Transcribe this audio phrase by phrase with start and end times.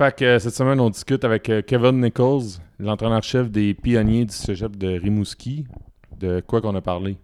[0.00, 4.74] Fait euh, cette semaine, on discute avec euh, Kevin Nichols, l'entraîneur-chef des pionniers du cégep
[4.74, 5.66] de Rimouski.
[6.18, 7.18] De quoi qu'on a parlé?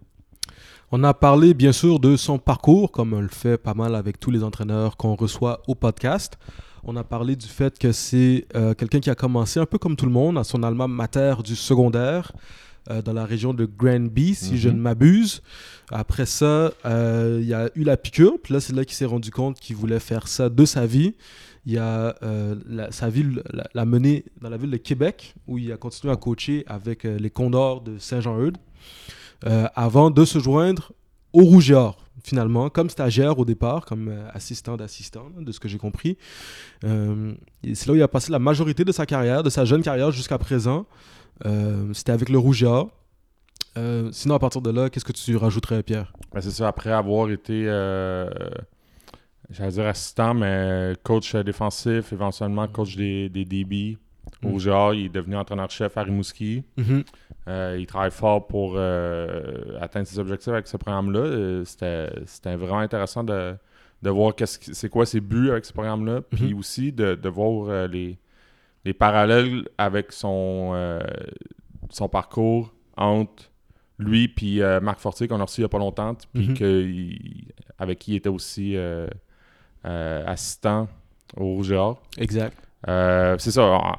[0.91, 4.19] On a parlé bien sûr de son parcours, comme on le fait pas mal avec
[4.19, 6.37] tous les entraîneurs qu'on reçoit au podcast.
[6.83, 9.95] On a parlé du fait que c'est euh, quelqu'un qui a commencé un peu comme
[9.95, 12.31] tout le monde à son alma mater du secondaire
[12.89, 14.75] euh, dans la région de Granby, si je Mhm.
[14.75, 15.41] ne m'abuse.
[15.91, 19.05] Après ça, euh, il y a eu la piqûre, puis là c'est là qu'il s'est
[19.05, 21.15] rendu compte qu'il voulait faire ça de sa vie.
[21.65, 25.71] Il a euh, la- sa ville, la, mené dans la ville de Québec, où il
[25.71, 28.57] a continué à coacher avec euh, les Condors de Saint-Jean-Eudes,
[29.75, 30.93] avant de se joindre
[31.33, 31.73] au Rouge
[32.23, 36.17] finalement, comme stagiaire au départ, comme assistant d'assistant, de ce que j'ai compris.
[36.83, 37.33] Euh,
[37.73, 40.11] c'est là où il a passé la majorité de sa carrière, de sa jeune carrière
[40.11, 40.85] jusqu'à présent.
[41.45, 42.89] Euh, C'était avec le Or.
[43.77, 46.11] Euh, sinon, à partir de là, qu'est-ce que tu rajouterais, Pierre?
[46.33, 48.27] Ben, c'est ça, après avoir été, euh,
[49.51, 53.97] j'allais dire assistant, mais coach défensif, éventuellement coach des, des.
[54.43, 54.59] Au Mhm.
[54.59, 56.63] genre, il est devenu entraîneur-chef à Rimouski.
[57.47, 61.19] Euh, il travaille fort pour euh, atteindre ses objectifs avec ce programme-là.
[61.19, 63.55] Euh, C'était c'était vraiment intéressant de,
[64.01, 66.21] de voir c'est quoi ses buts avec ce programme-là.
[66.21, 66.59] Puis Mhm.
[66.59, 68.17] aussi de, de voir les,
[68.87, 70.99] les parallèles avec son, euh,
[71.89, 73.51] son parcours entre
[73.99, 76.15] lui puis euh, Marc Fortier qu'on a reçu il n'y a pas longtemps.
[76.33, 77.51] Puis Mhm.
[77.79, 79.07] avec qui il était aussi euh,
[79.85, 80.87] euh, assistant
[81.35, 81.73] au Rouge.
[82.17, 82.57] Exact.
[82.87, 83.63] C'est ça.
[83.63, 83.93] on-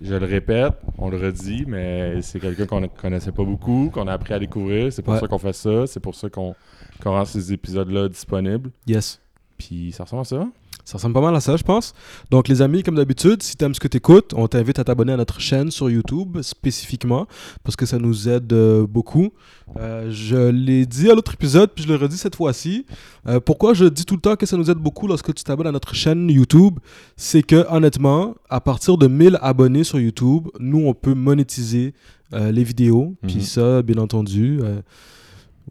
[0.00, 4.06] Je le répète, on le redit, mais c'est quelqu'un qu'on ne connaissait pas beaucoup, qu'on
[4.08, 4.92] a appris à découvrir.
[4.92, 5.20] C'est pour Ouais.
[5.20, 5.86] ça qu'on fait ça.
[5.86, 6.54] C'est pour ça qu'on
[7.02, 8.70] qu'on rend ces épisodes-là disponibles.
[8.86, 9.20] Yes.
[9.58, 10.46] Puis ça ressemble à ça.
[10.84, 11.94] Ça ressemble pas mal à ça, je pense.
[12.30, 14.84] Donc, les amis, comme d'habitude, si tu aimes ce que tu écoutes, on t'invite à
[14.84, 17.26] t'abonner à notre chaîne sur YouTube spécifiquement
[17.62, 19.30] parce que ça nous aide euh, beaucoup.
[19.78, 22.84] Euh, je l'ai dit à l'autre épisode, puis je le redis cette fois-ci.
[23.28, 25.68] Euh, pourquoi je dis tout le temps que ça nous aide beaucoup lorsque tu t'abonnes
[25.68, 26.78] à notre chaîne YouTube?
[27.16, 31.94] C'est que, honnêtement, à partir de 1000 abonnés sur YouTube, nous, on peut monétiser
[32.32, 33.14] les vidéos.
[33.22, 33.40] Puis Mhm.
[33.42, 34.58] ça, bien entendu,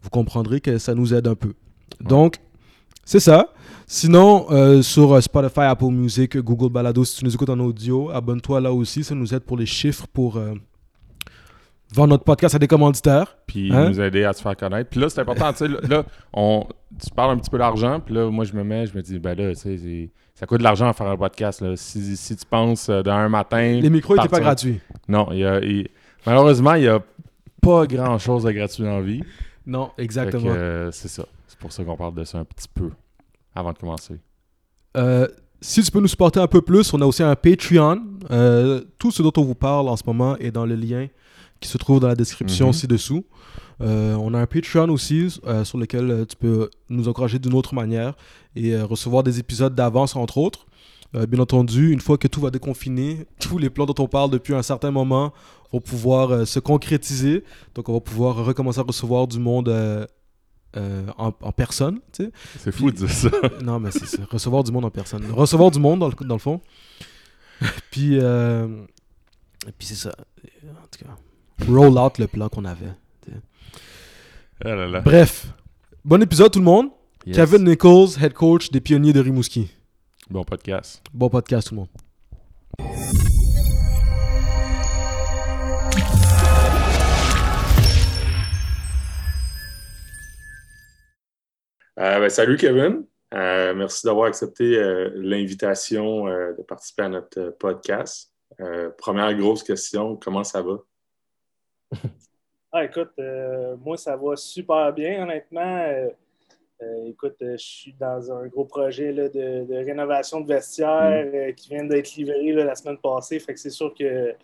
[0.00, 1.52] vous comprendrez que ça nous aide un peu.
[2.00, 2.36] Donc,
[3.04, 3.48] c'est ça.
[3.86, 8.10] Sinon, euh, sur euh, Spotify, Apple Music, Google Balado, si tu nous écoutes en audio,
[8.10, 9.04] abonne-toi là aussi.
[9.04, 10.54] Ça nous aide pour les chiffres, pour euh,
[11.92, 13.36] vendre notre podcast à des commanditaires.
[13.46, 13.90] Puis Hein?
[13.90, 14.88] nous aider à se faire connaître.
[14.90, 15.52] Puis là, c'est important.
[15.52, 16.66] tu sais, là, on,
[17.02, 18.00] tu parles un petit peu d'argent.
[18.00, 20.58] Puis là, moi, je me mets, je me dis, ben là, tu sais, ça coûte
[20.58, 21.60] de l'argent à faire un podcast.
[21.60, 21.76] Là.
[21.76, 23.78] Si, si tu penses euh, d'un matin.
[23.80, 24.80] Les micros n'étaient pas gratuits.
[25.08, 25.88] Non, il y a, il-
[26.26, 27.00] malheureusement, il n'y a
[27.60, 29.22] pas grand-chose de gratuit dans la vie.
[29.66, 30.44] Non, exactement.
[30.48, 31.24] euh, c'est ça.
[31.62, 32.90] Pour ça qu'on parle de ça un petit peu
[33.54, 34.18] avant de commencer.
[34.96, 35.26] Euh,
[35.60, 38.02] si tu peux nous supporter un peu plus, on a aussi un Patreon.
[38.30, 41.06] Euh, tout ce dont on vous parle en ce moment est dans le lien
[41.60, 42.72] qui se trouve dans la description Mhm.
[42.72, 43.24] ci-dessous.
[43.80, 45.30] Euh, on a un Patreon aussi
[45.64, 48.14] sur lequel tu peux nous encourager d'une autre manière
[48.56, 50.66] et recevoir des épisodes d'avance, entre autres.
[51.28, 54.54] Bien entendu, une fois que tout va déconfiner, tous les plans dont on parle depuis
[54.54, 55.32] un certain moment
[55.72, 57.44] vont pouvoir se concrétiser.
[57.76, 59.68] Donc, on va pouvoir recommencer à recevoir du monde
[60.76, 62.00] euh, en, en personne.
[62.12, 62.32] tu sais.
[62.58, 63.28] C'est fou de dire ça.
[63.62, 64.22] Non, mais c'est.
[64.24, 65.24] Recevoir du monde en personne.
[65.30, 66.60] Recevoir du monde, dans le, dans le fond.
[67.90, 68.66] puis, euh,
[69.78, 70.14] puis c'est ça.
[70.64, 72.92] En tout cas, roll out le plan qu'on avait.
[74.64, 75.00] Ah là là.
[75.00, 75.46] Bref,
[76.04, 76.88] bon épisode tout le monde.
[77.26, 77.36] Yes.
[77.36, 79.70] Kevin Nichols, head coach des pionniers de Rimouski.
[80.30, 81.02] Bon podcast.
[81.12, 83.51] Bon podcast tout le monde.
[91.98, 93.04] Euh, ben, salut Kevin.
[93.34, 98.32] Euh, merci d'avoir accepté euh, l'invitation de participer à notre podcast.
[98.98, 100.78] Première grosse question, comment ça va?
[102.74, 103.12] Ah, écoute,
[103.84, 106.08] moi, ça va super bien, honnêtement.
[107.04, 111.68] Écoute, je suis dans un gros projet là, de, de rénovation de vestiaire euh, qui
[111.68, 113.38] vient d'être livré là, la semaine passée.
[113.40, 114.34] Fait que c'est sûr que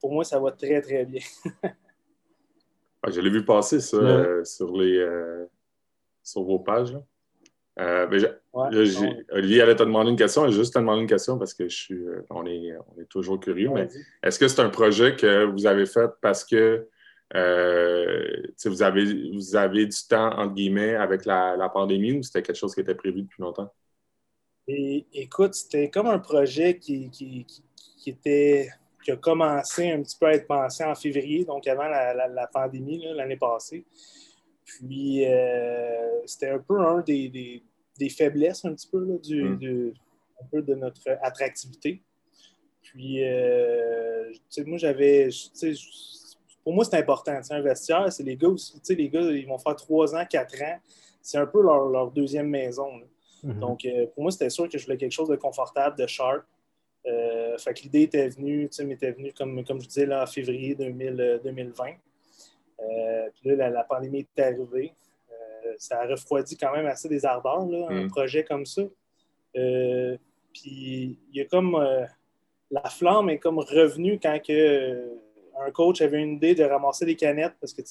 [0.00, 1.22] pour moi, ça va très, très bien.
[3.00, 4.98] Ah, je l'ai vu passer ça sur, les,
[6.28, 6.92] sur vos pages.
[6.92, 7.02] là.
[7.80, 10.48] Euh, ben, je- Ouais, là, j'ai- bon, Olivier allait te demander une question.
[10.50, 13.38] Juste te demander une question parce que je suis, euh, on, est, on est toujours
[13.38, 13.70] curieux.
[13.70, 13.88] mais.
[14.22, 16.88] Est-ce que c'est un projet que vous avez fait parce que
[17.36, 22.42] euh, vous, avez, vous avez du temps, entre guillemets, avec la, la pandémie ou c'était
[22.42, 23.72] quelque chose qui était prévu depuis longtemps?
[24.66, 27.62] Et, écoute, c'était comme un projet qui, qui, qui-
[27.98, 28.68] qui était
[29.04, 32.28] qui a commencé un petit peu à être pensé en février, donc avant la, la-
[32.28, 33.84] la pandémie l'année passée.
[34.68, 37.62] Puis euh, c'était un peu un des, des-
[37.98, 39.56] des faiblesses un petit peu là, du, Mm.
[39.58, 39.94] du-
[40.42, 42.02] un peu de notre attractivité.
[42.82, 44.30] Puis euh,
[44.66, 45.28] moi j'avais
[46.62, 49.74] pour moi c'est important, un vestiaire, c'est les gars aussi, les gars ils vont faire
[49.74, 50.78] trois ans, quatre ans,
[51.22, 52.98] c'est un peu leur, leur deuxième maison.
[52.98, 53.06] là.
[53.60, 56.42] Donc, euh, pour moi, c'était sûr que je voulais quelque chose de confortable, de sharp.
[57.04, 60.26] fait que l'idée était venue, tu sais, m'était venue, comme, comme je disais, là, en
[60.26, 61.84] février 2020.
[63.34, 64.92] Puis là, la, pandémie est arrivée.
[65.78, 68.08] ça a refroidi quand même assez des ardeurs, là, un mm.
[68.10, 68.82] projet comme ça.
[69.52, 71.76] puis il y a comme
[72.70, 75.14] la flamme est comme revenue quand que, euh,
[75.60, 77.82] un coach avait une idée de ramasser des canettes parce que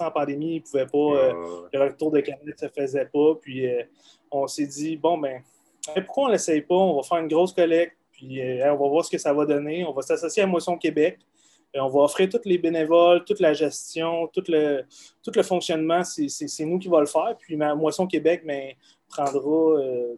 [0.00, 1.32] en pandémie, il pouvait pas, euh,
[1.72, 3.34] le retour de canettes ne se faisait pas.
[3.40, 3.82] Puis euh,
[4.30, 5.42] on s'est dit, bon, ben,
[6.04, 6.76] pourquoi on ne l'essaye pas?
[6.76, 9.84] On va faire une grosse collecte, puis on va voir ce que ça va donner.
[9.84, 11.18] On va s'associer à Moisson Québec.
[11.80, 14.84] On va offrir tous les bénévoles, toute la gestion, tout le,
[15.22, 17.36] tout le fonctionnement, c'est nous qui va le faire.
[17.38, 18.76] Puis Moisson Québec, mais
[19.08, 20.16] prendra euh,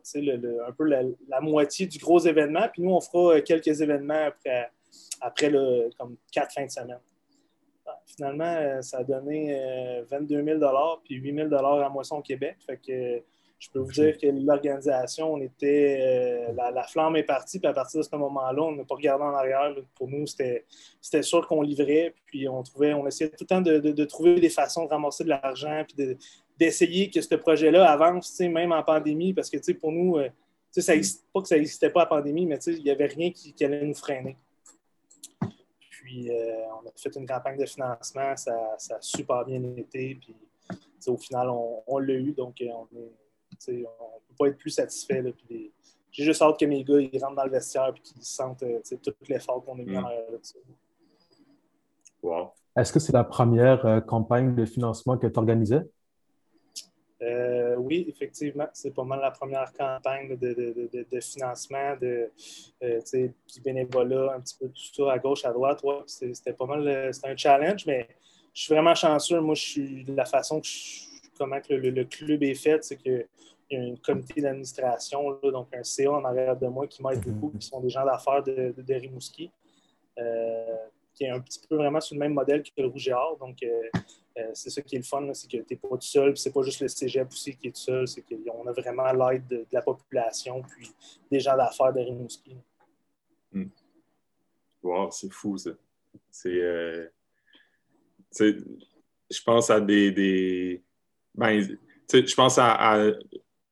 [0.66, 4.70] un peu la, moitié du gros événement, puis nous, on fera euh, quelques événements après,
[5.20, 5.52] après
[5.98, 7.00] comme quatre fins de semaine.
[7.86, 10.60] Ah, finalement, euh, ça a donné 22 000
[11.04, 12.56] puis 8 000 à Moisson Québec.
[13.58, 16.46] Je peux vous dire que l'organisation, on était.
[16.54, 19.34] la, flamme est partie, puis à partir de ce moment-là, on n'a pas regardé en
[19.34, 19.74] arrière.
[19.96, 20.64] Pour nous, c'était
[21.22, 24.48] sûr qu'on livrait, puis on trouvait, on essayait tout le temps de, de, trouver des
[24.48, 26.16] façons de ramasser de l'argent, puis de,
[26.58, 30.28] d'essayer que ce projet-là avance, même en pandémie, parce que pour nous, euh,
[30.70, 30.92] ça
[31.32, 33.94] pas que ça n'existait pas la pandémie, mais il n'y avait rien qui, allait nous
[33.94, 34.36] freiner.
[35.90, 40.34] Puis, euh, on a fait une campagne de financement, ça, a super bien été, puis
[41.06, 42.66] au final, on, l'a eu, donc euh,
[43.68, 45.22] on ne peut pas être plus satisfait.
[46.10, 48.64] J'ai juste hâte que mes gars ils rentrent dans le vestiaire et qu'ils sentent
[49.02, 50.04] tout l'effort qu'on a mis mm.
[50.04, 50.58] en là-dessus.
[52.22, 52.50] Wow.
[52.76, 55.82] Est-ce que c'est la première campagne de financement que tu organisais?
[57.20, 62.30] Euh, oui, effectivement, c'est pas mal la première campagne de, financement, de,
[62.82, 65.82] euh, du bénévolat, un petit peu tout ça à gauche, à droite.
[66.06, 68.08] c'était pas mal, euh, c'était un challenge, mais
[68.54, 69.40] je suis vraiment chanceux.
[69.40, 70.66] Moi, je suis de la façon que
[71.38, 73.26] comment que le, club est fait, c'est qu'il
[73.70, 77.56] y a un comité d'administration, donc un CA en arrière de moi qui m'aide beaucoup,
[77.56, 79.50] qui sont des gens d'affaires de, Rimouski,
[81.14, 83.36] qui est un petit peu vraiment sur le même modèle que le Rouge et Or.
[83.38, 83.62] Donc,
[84.38, 86.52] euh, c'est ça qui est le fun, c'est que tu n'es pas tout seul, c'est
[86.52, 89.66] pas juste le cégep aussi qui est tout seul, c'est qu'on a vraiment l'aide de,
[89.72, 90.90] la population, puis
[91.30, 92.56] des gens d'affaires de Rimouski.
[93.52, 93.66] Hmm.
[94.82, 95.70] Wow, c'est fou ça.
[96.30, 96.60] C'est.
[96.60, 97.08] Euh,
[98.38, 100.12] je pense à des.
[100.12, 100.82] des...
[101.34, 101.66] Ben,
[102.12, 103.10] je pense à.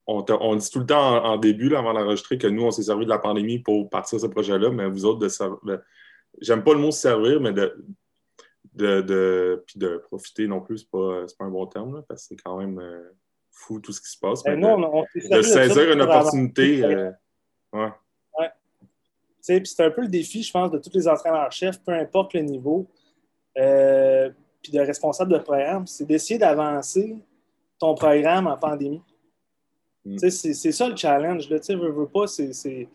[0.08, 2.84] On, on, dit tout le temps en, début, là, avant d'enregistrer, que nous, on s'est
[2.84, 5.80] servi de la pandémie pour partir de ce projet-là, mais vous autres, de,
[6.40, 7.74] j'aime pas le mot servir, mais de,
[8.74, 12.28] de, de, puis de profiter non plus, c'est pas, pas un bon terme, parce que
[12.28, 13.02] c'est quand même euh,
[13.50, 14.42] fou tout ce qui se passe.
[14.44, 16.84] Ben de, saisir une opportunité.
[16.84, 17.10] Euh,
[17.72, 17.92] ouais.
[18.38, 18.50] ouais.
[19.40, 22.86] C'est un peu le défi, je pense, de tous les entraîneurs-chefs, peu importe le niveau,
[23.58, 24.30] euh,
[24.62, 27.16] puis de responsable de programme, c'est d'essayer d'avancer
[27.78, 29.02] ton programme en pandémie.
[30.05, 30.19] Mm.
[30.19, 31.49] C'est ça le challenge.
[31.50, 32.88] Là, veux, veux pas, c'est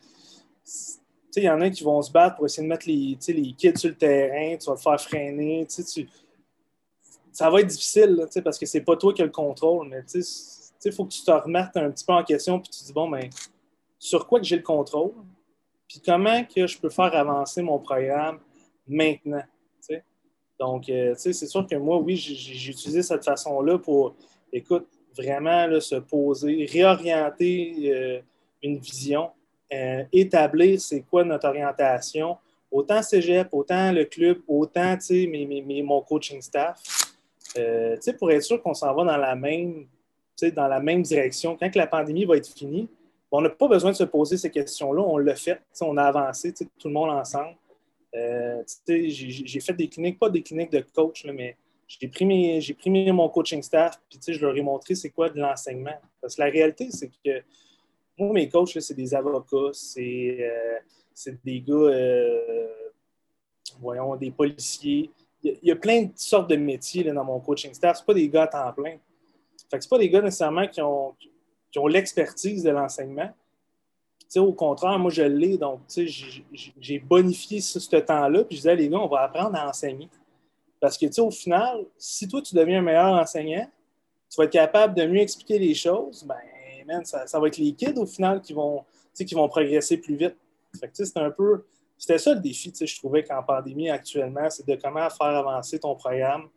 [1.38, 3.78] il y en a qui vont se battre pour essayer de mettre les, les kids
[3.78, 5.66] sur le terrain, tu vas te faire freiner.
[5.66, 6.10] Tu,
[7.32, 10.04] ça va être difficile parce que c'est pas toi qui as le contrôle, mais
[10.84, 12.94] il faut que tu te remettes un petit peu en question puis tu te dis
[12.94, 13.30] bon, ben,
[13.98, 15.14] sur quoi que j'ai le contrôle,
[15.88, 18.40] puis comment que je peux faire avancer mon programme
[18.88, 19.44] maintenant.
[20.60, 24.16] Donc, euh, c'est sûr que moi, oui, j'ai utilisé cette façon-là pour,
[24.52, 28.20] écoute, vraiment se poser, réorienter euh,
[28.64, 29.32] une vision
[29.74, 32.38] euh, établir c'est quoi notre orientation,
[32.70, 34.98] autant cégep, autant le club, autant
[35.84, 36.78] mon coaching staff,
[37.58, 39.86] euh, pour être sûr qu'on s'en va dans la même
[40.56, 41.56] dans la même direction.
[41.56, 42.90] Quand la pandémie va être finie,
[43.32, 45.02] on n'a pas besoin de se poser ces questions-là.
[45.02, 45.62] On l'a fait.
[45.82, 47.56] On a avancé, tout le monde ensemble.
[48.16, 51.56] Euh, j'ai fait des cliniques, pas des cliniques de coach, mais
[52.00, 56.00] j'ai pris, mon coaching staff, puis je leur ai montré c'est quoi de l'enseignement.
[56.22, 57.44] Parce que la réalité, c'est que
[58.18, 62.68] moi, mes coachs, c'est des avocats, c'est euh, des gars, euh,
[63.80, 65.10] voyons, des policiers.
[65.44, 67.98] Il y, a, plein de sortes de métiers dans mon coaching staff.
[67.98, 68.98] Ce pas des gars à temps plein.
[69.70, 71.16] Fait que pas des gars nécessairement qui ont,
[71.72, 73.30] qui ont l'expertise de l'enseignement.
[74.36, 75.58] Au contraire, moi, je l'ai.
[75.58, 75.82] Donc,
[76.80, 78.44] j'ai bonifié ce, ce temps-là.
[78.46, 80.08] Puis je disais, les gars, on va apprendre à enseigner.
[80.82, 83.70] Parce que, au final, si toi, tu deviens un meilleur enseignant,
[84.30, 87.98] tu vas être capable de mieux expliquer les choses, ben, ça, va être les kids
[87.98, 88.84] au final qui vont,
[89.16, 90.36] qui vont progresser plus vite.
[90.92, 91.66] c'est un peu.
[91.98, 95.96] C'était ça le défi, je trouvais qu'en pandémie actuellement, c'est de comment faire avancer ton
[95.96, 96.50] programme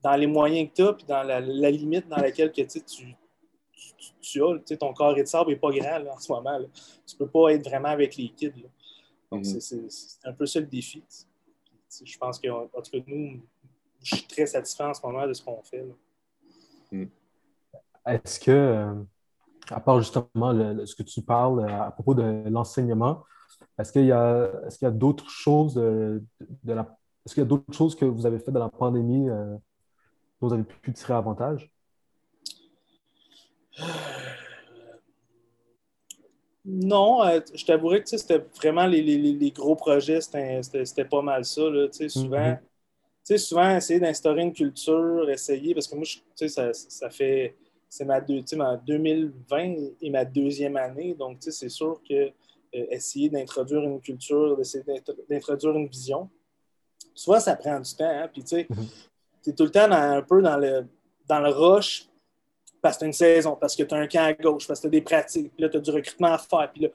[0.00, 3.16] dans les moyens que tu as, puis dans la, limite dans laquelle que, tu, tu,
[4.20, 4.76] tu, as.
[4.76, 6.58] Ton corps de sable n'est pas grand en ce moment.
[7.04, 8.52] Tu ne peux pas être vraiment avec les kids.
[9.32, 9.88] Donc, mm-hmm.
[9.88, 11.02] c'est un peu ça le défi.
[12.04, 12.48] Je pense que,
[13.08, 13.40] nous,
[14.02, 15.84] je suis très satisfait en ce moment de ce qu'on fait.
[16.92, 17.04] Mm.
[18.06, 18.94] Est-ce que, euh,
[19.70, 23.24] à part justement ce que tu parles euh, à propos de l'enseignement,
[23.78, 26.22] Est-ce qu'il y a, est qu'il y a d'autres choses de,
[26.64, 29.60] la, est-ce qu'il y a d'autres choses que vous avez faites dans la pandémie dont
[30.40, 31.70] vous avez pu tirer avantage?
[36.64, 41.62] Non, euh, je t'avouerais que c'était vraiment les, gros projets, c'était pas mal ça.
[41.62, 42.56] Là, souvent,
[43.24, 43.38] mm-hmm.
[43.38, 47.56] souvent, essayer d'instaurer une culture, essayer, parce que moi, ça, ça fait.
[47.88, 52.30] C'est ma, ma 2020 et ma deuxième année, donc c'est sûr que euh,
[52.72, 54.84] essayer d'introduire une culture, d'essayer
[55.28, 56.30] d'introduire une vision,
[57.16, 58.68] soit ça prend du temps, hein, puis tu sais,
[59.42, 60.86] tu es tout le temps un peu dans le,
[61.26, 62.09] dans le rush
[62.80, 64.80] parce que tu as une saison, parce que tu as un camp à gauche, parce
[64.80, 66.70] que tu as des pratiques, puis là, tu as du recrutement à faire.
[66.72, 66.88] Puis là,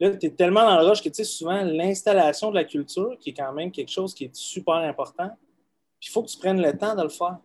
[0.00, 3.16] là tu es tellement dans le rush que tu sais, souvent, l'installation de la culture,
[3.20, 5.30] qui est quand même quelque chose qui est super important,
[6.02, 7.38] il faut que tu prennes le temps de le faire.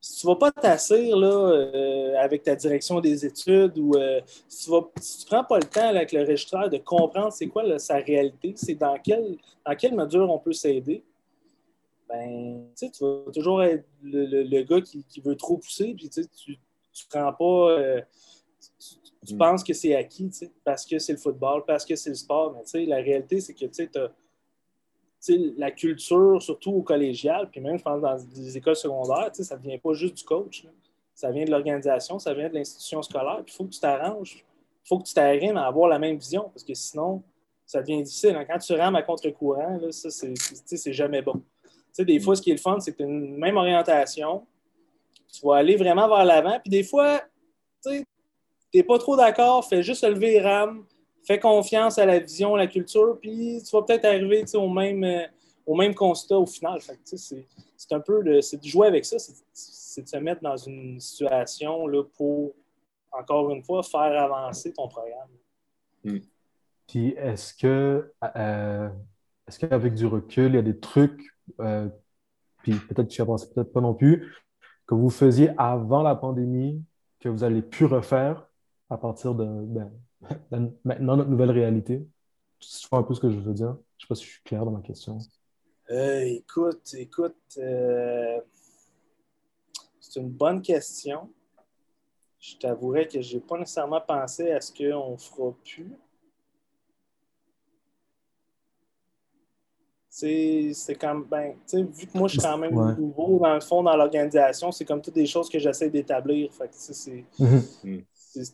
[0.00, 4.66] Si tu ne vas pas t'asseoir euh, avec ta direction des études ou euh, si
[4.66, 8.52] tu ne prends pas le temps avec le registraire de comprendre c'est quoi sa réalité,
[8.54, 11.02] c'est dans quelle, dans quelle mesure on peut s'aider,
[12.08, 16.58] ben, tu vas toujours être le, gars qui, veut trop pousser, puis tu
[16.94, 17.70] tu prends pas.
[17.72, 18.00] Euh,
[19.26, 19.38] tu, mm.
[19.38, 20.30] penses que c'est acquis,
[20.64, 22.54] parce que c'est le football, parce que c'est le sport.
[22.54, 24.08] Mais la réalité, c'est que tu as
[25.56, 29.62] la culture, surtout au collégial, puis même, je pense, dans les écoles secondaires, ça ne
[29.62, 30.66] vient pas juste du coach.
[31.14, 33.42] Ça vient de l'organisation, ça vient de l'institution scolaire.
[33.46, 34.44] il faut que tu t'arranges.
[34.84, 37.22] Il faut que tu t'arrimes à avoir la même vision, parce que sinon,
[37.64, 38.36] ça devient difficile.
[38.36, 38.44] Hein.
[38.44, 41.42] Quand tu rames à contre-courant, ça, c'est jamais bon.
[41.98, 44.46] des fois, ce qui est le fun, c'est que tu as une même orientation,
[45.34, 46.58] tu vas aller vraiment vers l'avant.
[46.60, 47.20] Puis des fois,
[47.82, 48.04] tu
[48.72, 50.84] n'es pas trop d'accord, fais juste lever les rames,
[51.26, 55.04] fais confiance à la vision, à la culture, puis tu vas peut-être arriver au même,
[55.04, 55.26] euh,
[55.66, 56.80] au même constat au final.
[57.04, 61.86] c'est un peu de, de jouer avec ça, c'est de se mettre dans une situation
[61.86, 62.54] là, pour,
[63.12, 65.30] encore une fois, faire avancer ton programme.
[66.04, 66.18] Hmm.
[66.86, 68.88] Puis est-ce que, euh,
[69.48, 71.22] est-ce qu'avec du recul, il y a des trucs,
[71.60, 71.88] euh,
[72.62, 74.43] puis peut-être que tu n'y peut-être pas non plus,
[74.86, 76.82] que vous faisiez avant la pandémie,
[77.20, 78.48] que vous allez pu refaire
[78.90, 79.90] à partir de ben,
[80.84, 82.06] maintenant notre nouvelle réalité?
[82.60, 83.76] Tu vois un peu ce que je veux dire?
[83.98, 85.18] Je ne sais pas si je suis clair dans ma question.
[85.90, 88.40] Euh, écoute, écoute, euh,
[90.00, 91.30] c'est une bonne question.
[92.38, 95.92] Je t'avouerais que je n'ai pas nécessairement pensé à ce qu'on ne fera plus.
[100.14, 103.96] C'est comme, ben, vu que moi, je suis quand même nouveau, dans le fond, dans
[103.96, 106.50] l'organisation, c'est comme toutes des choses que j'essaie d'établir.
[107.38, 108.04] Mhm.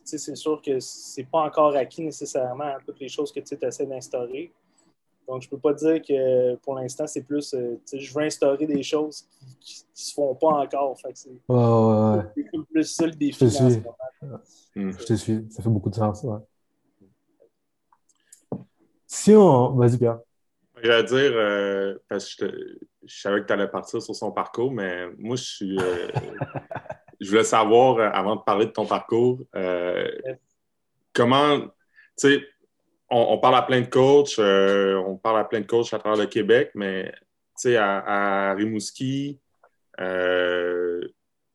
[0.03, 4.51] c'est sûr que c'est pas encore acquis nécessairement, toutes les choses que tu essaies d'instaurer.
[5.27, 8.81] Donc, je peux pas dire que pour l'instant, c'est plus, euh, je veux instaurer des
[8.81, 9.27] choses
[9.59, 10.97] qui, ne se font pas encore.
[11.13, 11.29] c'est
[12.71, 13.33] plus ça le défi.
[13.33, 13.83] Je te suis.
[14.75, 15.47] Je te suis.
[15.51, 16.25] Ça fait beaucoup de sens.
[19.05, 19.75] Si on.
[19.75, 20.19] Vas-y, Pierre.
[20.83, 22.45] J'allais dire, euh, parce que
[23.03, 25.77] je, savais que tu allais partir sur son parcours, mais moi, je suis.
[25.79, 26.07] Euh,
[27.19, 29.39] je voulais savoir, euh, avant de parler de ton parcours,
[31.13, 31.59] comment.
[31.59, 31.67] Tu
[32.17, 32.47] sais,
[33.09, 36.27] on, parle à plein de coachs, on parle à plein de coachs à travers le
[36.27, 39.39] Québec, mais tu sais, à, Rimouski,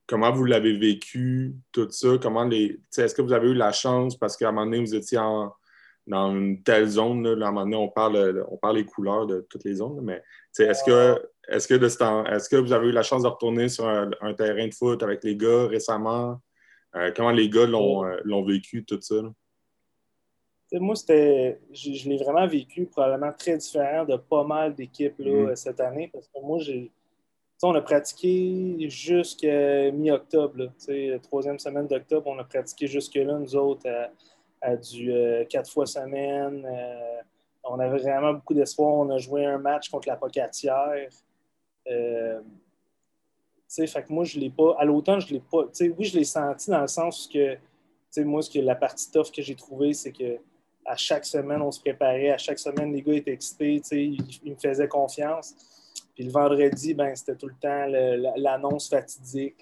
[0.06, 2.18] comment vous l'avez vécu, tout ça?
[2.22, 2.80] Comment les.
[2.96, 5.52] Est-ce que vous avez eu la chance, parce qu'à un moment donné, vous étiez en
[6.06, 9.26] dans une telle zone, là, à un moment donné, on parle, on parle les couleurs
[9.26, 10.22] de toutes les zones, mais
[10.58, 14.34] est-ce que, est-ce que, est que vous avez eu la chance de retourner sur un,
[14.34, 16.40] terrain de foot avec les gars récemment?
[16.94, 19.16] Euh, comment les gars l'ont, euh, vécu, tout ça?
[20.72, 25.54] Moi, c'était, je, l'ai vraiment vécu probablement très différent de pas mal d'équipes mm.
[25.54, 26.90] cette année parce que moi, j'ai,
[27.62, 30.72] on a pratiqué jusqu'à mi-octobre.
[30.88, 34.10] La troisième semaine d'octobre, on a pratiqué jusque-là, nous autres, à
[34.74, 36.66] du euh, quatre fois semaine.
[36.66, 37.20] Euh,
[37.64, 38.94] on avait vraiment beaucoup d'espoir.
[38.94, 41.08] On a joué un match contre la Pocatière.
[41.90, 42.40] Euh,
[43.68, 44.76] fait que moi, je l'ai pas.
[44.78, 45.64] À l'automne, je l'ai pas.
[45.80, 47.56] Oui, je l'ai senti dans le sens que
[48.18, 50.38] moi, ce que la partie tough que j'ai trouvée, c'est que
[50.84, 52.30] à chaque semaine, on se préparait.
[52.30, 53.74] À chaque semaine, les gars étaient excités.
[53.74, 55.54] Ils, ils, me faisaient confiance.
[56.14, 57.86] Puis le vendredi, ben, c'était tout le temps
[58.36, 59.56] l'annonce fatidique.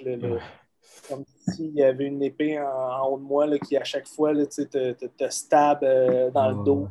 [1.08, 4.32] Comme s'il y avait une épée en, haut de moi là, qui, à chaque fois,
[4.32, 6.88] là, te, te, te, stab euh, dans le dos.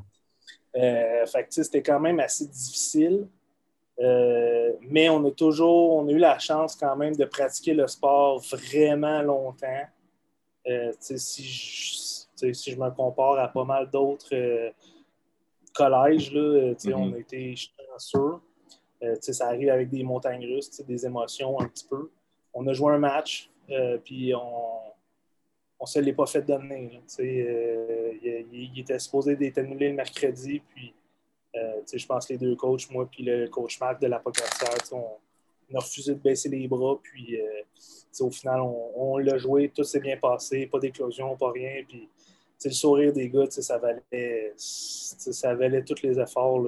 [0.76, 3.28] Euh, fait c'était quand même assez difficile.
[4.00, 7.88] Euh, mais on a toujours, on a eu la chance quand même de pratiquer le
[7.88, 9.84] sport vraiment longtemps.
[11.00, 14.72] si, je, si je me compare à pas mal d'autres
[15.76, 17.16] collèges, là, on mm-hmm.
[17.16, 18.40] a été chanceux.
[19.20, 22.10] ça arrive avec des montagnes russes, des émotions un petit peu.
[22.56, 24.94] On a joué un match, euh, puis on,
[25.80, 27.02] on se l'est pas fait donner.
[27.20, 28.14] Euh,
[28.52, 30.94] il, était supposé d'être annulé le mercredi, puis
[31.56, 34.22] euh, je pense que les deux coachs, moi puis le coach Marc de la
[34.92, 37.40] on, on, a refusé de baisser les bras, puis
[38.20, 42.08] au final, on, l'a joué, tout s'est bien passé, pas d'éclosion, pas rien, puis
[42.66, 46.62] le sourire des gars, ça valait, ça valait tous les efforts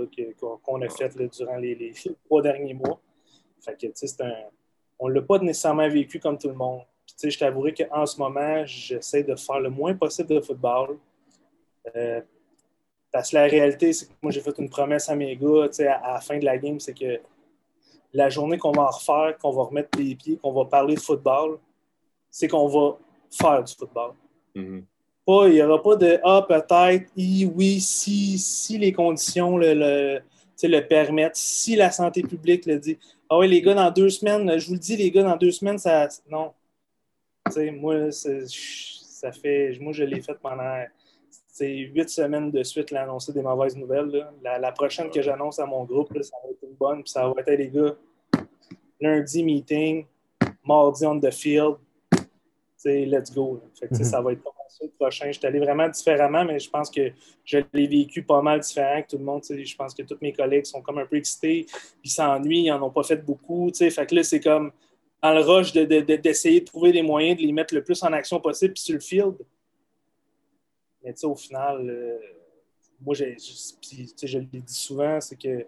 [0.62, 1.94] qu'on a faits durant les,
[2.26, 3.00] trois derniers mois.
[3.62, 4.34] Fait que, un,
[5.00, 6.82] on ne l'a pas nécessairement vécu comme tout le monde
[7.24, 10.98] je t'avouerai qu'en ce moment, j'essaie de faire le moins possible de football.
[11.96, 12.22] Euh,
[13.12, 16.14] parce que la réalité, c'est que moi, j'ai fait une promesse à mes gars à,
[16.14, 17.20] la fin de la game, c'est que
[18.14, 21.60] la journée qu'on va refaire, qu'on va remettre les pieds, qu'on va parler de football,
[22.30, 22.98] c'est qu'on va
[23.30, 24.14] faire du football.
[24.56, 24.84] Mm-hmm.
[25.48, 30.22] il n'y aura pas de Ah, peut-être, oui, si, si les conditions le, le,
[30.64, 32.98] le permettent, si la santé publique le dit.
[33.30, 35.52] Ah oui, les gars, dans deux semaines, je vous le dis, les gars, dans deux
[35.52, 36.08] semaines, ça.
[36.30, 36.52] Non
[37.74, 40.84] moi, ça fait, moi, je l'ai fait pendant
[41.60, 44.28] huit semaines de suite, l'annoncer des mauvaises nouvelles.
[44.44, 47.34] La, prochaine que j'annonce à mon groupe, ça va être une bonne, puis ça va
[47.38, 47.96] être les gars.
[49.00, 50.06] Lundi, meeting,
[50.66, 51.78] mardi on the field.
[52.86, 53.62] let's go.
[53.82, 54.04] Mm-hmm.
[54.04, 55.28] Ça va être pas le prochain.
[55.28, 57.12] Je suis allé vraiment différemment, mais je pense que
[57.44, 59.42] je l'ai vécu pas mal différent que tout le monde.
[59.48, 61.66] Je pense que tous mes collègues sont comme un peu excités,
[62.04, 63.72] ils s'ennuient, ils n'en ont pas fait beaucoup.
[63.74, 64.72] Fait que là, c'est comme
[65.22, 68.40] dans le rush d'essayer de, trouver des moyens de les mettre le plus en action
[68.40, 69.36] possible sur le field.
[71.04, 72.18] Mais au final, euh,
[73.02, 73.26] moi, je,
[74.24, 75.66] je l'ai dit souvent, c'est que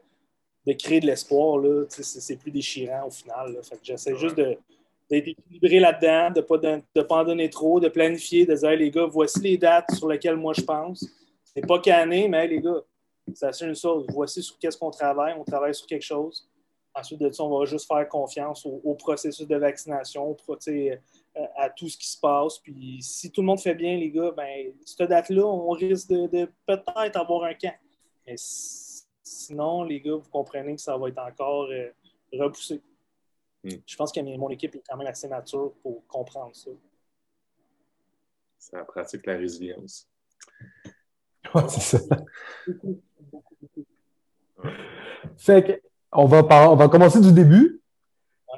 [0.67, 3.57] de créer de l'espoir, c'est plus déchirant au final.
[3.81, 4.35] j'essaie juste
[5.09, 8.91] d'être équilibré là-dedans, de ne pas, pas en donner trop, de planifier, de dire les
[8.91, 11.05] gars, voici les dates sur lesquelles moi je pense.
[11.43, 12.83] C'est pas canné, mais les gars,
[13.33, 14.05] c'est une chose.
[14.09, 15.33] Voici sur qu'est-ce qu'on travaille.
[15.37, 16.49] On travaille sur quelque chose.
[16.93, 20.35] Ensuite de ça, on va juste faire confiance au, processus de vaccination,
[20.67, 20.95] euh,
[21.55, 22.57] à tout ce qui se passe.
[22.57, 26.49] Puis si tout le monde fait bien, les gars, ben, cette date-là, on risque de,
[26.65, 27.75] peut-être avoir un camp.
[28.25, 28.35] Mais
[29.23, 31.89] sinon, les gars, vous comprenez que ça va être encore euh,
[32.33, 32.81] repoussé.
[33.63, 33.69] Hmm.
[33.85, 36.71] Je pense que mon équipe est quand même assez mature pour comprendre ça.
[38.57, 40.07] Ça pratique la résilience.
[41.55, 41.99] Oui, c'est ça.
[45.37, 46.39] Fait que on va,
[46.69, 47.81] on va commencer du début.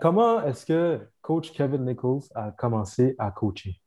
[0.02, 3.80] Comment est-ce que coach Kevin Nichols a commencé à coacher?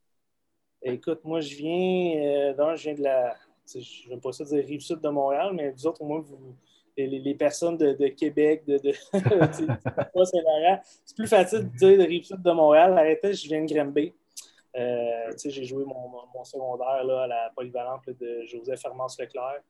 [0.83, 4.64] Écoute, moi, je viens, euh, je viens de la, je ne veux pas ça dire
[4.64, 6.55] rive sud de Montréal, mais vous autres, au moins, vous,
[6.96, 8.92] les, personnes de, Québec, de, de
[11.05, 12.96] c'est plus facile de dire de rive sud de Montréal.
[12.96, 14.12] Arrêtez, je viens de Grimby.
[14.74, 19.62] Euh, j'ai joué mon, mon, secondaire là, à la polyvalente de Joseph Hermance Leclerc.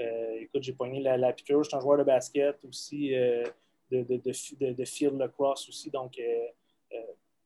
[0.00, 1.62] Euh, écoute, j'ai pogné la, la, piqûre.
[1.62, 3.44] Je suis un joueur de basket aussi, euh,
[3.90, 5.90] de, de, de, de, field lacrosse aussi.
[5.90, 6.98] Donc, euh,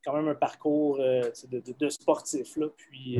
[0.03, 2.57] quand même un parcours de, sportif.
[2.57, 2.67] Là.
[2.75, 3.17] Puis,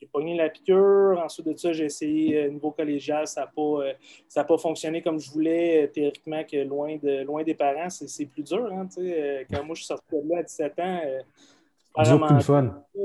[0.00, 1.20] j'ai pogné la piqûre.
[1.24, 3.26] Ensuite de ça, j'ai essayé niveau collégial.
[3.26, 3.46] Ça n'a
[4.44, 5.90] pas, pas fonctionné comme je voulais.
[5.92, 8.70] théoriquement, que loin, de, loin des parents, c'est plus dur.
[8.72, 8.88] Hein,
[9.50, 11.00] quand moi, je suis sorti de là à 17 ans,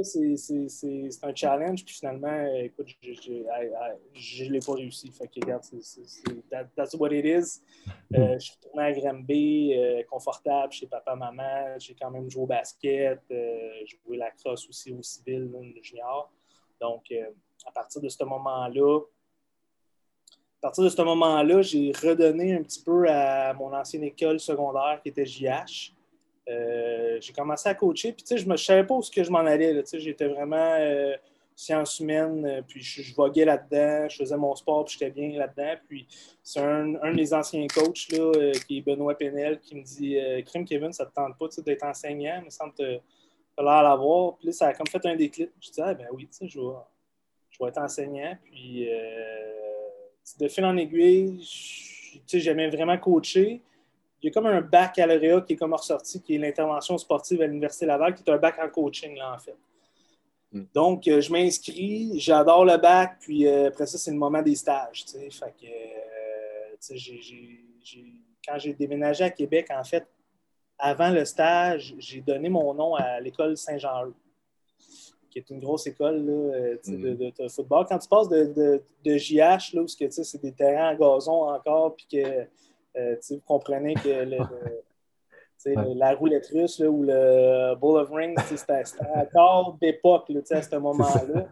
[0.03, 5.09] c'est un challenge, puis finalement, écoute, je ne l'ai pas réussi.
[5.11, 6.01] Fait que, regarde, c'est
[6.75, 7.61] that's what it is.
[8.13, 11.77] Euh, je suis retourné à Granby, euh, confortable chez papa, maman.
[11.79, 13.21] J'ai quand même joué au basket.
[13.31, 16.29] Euh, j'ai joué la crosse aussi au civil, le junior.
[16.81, 17.13] Donc,
[17.65, 18.99] à partir de ce moment-là,
[20.61, 24.99] à partir de ce moment-là, j'ai redonné un petit peu à mon ancienne école secondaire
[25.01, 25.91] qui était JH.
[26.47, 29.83] Euh, j'ai commencé à coacher, puis je ne savais pas où que je m'en allais.
[29.91, 31.15] J'étais vraiment euh,
[31.55, 35.79] sciences humaines, euh, puis je, voguais là-dedans, je faisais mon sport, puis j'étais bien là-dedans.
[35.87, 36.07] Puis
[36.43, 40.15] c'est un, un, des anciens coachs, là, qui est Benoît Penel, qui me dit
[40.45, 43.01] Crime Kevin, ça ne te tente pas d'être enseignant, mais ça me te
[43.61, 44.37] l'air l'avoir.
[44.37, 45.49] Puis là, ça a comme fait un déclic.
[45.59, 46.65] Je dis Ah, ben oui, je vais,
[47.49, 48.37] je vais être enseignant.
[48.43, 48.87] Puis
[50.39, 51.43] de fil en aiguille,
[52.27, 53.61] j'aimais vraiment coacher
[54.21, 56.97] il y a comme un bac à l'OREA qui est comme ressorti, qui est l'intervention
[56.97, 59.55] sportive à l'Université Laval, qui est un bac en coaching, là, en fait.
[60.51, 60.65] Hmm.
[60.73, 64.55] Donc, euh, je m'inscris, j'adore le bac, puis euh, après ça, c'est le moment des
[64.55, 65.05] stages.
[65.07, 66.97] Fait que, euh,
[68.45, 70.05] quand j'ai déménagé à Québec, en fait,
[70.81, 74.13] avant le stage, j'ai donné mon nom à l'école Saint-Jean-Eudes,
[75.29, 77.15] qui est une grosse école là, hmm.
[77.15, 77.85] de, football.
[77.87, 82.07] Quand tu passes de, de JH, là, où c'est des terrains en gazon encore, puis
[82.11, 82.47] que
[82.97, 84.25] euh, vous comprenez que
[85.95, 88.81] la roulette russe ou le Bull of Rings, c'était
[89.15, 91.47] encore d'époque à ce moment-là.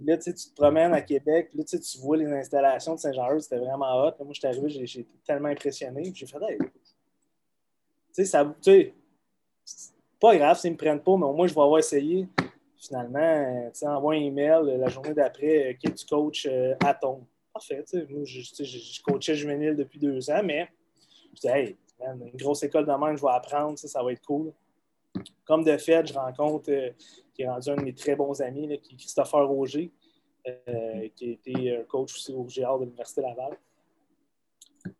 [0.00, 4.04] Là, tu te promènes à Québec, là, tu vois les installations de Saint-Jean-Eudes, c'était vraiment
[4.04, 4.12] hot.
[4.20, 6.12] moi, je suis arrivé, j'ai été tellement impressionné.
[6.14, 6.56] J'ai fait, hey,
[8.12, 8.94] sais, ça, tu sais,
[10.20, 12.28] pas grave s'ils me prennent pas, mais au moins, je vais avoir essayé.
[12.76, 16.48] finalement, tu envoies un email la journée d'après, que tu coaches
[16.84, 17.26] à ton.
[17.52, 20.68] Parfait, moi, je, coachais juvénile depuis deux ans, mais
[21.34, 24.52] je disais, hey, une grosse école de même, je vais apprendre, ça, va être cool.
[25.44, 26.70] Comme de fait, je rencontre,
[27.34, 29.90] qui est rendu un de mes très bons amis, qui est Christopher Roger,
[30.44, 33.56] qui a été coach aussi au GR de l'Université Laval.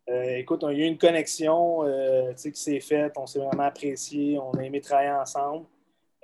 [0.09, 3.63] Euh, écoute, il y a eu une connexion euh, qui s'est faite, on s'est vraiment
[3.63, 5.67] apprécié, on a aimé travailler ensemble.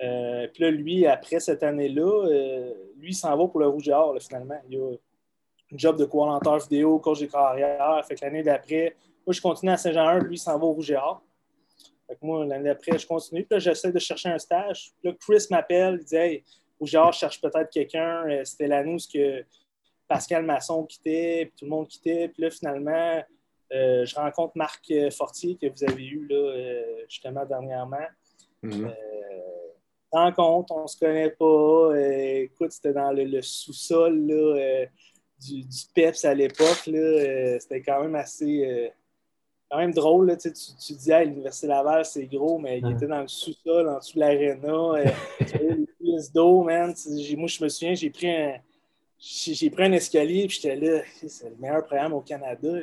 [0.02, 2.26] Euh, puis là, lui, après cette année-là,
[2.98, 4.58] lui, s'en va pour le Rouge et Or, finalement.
[4.68, 8.04] Il a un job de coordinateur vidéo, coach des carrières.
[8.06, 10.96] Fait que l'année d'après, moi, je continue à Saint-Jean-1, lui, s'en va au Rouge et
[10.96, 11.22] Or.
[12.08, 13.44] Fait que moi, l'année d'après, je continue.
[13.44, 14.92] Puis là, j'essaie de chercher un stage.
[15.00, 16.44] Puis là, Chris m'appelle, il dit Hey,
[16.80, 18.24] Rouge et je cherche peut-être quelqu'un.
[18.44, 19.44] C'était l'année que
[20.08, 22.28] Pascal Masson quittait, puis tout le monde quittait.
[22.28, 23.22] Puis là, finalement,
[23.72, 28.06] euh, je rencontre Marc euh, Fortier que vous avez eu là, euh, justement dernièrement.
[28.62, 28.92] Mhm.
[30.10, 31.92] rencontre, on ne se connaît pas.
[32.42, 34.26] écoute, c'était dans le, sous-sol
[35.38, 36.82] du, du, PEPS à l'époque.
[36.84, 38.92] c'était quand même assez
[39.70, 40.36] quand même drôle.
[40.38, 43.98] tu, tu dis, à l'Université Laval, c'est gros, mais il était dans le sous-sol, en
[43.98, 45.12] dessous de l'aréna.
[46.00, 46.94] les d'eau, man.
[47.36, 48.54] Moi, je me souviens, j'ai pris un
[49.18, 52.80] j'ai pris un escalier, et j'étais là, c'est le meilleur programme au Canada.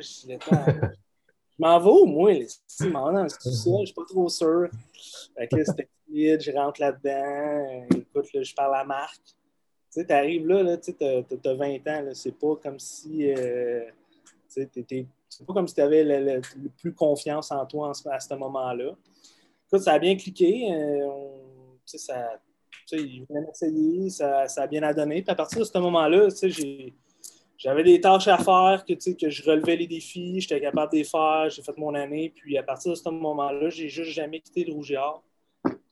[1.56, 2.32] Je m'en vais moi?
[2.32, 4.68] Je m'en vais dans le sous-sol, je suis pas trop sûr.
[5.36, 9.20] Fait que c'était vide, je rentre là-dedans, écoute, là, je parle à Marc.
[9.24, 9.34] Tu
[10.00, 13.30] sais, t'arrives là, là tu as, 20 ans, c'est pas comme si.
[13.30, 13.84] Euh,
[14.48, 16.40] c'est pas comme si tu avais le,
[16.78, 18.96] plus confiance en toi à ce moment-là.
[19.68, 20.72] Écoute, ça a bien cliqué.
[20.72, 21.08] Euh,
[21.84, 22.40] ça,
[22.92, 25.22] il venait m'essayer, ça, ça, a bien donné.
[25.22, 26.28] Puis à partir de ce moment-là,
[27.56, 31.04] j'avais des tâches à faire, que, que je relevais les défis, j'étais capable de les
[31.04, 32.32] faire, j'ai fait mon année.
[32.34, 35.24] Puis à partir de ce moment-là, j'ai juste jamais quitté le Or.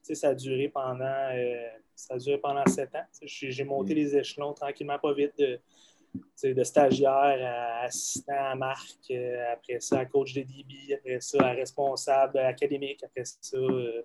[0.02, 3.06] Ça a duré pendant euh, ça a duré pendant sept ans.
[3.22, 3.96] J'ai monté mm.
[3.96, 10.00] les échelons tranquillement, pas vite, de, de stagiaire à assistant à marque, euh, après ça
[10.00, 13.56] à coach de DB, après ça à responsable académique, après ça.
[13.56, 14.02] Euh,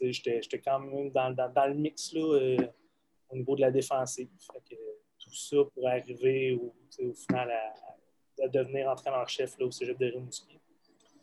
[0.00, 2.56] J'étais quand même dans, dans, le mix là, euh,
[3.28, 4.28] au niveau de la défensive.
[5.18, 6.74] tout ça pour arriver au,
[7.04, 10.58] au final à, devenir entraîneur-chef au cégep de Rimouski.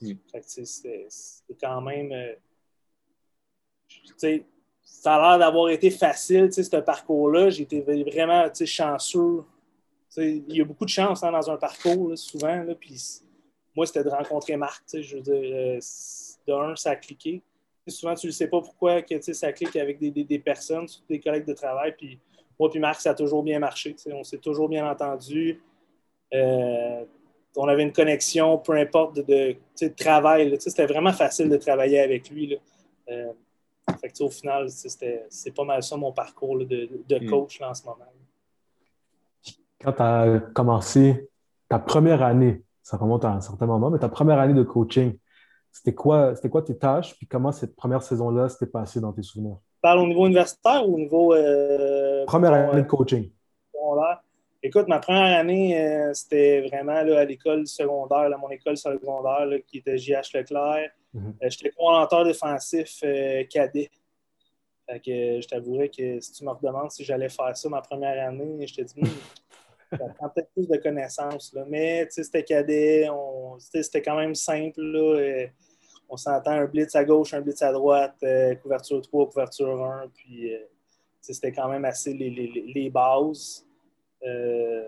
[0.02, 0.14] Mm.
[0.36, 1.08] C'était
[1.60, 2.12] quand même.
[2.12, 2.36] Euh,
[4.84, 7.50] ça a l'air d'avoir été facile, ce parcours-là.
[7.50, 9.44] J'ai été vraiment chanceux.
[10.18, 12.64] il y a beaucoup de chance hein, dans un parcours, souvent.
[12.64, 12.74] Là,
[13.76, 14.84] moi, c'était de rencontrer Marc.
[14.94, 15.80] Je veux dire, euh,
[16.48, 17.42] de un, ça a cliqué
[17.92, 21.46] souvent, tu ne sais pas pourquoi que, ça clique avec des, des, personnes, des collègues
[21.46, 21.94] de travail.
[21.98, 22.20] Puis
[22.60, 23.96] moi puis Marc, ça a toujours bien marché.
[24.12, 25.62] On s'est toujours bien entendu.
[26.34, 27.06] Euh,
[27.56, 30.56] on avait une connexion, peu importe, de, de travail.
[30.60, 32.58] C'était vraiment facile de travailler avec lui.
[33.10, 33.32] Euh,
[34.20, 37.30] au final, c'est pas mal ça mon parcours de, hmm.
[37.30, 38.06] coach en ce moment.
[39.80, 41.30] Quand tu as commencé
[41.70, 45.18] ta première année, ça remonte à un certain moment, mais ta première année de coaching,
[45.72, 49.58] c'était quoi, quoi tes tâches, puis comment cette première saison-là s'était passée dans tes souvenirs?
[49.82, 51.34] Parle au niveau universitaire ou au niveau.
[51.34, 53.30] Euh, première année de coaching.
[54.64, 59.98] Écoute, ma première année, euh, c'était vraiment à l'école secondaire, mon école secondaire, qui était
[59.98, 60.90] JH Leclerc.
[61.14, 61.36] Mhm.
[61.44, 63.04] Euh, j'étais coordinateur défensif
[63.50, 63.90] cadet.
[64.90, 68.28] Fait que je t'avouerais que si tu me redemandes si j'allais faire ça ma première
[68.28, 69.02] année, je te dis,
[69.90, 71.54] prend peut-être plus de connaissances.
[71.54, 71.66] Là.
[71.68, 73.08] Mais c'était cadet,
[73.60, 74.82] c'était quand même simple.
[74.82, 75.48] Là,
[76.10, 80.08] on s'entend un blitz à gauche, un blitz à droite, euh, couverture 3, couverture 1,
[80.14, 80.60] puis euh,
[81.22, 83.66] c'était quand même assez les, bases.
[84.24, 84.84] Euh,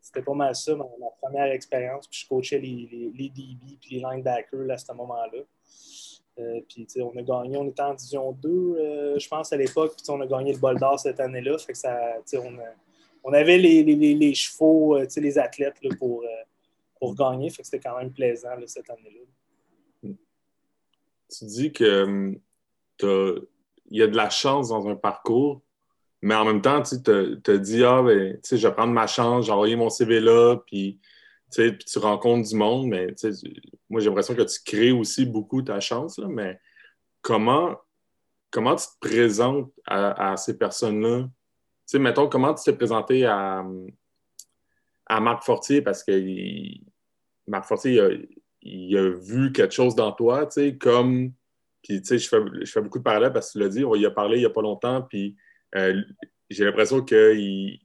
[0.00, 0.84] c'était pas mal ça, ma,
[1.20, 2.06] première expérience.
[2.06, 5.42] Puis je coachais les, les, DB puis les linebackers à ce moment-là.
[6.68, 10.20] puis on a gagné, on était en division 2, je pense, à l'époque, puis on
[10.20, 11.58] a gagné le bol d'or cette année-là.
[11.58, 11.96] Fait que ça,
[12.34, 12.58] on,
[13.28, 16.24] on avait les, chevaux, les athlètes pour,
[16.98, 17.50] pour gagner.
[17.50, 19.26] Fait que c'était quand même plaisant cette année-là
[21.28, 22.38] tu dis que hum,
[23.88, 25.62] il y a de la chance dans un parcours,
[26.22, 29.52] mais en même temps, tu te dis, ah, ben, je vais prendre ma chance, j'ai
[29.52, 30.98] envoyé mon CV là, puis,
[31.54, 33.14] puis tu rencontres du monde, mais
[33.88, 36.58] moi, j'ai l'impression que tu crées aussi beaucoup ta chance, là, mais
[37.20, 37.76] comment,
[38.50, 41.28] comment tu te présentes à, ces personnes-là?
[41.86, 43.64] Tu sais, mettons, comment tu t'es présenté à,
[45.06, 46.12] à Marc Fortier, parce que
[47.46, 48.28] Marc Fortier, il
[48.66, 51.32] il a vu quelque chose dans toi, tu sais, comme.
[51.82, 53.84] Puis, tu sais, je fais, je fais beaucoup de parallèles parce que tu l'as dit,
[53.84, 55.36] on y a parlé il n'y a pas longtemps, puis
[55.76, 56.02] euh,
[56.50, 57.80] j'ai l'impression que il,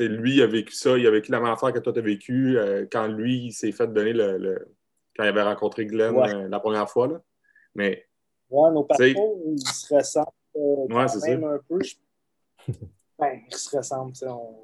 [0.00, 2.02] lui, il a vécu ça, il a vécu la même affaire que toi, tu as
[2.02, 4.58] vécu euh, quand lui, il s'est fait donner le,
[5.16, 7.06] quand il avait rencontré Glenn euh, la première fois.
[7.06, 7.22] Là.
[7.74, 8.04] Mais.
[8.50, 11.78] Ouais, nos parcours, ils se ressentent ouais, même un peu.
[13.18, 14.12] Ben, ils se ressemblent.
[14.26, 14.62] On,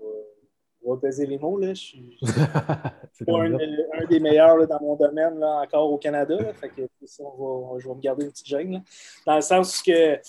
[0.84, 1.58] on, va peser les mots.
[1.58, 1.74] Là.
[1.74, 2.92] Je suis pas
[3.28, 6.36] un, un, des meilleurs là, dans mon domaine là, encore au Canada.
[6.54, 8.82] Fait que, ça, on va, je vais me garder une petite gêne.
[9.26, 10.20] Dans le sens que,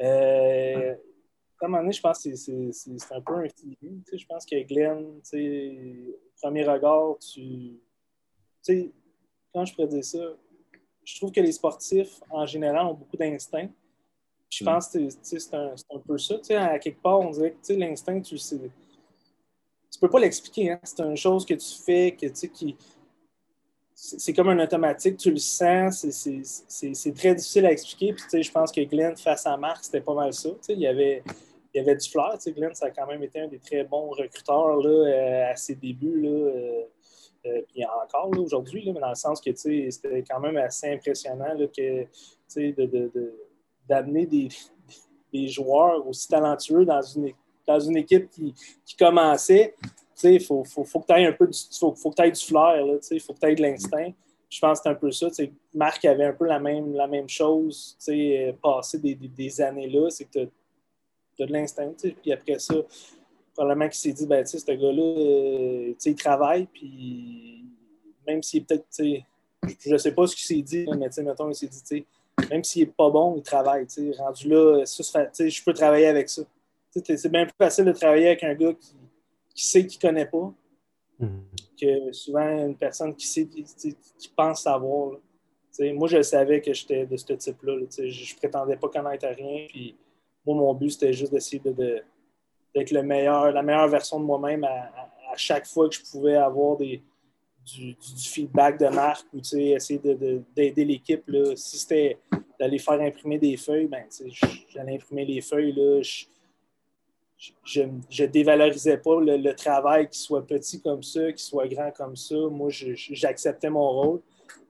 [0.00, 0.94] euh,
[1.60, 4.02] à un moment donné, je pense que c'est un peu un feeling.
[4.12, 7.78] Je pense que Glenn, au premier regard, tu.
[8.62, 8.90] sais,
[9.54, 10.18] quand je pourrais dire ça,
[11.04, 13.68] je trouve que les sportifs, en général, ont beaucoup d'instinct.
[14.50, 14.66] Je mm.
[14.66, 16.34] pense que c'est un, un, peu ça.
[16.56, 18.58] À quelque part, on dirait que l'instinct, tu sais.
[19.90, 20.72] Tu peux pas l'expliquer.
[20.72, 20.80] Hein?
[20.82, 22.76] C'est une chose que tu fais, que, qui.
[23.94, 28.14] C'est comme un automatique, tu le sens, c'est très difficile à expliquer.
[28.14, 30.48] Puis, je pense que Glenn, face à Marc, c'était pas mal ça.
[30.70, 31.22] Il y avait
[31.72, 32.36] il y avait du flair.
[32.46, 35.74] Glenn, ça a quand même été un des très bons recruteurs là, euh, à ses
[35.74, 36.20] débuts.
[36.20, 36.82] Là, euh,
[37.46, 41.66] euh, puis encore aujourd'hui, mais dans le sens que c'était quand même assez impressionnant là,
[41.66, 42.06] que,
[43.90, 44.48] d'amener des,
[45.32, 47.32] des, joueurs aussi talentueux dans une,
[47.66, 48.54] dans une équipe qui,
[48.86, 49.74] qui commençait.
[50.22, 52.98] Il faut, faut, faut, que tu aies un peu du, faut, faut que du flair,
[53.10, 54.12] il faut que tu aies de l'instinct.
[54.48, 55.28] Je pense que c'est un peu ça.
[55.74, 57.96] Marc avait un peu la même, la même chose
[58.62, 60.08] passé des, des, des années là.
[60.10, 60.48] C'est que
[61.36, 61.92] tu as, de l'instinct.
[62.22, 62.74] Puis après ça,
[63.54, 67.64] probablement qu'il s'est dit, ben, ce gars-là, euh, il travaille, puis
[68.26, 68.86] même s'il est peut-être,
[69.78, 72.04] je ne sais pas ce qu'il s'est dit, mais tu mettons, il s'est dit,
[72.48, 73.86] même s'il n'est pas bon, il travaille,
[74.18, 76.42] rendu là, je peux travailler avec ça.
[76.90, 78.94] C'est bien plus facile de travailler avec un gars qui,
[79.54, 80.52] qui sait qu'il ne connaît pas
[81.20, 81.80] mm-hmm.
[81.80, 83.64] que souvent une personne qui sait, qui,
[84.18, 85.12] qui pense savoir.
[85.94, 87.74] moi, je savais que j'étais de ce type-là.
[87.96, 89.66] je ne prétendais pas connaître rien.
[89.68, 89.96] Puis
[90.44, 92.02] moi, mon but, c'était juste d'essayer de,
[92.74, 94.90] d'être le meilleur, la meilleure version de moi-même à,
[95.36, 97.00] chaque fois que je pouvais avoir des,
[97.64, 97.96] du,
[98.28, 100.00] feedback de marque ou essayer
[100.54, 101.24] d'aider l'équipe.
[101.56, 102.18] Si c'était
[102.58, 104.04] d'aller faire imprimer des feuilles, ben,
[104.68, 105.72] j'allais imprimer les feuilles.
[105.72, 106.02] Là,
[107.64, 112.16] je ne dévalorisais pas le, travail qui soit petit comme ça, qui soit grand comme
[112.16, 112.36] ça.
[112.50, 114.20] Moi, j'acceptais mon rôle.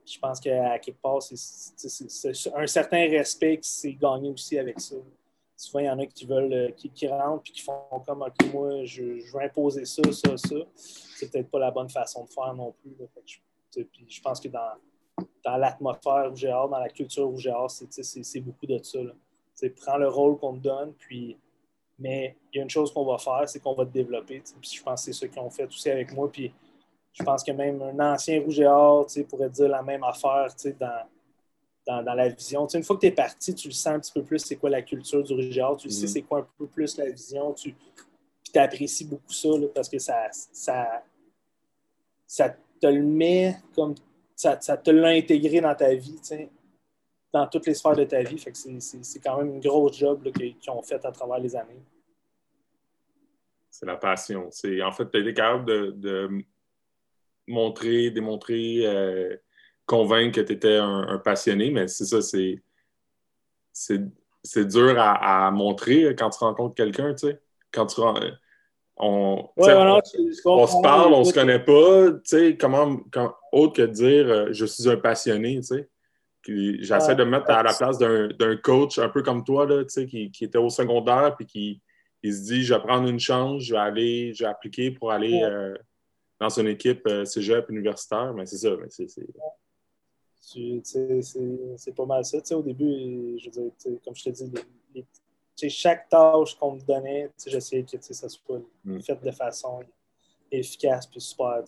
[0.06, 4.96] Je pense qu'à quelque part, c'est un certain respect qui s'est gagné aussi avec ça
[5.60, 8.52] souvent, il y en a qui veulent, euh, qui, rentrent puis qui font comme, OK,
[8.52, 10.56] moi, je, veux imposer ça, ça, ça.
[10.74, 12.96] C'est peut-être pas la bonne façon de faire non plus.
[13.26, 14.72] je, puis je pense que dans,
[15.44, 18.98] dans l'atmosphère hors, dans la culture hors, c'est beaucoup de ça.
[19.76, 21.36] Prends le rôle qu'on te donne, puis
[21.98, 24.42] mais il y a une chose qu'on va faire, c'est qu'on va te développer.
[24.62, 26.32] Puis je pense que c'est ce qu'ils ont fait aussi avec moi.
[26.32, 26.50] Puis
[27.12, 30.46] je pense que même un ancien rouge et pourrait dire la même affaire
[30.78, 31.02] dans,
[32.02, 32.66] dans, la vision.
[32.66, 34.70] une fois que tu es parti, tu le sens un petit peu plus c'est quoi
[34.70, 36.08] la culture du Ruggiard, tu sais mm.
[36.08, 37.74] c'est quoi un peu plus la vision, tu
[38.54, 41.04] apprécies beaucoup ça parce que ça, ça,
[42.26, 42.50] ça
[42.80, 43.94] te le met comme
[44.34, 46.18] ça, te l'a intégré dans ta vie,
[47.32, 48.38] dans toutes les sphères de ta vie.
[48.38, 51.82] Fait que c'est quand même une grosse job qu'ils ont fait à travers les années.
[53.68, 54.48] C'est la passion.
[54.48, 56.44] En fait, tu as été capable de,
[57.46, 58.86] montrer, démontrer.
[58.86, 59.36] Euh,
[59.90, 62.62] convaincre que tu étais un, passionné, mais c'est ça, c'est,
[63.72, 67.40] c'est, dur à, montrer quand tu rencontres quelqu'un, tu sais.
[67.72, 73.00] Quand tu on, on, se parle, on se connaît pas, tu sais, comment,
[73.50, 75.88] autre que de dire euh, je suis un passionné, tu sais.
[76.46, 79.90] J'essaie de me mettre à la place d'un, coach un peu comme toi, là, tu
[79.90, 81.82] sais, qui, était au secondaire puis qui
[82.22, 85.10] il se dit je vais prendre une chance, je vais aller, je vais appliquer pour
[85.10, 85.74] aller euh,
[86.38, 89.26] dans une équipe euh, cégep universitaire, mais c'est ça, mais c'est, c'est
[91.96, 92.56] pas mal ça.
[92.56, 94.52] au début, je veux dire, comme je te dis,
[95.68, 99.00] chaque tâche qu'on me donnait, j'essayais que ça soit mm.
[99.00, 99.80] fait de façon
[100.50, 101.62] efficace puis super,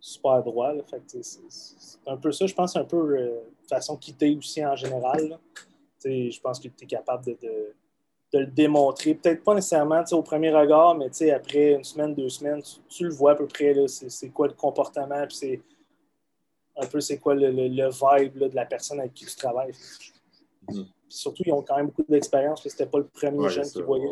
[0.00, 0.72] super droit.
[1.20, 1.40] C'est
[2.06, 5.38] un peu ça, je pense, un peu euh, de façon quittée aussi en général.
[6.04, 7.36] Je pense que tu es capable de,
[8.32, 9.14] de, le démontrer.
[9.14, 13.32] Peut-être pas nécessairement au premier regard, mais après une semaine, deux semaines, tu, le vois
[13.32, 13.74] à peu près.
[13.86, 15.60] C'est quoi le comportement, puis c'est
[16.80, 19.72] un peu c'est quoi le, le, vibe de la personne avec qui tu travailles.
[20.68, 20.82] Mm.
[21.08, 24.06] Surtout, ils ont quand même beaucoup d'expérience, c'était pas le premier jeune qui voyait.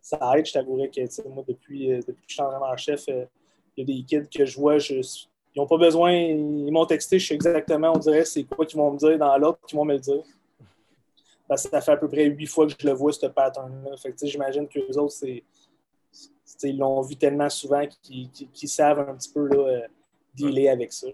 [0.00, 3.24] ça, aide, je t'avouerais que moi, depuis, euh, depuis que je suis en chef, euh,
[3.76, 6.86] il y a des kids que je vois, je, ils n'ont pas besoin, ils m'ont
[6.86, 9.76] texté, je sais exactement, on dirait c'est quoi qu'ils vont me dire dans l'autre, qu'ils
[9.76, 10.22] vont me le dire.
[11.48, 13.96] Parce que ça fait à peu près huit fois que je le vois, ce pattern-là.
[14.22, 15.42] J'imagine que les autres, c'est,
[16.62, 19.80] ils l'ont vu tellement souvent qu'ils savent un petit peu là, euh,
[20.34, 21.08] dealer avec ça.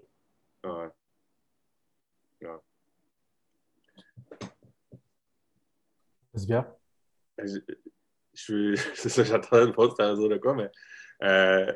[0.64, 0.88] Ouais.
[6.34, 6.66] C'est bien.
[7.38, 7.58] Je,
[8.32, 10.70] je, c'est ça, j'attendais de pas te dire de quoi, mais
[11.22, 11.72] euh,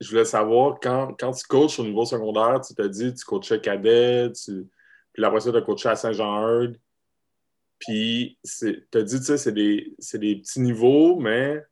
[0.00, 3.60] je voulais savoir quand, quand tu coaches au niveau secondaire, tu t'as dit tu coachais
[3.60, 4.66] cadet, tu,
[5.16, 6.78] puis après ça, tu as coaché à Saint-Jean-Eudes.
[7.78, 11.62] Puis, tu as dit, tu sais, c'est des, des, petits niveaux, mais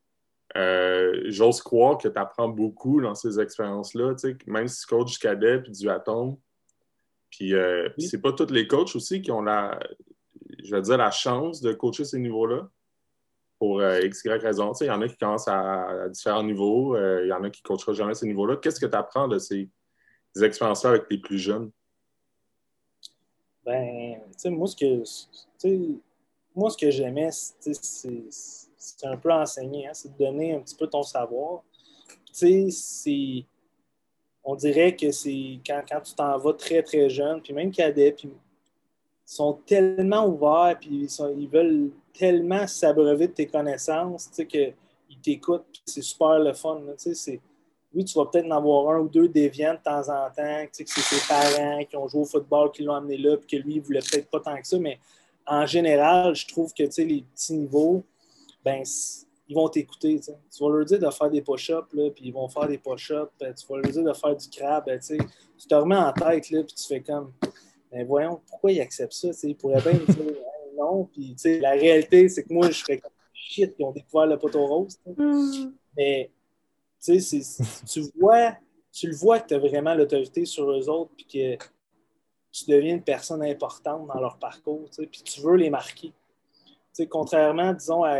[0.55, 4.15] euh, j'ose croire que tu apprends beaucoup dans ces expériences-là,
[4.47, 6.37] même si tu coaches du cadet puis du atome.
[7.29, 9.77] Puis, euh, c'est pas tous les coachs aussi qui ont la,
[10.63, 12.69] je vais dire, la chance de coacher ces niveaux-là
[13.59, 14.71] pour euh, X, Y raison.
[14.79, 17.61] Il y en a qui commencent à, différents niveaux, euh, il y en a qui
[17.61, 18.57] ne coacheront jamais ces niveaux-là.
[18.57, 19.69] Qu'est-ce que tu apprends de ces,
[20.41, 21.71] expériences-là avec les plus jeunes?
[23.65, 25.03] Ben, tu sais, moi, ce que,
[26.55, 28.64] moi, ce que j'aimais, c'est
[29.03, 31.63] un peu enseigner, hein, c'est de donner un petit peu ton savoir.
[32.33, 33.45] Tu sais,
[34.43, 38.11] on dirait que c'est quand, quand, tu t'en vas très, très jeune, puis même cadet,
[38.11, 44.45] puis ils sont tellement ouverts, puis ils, veulent tellement s'abreuver de tes connaissances, tu sais,
[44.45, 46.81] qu'ils t'écoutent, c'est super le fun.
[47.01, 47.41] tu sais,
[47.93, 50.69] oui, tu vas peut-être en avoir un ou deux déviants de temps en temps, tu
[50.71, 53.47] sais, que c'est ses parents qui ont joué au football, qui l'ont amené là, puis
[53.57, 54.99] que lui, il voulait peut-être pas tant que ça, mais
[55.47, 58.03] en général, je trouve que, tu sais, les petits niveaux,
[58.65, 58.83] ben,
[59.47, 60.19] ils vont t'écouter.
[60.19, 63.31] Tu vas leur dire de faire des push-ups, puis ils vont faire des push-ups.
[63.39, 64.85] Ben, tu vas leur dire de faire du crabe.
[64.87, 67.31] Ben, tu te remets en tête, là, puis tu fais comme
[67.95, 69.29] mais voyons, pourquoi ils acceptent ça?
[69.43, 70.33] Il pourrait bien dire
[70.77, 71.05] non.
[71.05, 74.65] Puis, la réalité, c'est que moi, je serais comme shit, ils ont découvert le poteau
[74.65, 74.99] rose.
[75.05, 75.71] Mm.
[75.95, 76.29] Mais
[77.01, 77.17] tu
[78.19, 78.57] vois,
[78.91, 81.63] tu le vois que tu as vraiment l'autorité sur eux autres, puis que
[82.51, 86.11] tu deviens une personne importante dans leur parcours, puis tu veux les marquer.
[87.09, 88.19] Contrairement, disons, à,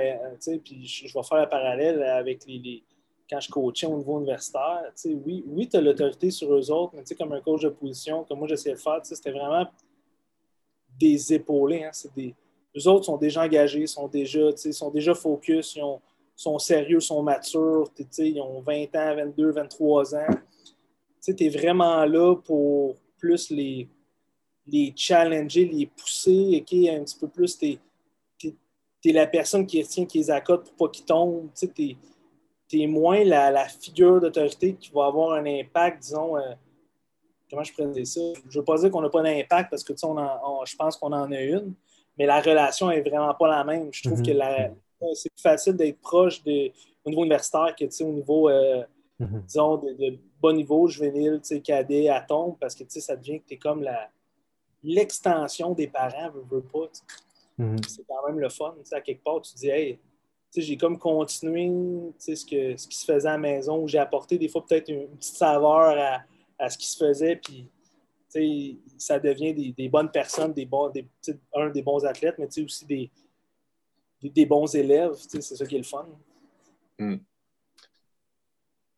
[0.63, 2.83] puis je, vais faire un parallèle avec les
[3.29, 4.91] quand je coachais au niveau universitaire,
[5.25, 8.39] oui, oui tu as l'autorité sur eux autres, mais comme un coach de position, comme
[8.39, 9.65] moi j'essayais de faire, c'était vraiment
[10.99, 11.83] des épaulés.
[11.83, 12.35] Hein, des,
[12.77, 15.77] eux autres sont déjà engagés, sont déjà, sont déjà focus,
[16.35, 20.27] sont sérieux, sont matures, ils ont 20 ans, 22, 23 ans.
[21.23, 23.87] Tu es vraiment là pour plus les,
[24.67, 27.57] les challenger, les pousser, et un petit peu plus,
[29.05, 31.49] tu es, la personne qui retient, qui les accote pour pas qu'ils tombent.
[31.55, 31.97] Tu
[32.67, 36.53] tu moins la, figure d'autorité qui va avoir un impact, disons, euh,
[37.49, 38.21] comment je pourrais ça?
[38.49, 41.31] Je ne veux pas dire qu'on n'a pas d'impact parce que je pense qu'on en
[41.31, 41.73] a une,
[42.17, 43.89] mais la relation n'est vraiment pas la même.
[43.91, 44.75] Je trouve que mhm.
[45.13, 46.71] c'est plus facile d'être proche de,
[47.03, 48.83] au niveau universitaire que au niveau, euh,
[49.19, 49.43] mhm.
[49.45, 53.83] disons, de, bas niveau, juvénile, cadet, atome, parce que ça devient que tu es comme
[53.83, 54.09] la,
[54.83, 56.89] l'extension des parents, veux pas.
[57.57, 57.77] Mhm.
[57.87, 58.75] C'est quand même le fun.
[58.91, 59.99] À quelque part, tu dis, hey,
[60.55, 61.71] j'ai comme continué
[62.17, 64.89] ce, que, ce qui se faisait à la maison, où j'ai apporté des fois peut-être
[64.89, 66.23] une, petite saveur
[66.57, 67.69] à, ce qui se faisait, puis
[68.97, 71.07] ça devient des, bonnes personnes, des bons, des,
[71.53, 73.11] un, des bons athlètes, mais aussi des,
[74.21, 75.13] des, bons élèves.
[75.15, 76.07] C'est ça qui est le fun.
[76.99, 77.17] Hmm.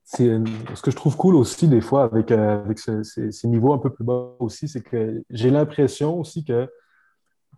[0.06, 3.91] Ce que je trouve cool aussi, des fois, avec, euh, avec ces, niveaux un peu
[3.91, 6.70] plus bas aussi, c'est que j'ai l'impression aussi que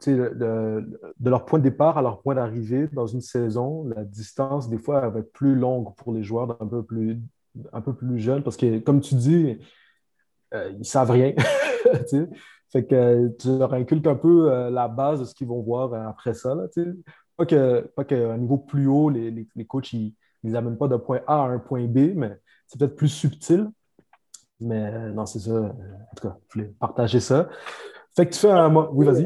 [0.07, 4.77] de, leur point de départ à leur point d'arrivée dans une saison, la distance, des
[4.77, 7.19] fois, elle va être plus longue pour les joueurs un peu plus,
[7.73, 9.57] un peu plus jeunes parce que, comme tu dis,
[10.53, 11.33] euh, ils savent rien.
[12.71, 15.93] fait que tu leur inculques un peu euh, la base de ce qu'ils vont voir
[16.07, 16.55] après ça.
[16.55, 16.67] Là,
[17.37, 17.45] pas
[18.03, 20.99] qu'à un niveau plus haut, les, les, les coachs, ils ne les amènent pas d'un
[20.99, 23.69] point A à un point B, mais c'est peut-être plus subtil.
[24.59, 25.51] Mais euh, non, c'est ça.
[25.51, 27.47] En tout cas, je voulais partager ça.
[28.15, 28.73] Fait que tu fais un.
[28.91, 29.25] Oui, vas-y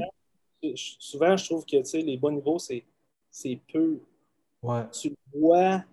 [0.75, 3.99] souvent, je trouve que les bons niveaux, c'est peu.
[4.61, 4.83] Ouais.
[4.91, 5.83] Tu vois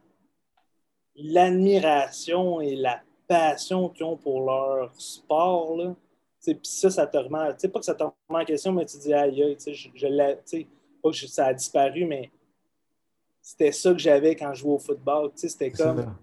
[1.17, 5.77] l'admiration et la passion qu'ils ont pour leur sport.
[5.77, 5.95] Là.
[6.43, 7.55] Puis ça, ça te remet.
[7.69, 10.67] Pas que ça te remet en question, mais tu dis aïe, aïe, je, je
[11.03, 12.31] pas que ça a disparu, mais
[13.41, 15.31] c'était ça que j'avais quand je jouais au football.
[15.35, 16.15] C'était comme.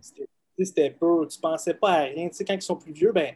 [0.59, 1.27] C'était peu.
[1.27, 2.29] Tu pensais pas à rien.
[2.29, 3.35] quand ils sont plus vieux, ben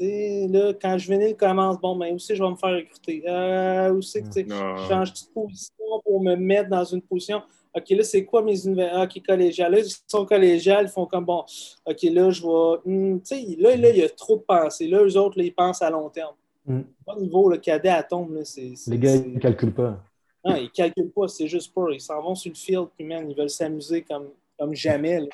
[0.00, 3.22] là, quand je venais, commence, bon, mais ben, où c'est je vais me faire recruter?
[3.26, 7.42] Euh, où c'est que je change de position pour me mettre dans une position?
[7.74, 9.18] OK, là, c'est quoi mes universités?
[9.18, 9.72] OK, collégiales.
[9.72, 11.44] Là, ils sont collégiales, ils font comme, bon,
[11.84, 12.90] OK, là, je vais.
[12.90, 14.88] Hmm, tu sais, là, là, il y a trop de pensées.
[14.88, 16.34] Là, eux autres, là, ils pensent à long terme.
[16.64, 16.80] Mm.
[17.06, 18.72] Au niveau, le cadet à tombe, là, c'est.
[18.86, 20.02] Les gars, ils ne calculent pas.
[20.44, 21.92] Non, ils ne calculent pas, c'est juste peur.
[21.92, 25.20] Ils s'en vont sur le field, puis, man, ils veulent s'amuser comme, comme jamais.
[25.20, 25.28] Là.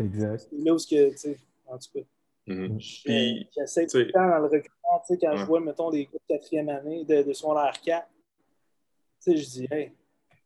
[0.00, 0.48] Exact.
[0.50, 1.36] C'est là où, que, tu sais,
[1.66, 2.00] en tout cas.
[2.46, 2.78] Mhm.
[2.78, 6.22] J'essaie tout le temps dans le recrutement, tu sais, quand je vois, mettons, des groupes
[6.28, 8.16] de quatrième année de, de secondaire 4, tu
[9.18, 9.92] sais, je dis, hey,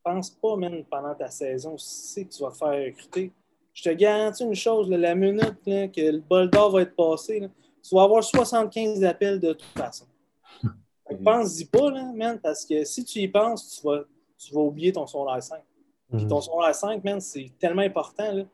[0.03, 3.33] pense pas, même pendant ta saison, si que tu vas te faire recruter.
[3.75, 7.49] Je te garantis une chose, la minute que le bol d'or va être passé,
[7.83, 10.07] tu vas avoir 75 appels de toute façon.
[11.11, 11.25] Mhm.
[11.25, 14.05] Pense-y pas, là, man, parce que si tu y penses, tu vas,
[14.37, 15.63] tu vas oublier ton secondaire 5.
[16.11, 16.43] Puis ton mhm.
[16.43, 18.31] secondaire 5, man, c'est tellement important.
[18.31, 18.45] Là.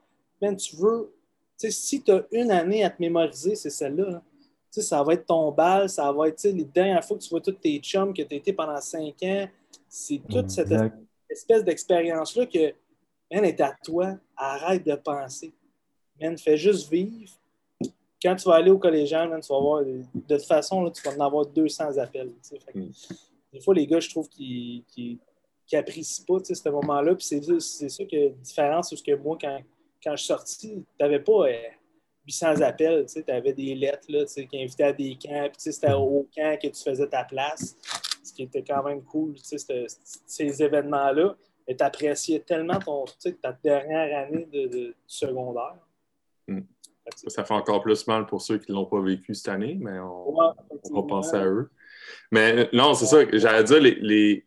[0.41, 1.13] Man, tu veux
[1.57, 4.23] si tu as une année à te mémoriser, c'est celle-là.
[4.71, 7.53] Ça va être ton bal, ça va être les dernières fois que tu vois tous
[7.53, 9.49] tes chums que tu as été pendant cinq ans.
[9.89, 10.73] C'est toute cette
[11.31, 12.75] espèce d'expérience-là que,
[13.33, 15.53] man, est à toi, arrête de penser.
[16.21, 17.31] Man, fais juste vivre.
[18.21, 21.15] Quand tu vas aller au collégial, man, tu vas voir, de toute façon, tu vas
[21.17, 22.33] en avoir 200 appels.
[22.75, 22.87] Mm.
[23.53, 24.83] Des fois, les gars, je trouve qu'ils
[25.73, 27.15] n'apprécient pas ce moment-là.
[27.21, 29.61] C'est ça que la différence, parce que moi, quand,
[30.05, 31.49] quand je suis sorti, tu n'avais pas.
[31.49, 31.69] Euh,
[32.27, 36.29] 800 appels, tu avais des lettres là, qui invitaient à des camps, puis c'était au
[36.35, 37.77] camp que tu faisais ta place,
[38.23, 41.37] ce qui était quand même cool, ces événements-là.
[41.67, 43.05] Et tu appréciais tellement ton,
[43.41, 45.77] ta dernière année de, secondaire.
[46.47, 46.61] Hmm.
[47.27, 49.99] Ça fait encore plus mal pour ceux qui ne l'ont pas vécu cette année, mais
[49.99, 51.71] on, va penser à eux.
[52.31, 54.45] Mais non, c'est ça, j'allais dire les,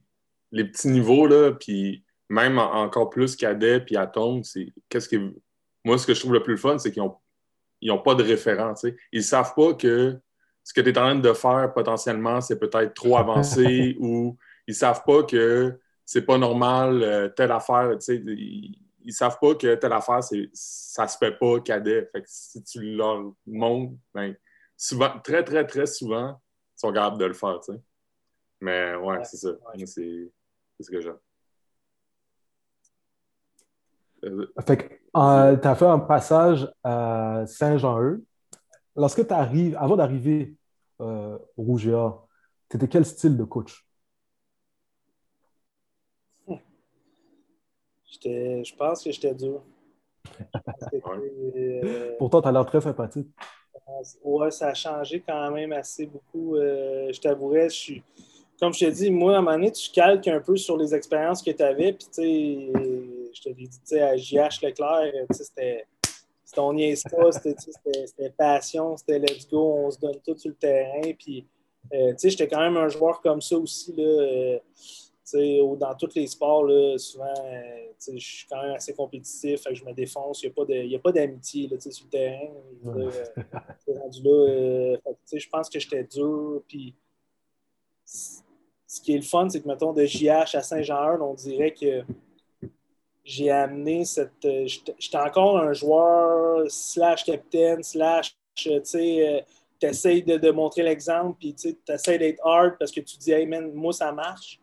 [0.52, 5.34] les, petits niveaux, là, puis même encore plus cadet puis atome, c'est qu'est-ce que
[5.88, 7.16] moi ce que je trouve le plus fun, c'est qu'ils ont
[7.82, 8.74] ils n'ont pas de référent.
[8.84, 10.20] Ils ne savent pas que
[10.64, 14.72] ce que tu es en train de faire potentiellement, c'est peut-être trop avancé ou ils
[14.72, 17.98] ne savent pas que c'est pas normal euh, telle affaire.
[18.10, 18.76] Ils
[19.06, 20.22] ne savent pas que telle affaire,
[20.54, 22.10] ça se fait pas cadet.
[22.12, 24.36] Fait que si tu leur montres, ben,
[24.76, 26.42] souvent, très, très, très souvent,
[26.76, 27.60] ils sont capables de le faire.
[28.60, 29.52] Mais ouais, c'est ça.
[29.86, 30.32] C'est
[30.82, 31.18] ce que j'aime.
[34.24, 34.48] Euh,
[35.16, 38.24] euh, tu as fait un passage à Saint-Jean-Eux.
[38.96, 40.56] Lorsque tu arrives, avant d'arriver
[41.02, 41.90] euh, au Rouge
[42.70, 43.86] tu étais quel style de coach?
[48.24, 49.62] Je pense que j'étais dur.
[52.18, 53.30] Pourtant, tu as l'air très sympathique.
[54.24, 56.56] Ouais, ça a changé quand même assez beaucoup.
[56.56, 58.04] je t'avouerais, je suis
[58.60, 60.96] comme je te dis, moi, à un moment donné, tu calques un peu sur les
[60.96, 61.94] expériences que tu avais.
[61.94, 62.72] Puis, tu sais,
[63.38, 65.86] je te l'ai dit, tu sais, à JH Leclerc, c'était
[66.56, 71.14] on niaise pas, c'était passion, c'était let's go, on se donne tout sur le terrain.
[71.18, 71.46] Puis,
[71.94, 74.04] euh, tu sais, j'étais quand même un joueur comme ça aussi, là.
[74.04, 78.94] Euh, tu sais, dans tous les sports, là, souvent, euh, je suis quand même assez
[78.94, 80.42] compétitif, fait que je me défonce.
[80.42, 80.54] Il
[80.88, 82.50] n'y a pas d'amitié sur le terrain.
[82.86, 84.98] rendu là.
[85.34, 86.62] je pense que j'étais dur.
[86.66, 86.96] Puis,
[88.06, 92.06] ce qui est le fun, c'est que, mettons, de JH à Saint-Jean-Eudes, on dirait que
[93.28, 94.46] j'ai amené cette.
[94.46, 99.42] Euh, j'étais encore un joueur slash capitaine, slash, tu sais, euh,
[99.80, 103.46] t'essayes de, de, montrer l'exemple, puis tu essaies d'être hard parce que tu dis, hey
[103.46, 104.62] man, moi ça marche.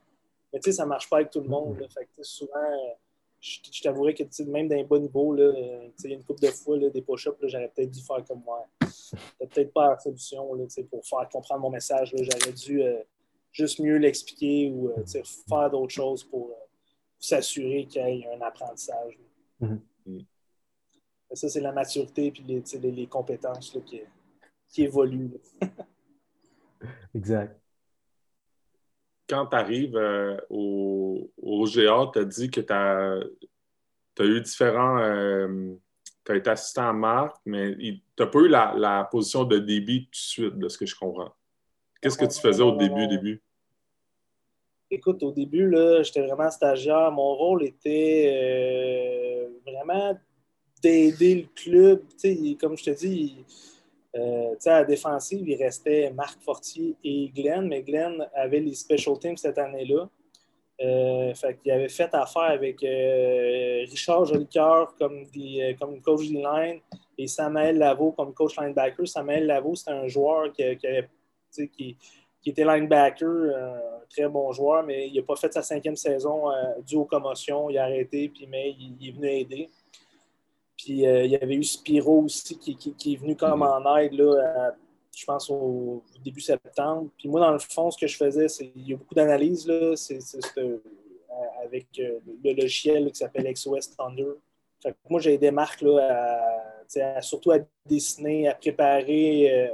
[0.51, 1.77] Mais tu sais, ça marche pas avec tout le monde.
[1.93, 2.97] Fait que souvent,
[3.39, 6.51] je, t'avouerais que même dans un bon niveau, là, il y a une couple de
[6.51, 8.65] fois, là, des push-ups, j'aurais peut-être dû faire comme moi.
[8.89, 12.15] C'était peut-être pas la solution là, pour faire comprendre mon message.
[12.17, 12.83] J'aurais dû.
[12.83, 13.03] Euh,
[13.55, 16.64] juste mieux l'expliquer ou euh, faire d'autres choses pour euh,
[17.25, 19.19] s'assurer qu'il y ait un apprentissage.
[19.61, 19.79] Mm-hmm.
[20.07, 20.19] Mm.
[21.33, 22.43] Ça, c'est la maturité et
[22.79, 24.03] les, les, compétences qui,
[24.69, 25.33] qui, évoluent.
[27.15, 27.61] exact.
[29.29, 33.21] Quand tu arrives euh, au, au, GA, tu as dit que tu as,
[34.21, 34.99] eu différents.
[36.25, 39.59] tu as été assistant à Marc, mais tu n'as pas eu la, la, position de
[39.59, 41.35] débit tout de suite, de ce que je comprends.
[42.01, 43.43] Qu'est-ce que tu faisais au début, début?
[44.91, 47.11] Écoute, au début, j'étais vraiment stagiaire.
[47.11, 50.17] Mon rôle était euh, vraiment
[50.83, 52.03] d'aider le club.
[52.61, 53.37] comme je te dis,
[54.15, 59.19] euh, à la défensive, il restait Marc Fortier et Glenn, mais Glenn avait les special
[59.19, 60.09] teams cette année-là.
[60.83, 65.25] Euh, fait avait fait affaire avec Richard Jolicoeur comme,
[65.79, 66.81] comme coach D-line
[67.17, 69.07] et Samuel Lavaux comme coach linebacker.
[69.07, 71.09] Samuel Lavaux, c'était un joueur qui, avait,
[71.73, 71.97] qui,
[72.45, 75.97] qui était linebacker, euh, un très bon joueur, mais il n'a pas fait sa cinquième
[75.97, 77.71] saison euh, dû aux commotions.
[77.71, 79.71] Il a arrêté, puis, mais il, est venu aider.
[80.77, 83.87] Puis euh, il y avait eu Spiro aussi qui, est venu comme mm-hmm.
[83.87, 84.75] en aide, là,
[85.17, 87.09] je pense, au début septembre.
[87.17, 89.71] Puis moi, dans le fond, ce que je faisais, c'est il y a beaucoup d'analyses
[89.95, 90.19] c'est,
[91.65, 94.35] avec le logiciel qui s'appelle XOS Thunder.
[95.09, 96.43] moi, j'ai aidé Marc là,
[97.23, 99.73] surtout à dessiner, à préparer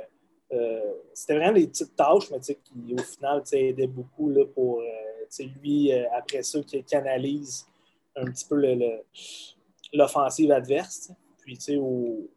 [0.53, 5.45] euh, c'était vraiment des petites tâches, mais qui, au final, aidaient beaucoup là, pour euh,
[5.61, 7.67] lui, euh, après ça, qui canalise
[8.17, 8.57] un petit peu
[9.93, 11.13] l'offensive adverse.
[11.39, 12.29] Puis, au,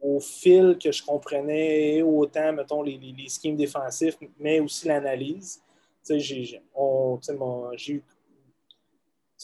[0.00, 5.62] au fil que je comprenais autant, mettons, les, les, schemes défensifs, mais aussi l'analyse,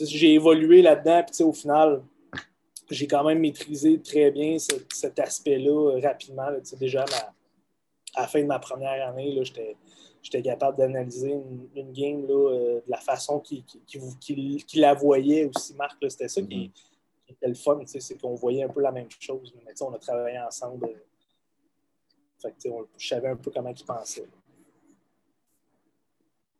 [0.00, 2.02] j'ai évolué là-dedans, puis au final,
[2.90, 6.48] j'ai quand même maîtrisé très bien cet aspect-là rapidement.
[6.78, 7.35] déjà, ma,
[8.16, 9.42] à la fin de ma première année,
[10.22, 11.32] j'étais capable d'analyser
[11.74, 13.62] une, game là, euh, de la façon qu'il
[14.74, 15.96] la voyait aussi, Marc.
[16.08, 17.32] C'était ça qui, mm-hmm.
[17.32, 19.54] était le fun, c'est qu'on voyait un peu la même chose.
[19.64, 20.86] Mais on a travaillé ensemble.
[20.86, 20.94] Euh,
[22.40, 22.54] fait
[22.96, 24.26] je savais un peu comment il pensait.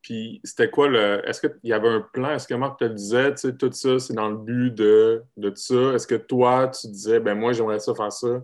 [0.03, 1.27] Puis c'était quoi le.
[1.27, 2.31] Est-ce qu'il y avait un plan?
[2.31, 5.25] Est-ce que Marc te le disait, tu sais, tout ça, c'est dans le but de,
[5.37, 5.95] de tout ça?
[5.95, 8.41] Est-ce que toi, tu disais, ben moi, j'aimerais ça faire ça?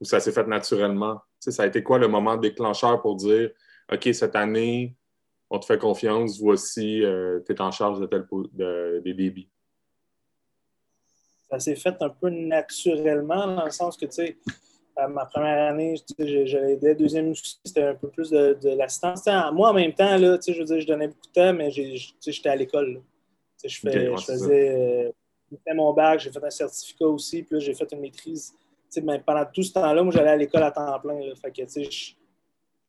[0.00, 1.22] Ou ça s'est fait naturellement?
[1.50, 3.50] Ça a été quoi le moment déclencheur pour dire,
[3.92, 4.96] OK, cette année,
[5.50, 9.48] on te fait confiance, voici, euh, tu es en charge de tel de, des débits?
[11.50, 14.38] Ça s'est fait un peu naturellement, dans le sens que, tu sais,
[15.08, 16.94] ma première année, j'avais aidé.
[16.94, 19.26] Deuxième c'était un peu plus de, l'assistance.
[19.52, 22.48] Moi, en même temps, là, je veux dire, je donnais beaucoup de temps, mais j'étais
[22.48, 23.02] à l'école.
[23.64, 25.12] Je, fais, je faisais
[25.66, 28.52] euh, mon bac, j'ai fait un certificat aussi, puis j'ai fait une maîtrise.
[29.02, 31.20] Ben, pendant tout ce temps-là, moi, j'allais à l'école à temps plein.
[31.36, 32.12] Fait que, je,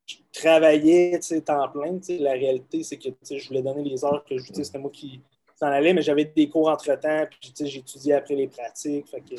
[0.06, 2.00] je travaillais temps plein.
[2.20, 5.22] La réalité, c'est que je voulais donner les heures que je c'était moi qui
[5.56, 9.08] s'en allais, mais j'avais des cours entre-temps, puis j'étudiais après les pratiques.
[9.08, 9.36] Fait que,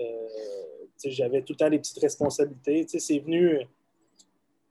[0.00, 0.28] euh,
[1.04, 2.86] j'avais tout le temps des petites responsabilités.
[2.88, 3.60] C'est venu.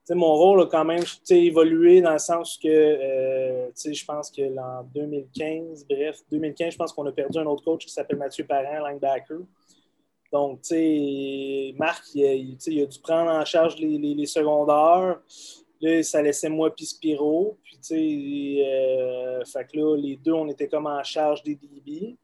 [0.10, 4.84] mon rôle a quand même évolué dans le sens que euh, je pense que en
[4.84, 8.88] 2015, bref, 2015, je pense qu'on a perdu un autre coach qui s'appelle Mathieu Parent,
[8.88, 9.40] linebacker.
[10.32, 10.60] Donc,
[11.78, 15.20] Marc, il, a dû prendre en charge les, secondaires.
[15.82, 17.58] Là, ça laissait moi puis Spiro.
[17.64, 22.18] Puis, euh, fait que là, les deux, on était comme en charge des DB.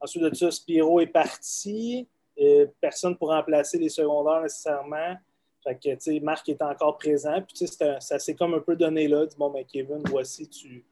[0.00, 2.06] Ensuite de ça, Spiro est parti.
[2.38, 5.16] Euh, personne pour remplacer les secondaires nécessairement.
[5.64, 7.40] Fait que, tu sais, Marc est encore présent.
[7.42, 9.26] Puis, ça s'est comme un peu donné là.
[9.38, 10.84] Bon, ben, Kevin, voici, tu,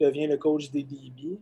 [0.00, 1.38] deviens le coach des DB.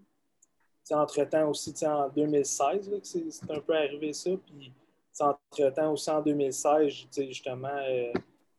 [0.91, 4.31] Entre-temps aussi, en 2016, c'est un peu arrivé ça.
[4.47, 4.73] Puis,
[5.21, 8.13] entre-temps aussi, en 2016, justement, euh,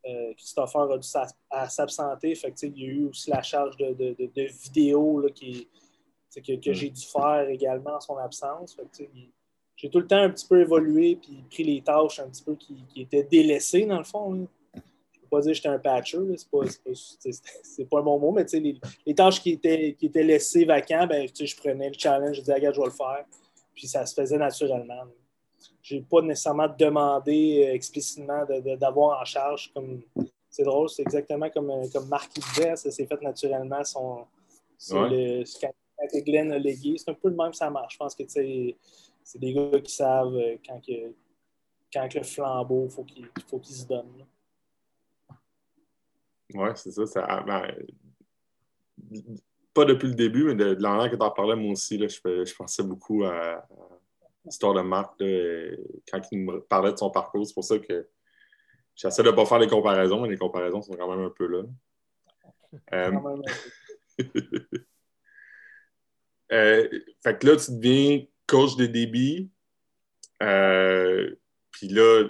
[0.06, 1.08] euh, Christopher a dû
[1.70, 2.36] s'absenter.
[2.36, 5.68] Fait que, il y a eu aussi la charge de, de, de, vidéos là, qui,
[6.36, 6.74] que, que mm.
[6.74, 8.76] j'ai dû faire également en son absence.
[8.76, 9.10] Fait que,
[9.76, 12.56] j'ai tout le temps un petit peu évolué puis pris les tâches un petit peu
[12.56, 14.48] qui, étaient délaissées, dans le fond.
[15.34, 18.80] Pas dire que j'étais un patcher, c'est pas, pas, pas, un bon mot, mais les,
[19.06, 22.54] les tâches qui étaient, qui étaient laissées vacantes, ben, je prenais le challenge, je disais,
[22.54, 23.26] regarde, je vais le faire.
[23.74, 25.06] Puis ça se faisait naturellement.
[25.82, 28.46] Je n'ai pas nécessairement demandé euh, explicitement
[28.80, 30.02] d'avoir en charge comme.
[30.50, 33.84] C'est drôle, c'est exactement comme, euh, comme Marc disait, ça s'est fait naturellement.
[33.84, 34.28] Son,
[34.92, 36.96] le, que Glenn a légué.
[36.98, 37.94] C'est un peu le même, ça marche.
[37.94, 41.14] Je pense que c'est des gars qui savent euh, quand, que,
[41.92, 44.26] quand le flambeau, faut il faut qu'il se donne.
[46.54, 47.06] Oui, c'est ça.
[47.06, 47.68] ça ben,
[49.74, 52.08] pas depuis le début, mais de, de l'année que tu en parlais, moi aussi, là,
[52.08, 53.66] je, je, pensais beaucoup à,
[54.46, 55.16] l'histoire de Marc
[56.12, 57.46] quand il me parlait de son parcours.
[57.46, 58.08] C'est pour ça que
[58.96, 61.48] j'essaie de ne pas faire les comparaisons, mais les comparaisons sont quand même un peu
[61.48, 61.64] là.
[62.94, 63.12] Euh,
[66.52, 66.90] euh,
[67.24, 69.52] fait que là, tu deviens coach de débit.
[70.42, 71.36] Euh,
[71.72, 72.28] puis là,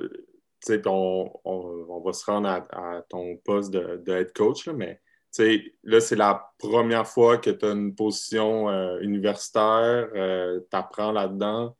[0.85, 5.01] on, on, on, va se rendre à, ton poste de, de, head coach, là, mais
[5.83, 11.11] là, c'est la première fois que tu as une position euh, universitaire, euh, tu apprends
[11.11, 11.75] là-dedans.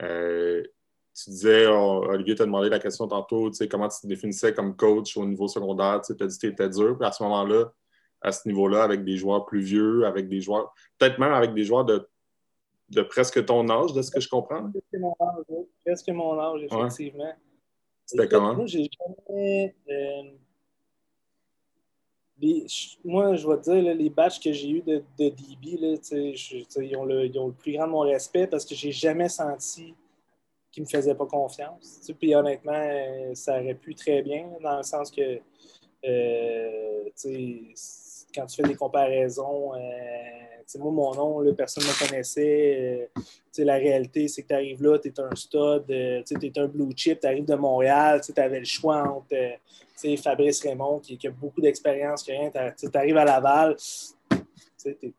[0.00, 5.16] tu disais, oh, Olivier t'a demandé la question tantôt, comment tu te définissais comme coach
[5.16, 6.00] au niveau secondaire.
[6.02, 6.96] Tu as dit que tu étais dur.
[6.98, 7.72] Puis à ce moment-là,
[8.20, 11.64] à ce niveau-là, avec des joueurs plus vieux, avec des joueurs, peut-être même avec des
[11.64, 12.08] joueurs de
[12.90, 14.70] de presque ton âge, de ce que je comprends.
[14.70, 15.44] Presque mon âge,
[15.84, 17.32] presque mon âge effectivement.
[18.08, 18.54] C'était comment?
[18.54, 19.74] Moi, j'ai jamais.
[19.90, 20.22] Euh,
[23.04, 26.96] moi, je vais te dire, les batchs que j'ai eus de, de DB, là, ils,
[26.96, 29.94] ont le, ils, ont le, plus grand de mon respect parce que j'ai jamais senti
[30.70, 32.10] qu'ils ne me faisaient pas confiance.
[32.18, 35.40] Puis honnêtement, euh, ça aurait pu très bien, dans le sens que
[36.06, 37.10] euh,
[38.34, 43.08] quand tu fais des comparaisons, euh, moi, mon nom, personne ne me connaissait.
[43.18, 46.58] Euh, la réalité, c'est que tu arrives là, tu es un stud, euh, tu es
[46.58, 49.34] un blue chip, tu arrives de Montréal, tu avais le choix entre
[50.22, 52.32] Fabrice Raymond, qui, a beaucoup d'expérience, tu
[52.94, 53.76] arrives à Laval,
[54.80, 55.14] tu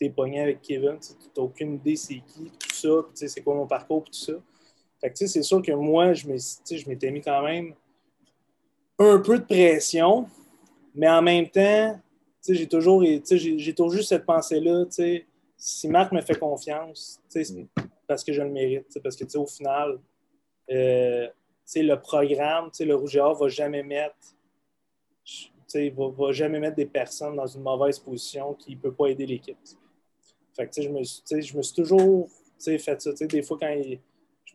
[0.00, 3.66] es, pogné avec Kevin, tu n'as aucune idée c'est qui, tout ça, c'est quoi mon
[3.66, 4.32] parcours, tout ça.
[5.12, 7.74] c'est sûr que moi, je m'étais mis quand même
[8.98, 10.26] un peu de pression,
[10.96, 12.00] mais en même temps,
[12.48, 14.84] j'ai toujours, j'ai toujours cette pensée-là,
[15.56, 17.68] si Marc me fait confiance, c'est mm.
[18.06, 19.98] parce que je le mérite, parce que au final,
[20.70, 21.28] euh,
[21.74, 24.16] le programme, le Rouge et Or va jamais mettre
[25.74, 29.26] va, va jamais mettre des personnes dans une mauvaise position qui ne peut pas aider
[29.26, 29.58] l'équipe.
[30.54, 32.28] Fait je me, je me suis toujours
[32.62, 33.12] fait ça.
[33.12, 33.96] Des fois, quand je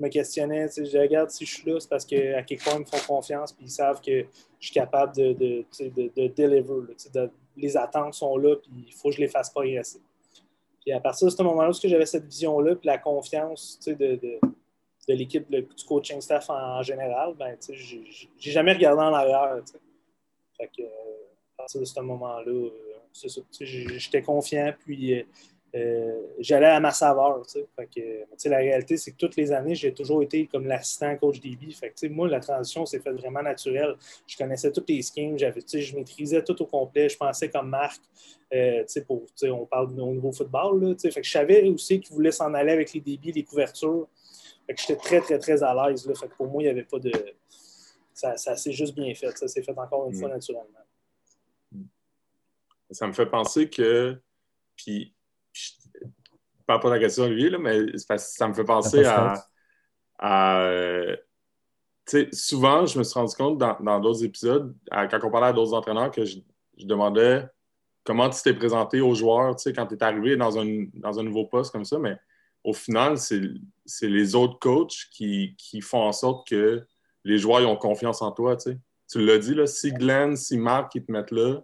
[0.01, 2.85] me questionnais, je regarde, si je suis là, c'est parce qu'à quelque part, ils me
[2.85, 4.25] font confiance et ils savent que
[4.59, 9.09] je suis capable de, de, de, de deliver, les attentes sont là, puis il faut
[9.09, 9.99] que je les fasse progresser.
[10.81, 14.39] Puis à partir de ce moment-là, que j'avais cette vision-là, puis la confiance de,
[15.07, 19.61] l'équipe, du coaching staff en, général, ben, j'ai jamais regardé en arrière.
[20.59, 22.91] Que, à partir de ce moment-là, euh.
[23.59, 25.25] J'étais confiant, puis
[25.73, 27.43] euh, j'allais à ma saveur.
[27.45, 31.71] que, la réalité, c'est que toutes les années, j'ai toujours été comme l'assistant coach DB.
[31.71, 33.95] Fait que, moi, la transition s'est faite vraiment naturelle.
[34.27, 37.07] Je connaissais tous les schemes, je maîtrisais tout au complet.
[37.07, 38.01] Je pensais comme Marc,
[38.53, 40.83] euh, pour, on parle au niveau football.
[40.83, 44.07] Là, fait que je savais aussi qu'il voulait s'en aller avec les débits, les couvertures.
[44.67, 46.05] Fait que j'étais très, très, très à l'aise.
[46.19, 47.11] Fait que pour moi, il n'y avait pas de.
[48.13, 49.35] Ça, ça s'est juste bien fait.
[49.37, 50.33] Ça s'est fait encore une fois mm.
[50.33, 50.67] naturellement.
[52.91, 54.19] Ça me fait penser que.
[54.75, 55.13] Puis
[56.71, 59.35] parle pas de la question, Olivier, là, mais ça me fait penser à.
[60.23, 61.15] Euh,
[62.31, 66.11] souvent, je me suis rendu compte dans d'autres épisodes, quand on parlait à d'autres entraîneurs,
[66.11, 66.39] que je,
[66.79, 67.45] demandais
[68.03, 71.45] comment tu t'es présenté aux joueurs quand tu es arrivé dans un, dans un nouveau
[71.45, 72.17] poste comme ça, mais
[72.63, 76.85] au final, c'est les autres coachs qui, qui, font en sorte que
[77.23, 78.55] les joueurs ont confiance en toi.
[78.57, 78.79] Tu
[79.15, 81.61] l'as dit, là, si Glenn, si Marc qui te mettent là,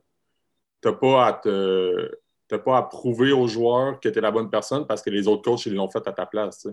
[0.82, 2.12] tu n'as pas à te
[2.52, 5.28] n'as pas à prouver aux joueurs que tu es la bonne personne parce que les
[5.28, 6.60] autres coachs, ils l'ont fait à ta place.
[6.62, 6.70] Tu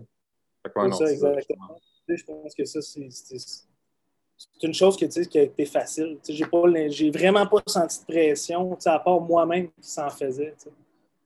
[0.65, 1.79] c'est ça, exactement.
[2.09, 6.19] Je pense que ça, c'est une chose que, qui a été facile.
[6.29, 6.47] J'ai,
[6.91, 10.55] j'ai vraiment pas senti de pression, à part moi-même qui s'en faisait.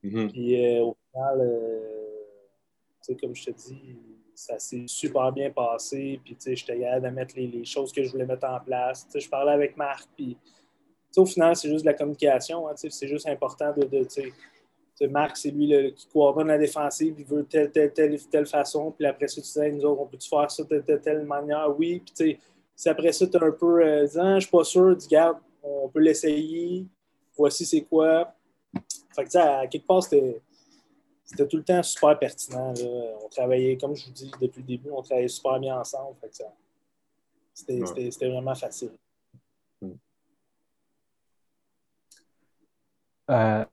[0.05, 0.31] Mm-hmm.
[0.31, 3.97] Puis euh, au final, euh, comme je te dis,
[4.35, 6.21] ça s'est super bien passé.
[6.25, 9.07] Puis j'étais capable de mettre les, choses que je voulais mettre en place.
[9.15, 10.37] je parlais avec Marc, puis
[11.17, 12.69] au final, c'est juste de la communication.
[12.69, 13.85] Hein, c'est juste important de.
[13.85, 18.91] de Marc, c'est lui qui coordonne la défensive, il veut telle, telle, telle, telle façon.
[18.91, 21.73] Puis après ça, tu disais, nous autres, on peut-tu faire ça de telle, telle, manière?
[21.79, 22.03] Oui.
[22.17, 22.39] Puis
[22.75, 25.39] si après ça, tu es un peu euh, disant, je suis pas sûr, dis, garde,
[25.63, 26.85] on peut l'essayer.
[27.37, 28.35] Voici c'est quoi.
[29.15, 30.41] Fait que, à quelque part, c'était.
[31.25, 32.73] C'était tout le temps super pertinent.
[33.23, 36.17] On travaillait, comme je vous dis depuis le début, on travaillait super bien ensemble.
[37.53, 38.93] C'était vraiment facile.
[43.31, 43.65] Euh,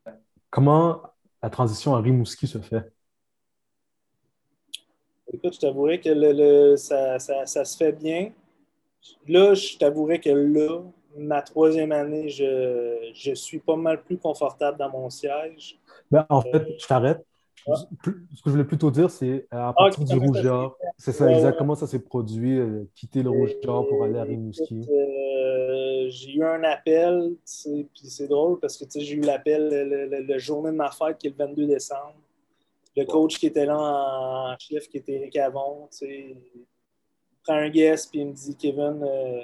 [0.50, 1.02] comment
[1.42, 2.92] la transition à Rimouski se fait?
[5.32, 8.32] Écoute, je t'avouerais que le, ça, se fait bien.
[9.28, 10.82] Là, je t'avouerais que là,
[11.18, 15.78] ma troisième année, je, suis pas mal plus confortable dans mon siège.
[16.12, 17.26] Ben, en fait, je t'arrête.
[17.74, 18.12] Ce que
[18.46, 20.78] je voulais plutôt dire, c'est euh, à ah, partir du rougeur.
[20.98, 24.88] C'est ça, exactement, ça s'est produit, euh, quitter le rougeur pour aller à Rimouski.
[26.10, 29.70] j'ai eu un appel, puis c'est drôle parce que j'ai eu l'appel
[30.28, 32.16] le, journée de ma fête qui est le 22 décembre.
[32.96, 36.38] Le coach qui était là en chef, qui était Eric Avon, il
[37.46, 39.44] prend un guest, puis il me dit Kevin, euh,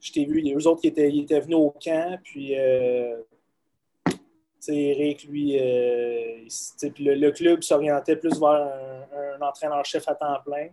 [0.00, 3.16] je t'ai vu, les autres qui étaient, étaient venus au camp, puis euh,
[4.68, 6.46] Eric, lui, euh,
[6.94, 8.72] puis le, club s'orientait plus vers
[9.12, 10.68] un entraîneur-chef à temps plein.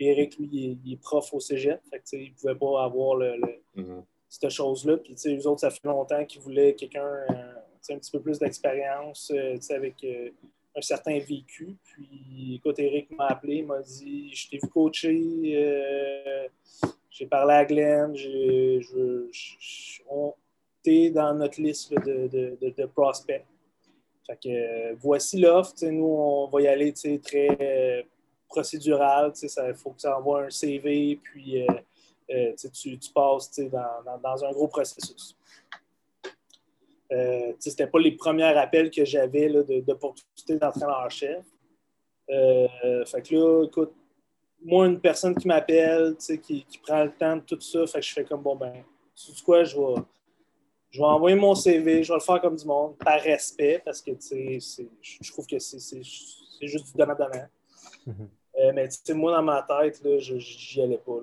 [0.00, 1.80] Eric, lui, il est, prof au cégep.
[1.90, 3.36] Fait il ne pouvait pas avoir le,
[3.76, 4.02] mm-hmm.
[4.28, 4.96] cette chose-là.
[4.98, 7.54] Puis, eux autres, ça fait longtemps qu'ils voulaient quelqu'un euh,
[7.90, 10.06] un petit peu plus d'expérience euh, avec
[10.76, 11.76] un certain vécu.
[11.82, 16.48] Puis, écoute, Eric m'a appelé, il m'a dit Je t'ai vu coacher,
[17.10, 18.14] j'ai parlé à Glenn,
[20.08, 20.34] on
[20.84, 22.28] dans notre liste de,
[22.60, 23.44] de, prospects.
[24.26, 25.74] Fait que voici l'offre.
[25.82, 28.06] Nous, on va y aller très
[28.48, 29.32] procédural.
[29.42, 31.66] Il faut que tu envoies un CV, puis euh,
[32.30, 35.36] euh, tu, passes dans, dans, un gros processus.
[37.12, 39.48] Euh, Ce n'était pas les premiers appels que j'avais
[39.82, 41.44] d'opportunité d'entraîneur-chef.
[42.30, 43.94] Euh, fait que là, écoute,
[44.62, 48.06] moi, une personne qui m'appelle, qui, qui prend le temps de tout ça, fait que
[48.06, 50.02] je fais comme bon, ben, tu quoi, je vais,
[50.90, 54.00] je vais envoyer mon CV, je vais le faire comme du monde, par respect, parce
[54.00, 57.46] que je trouve que c'est juste du donnant-donnant.
[58.06, 58.28] Mm-hmm.
[58.60, 60.34] Euh, mais moi, dans ma tête, je
[60.76, 61.20] n'y allais pas.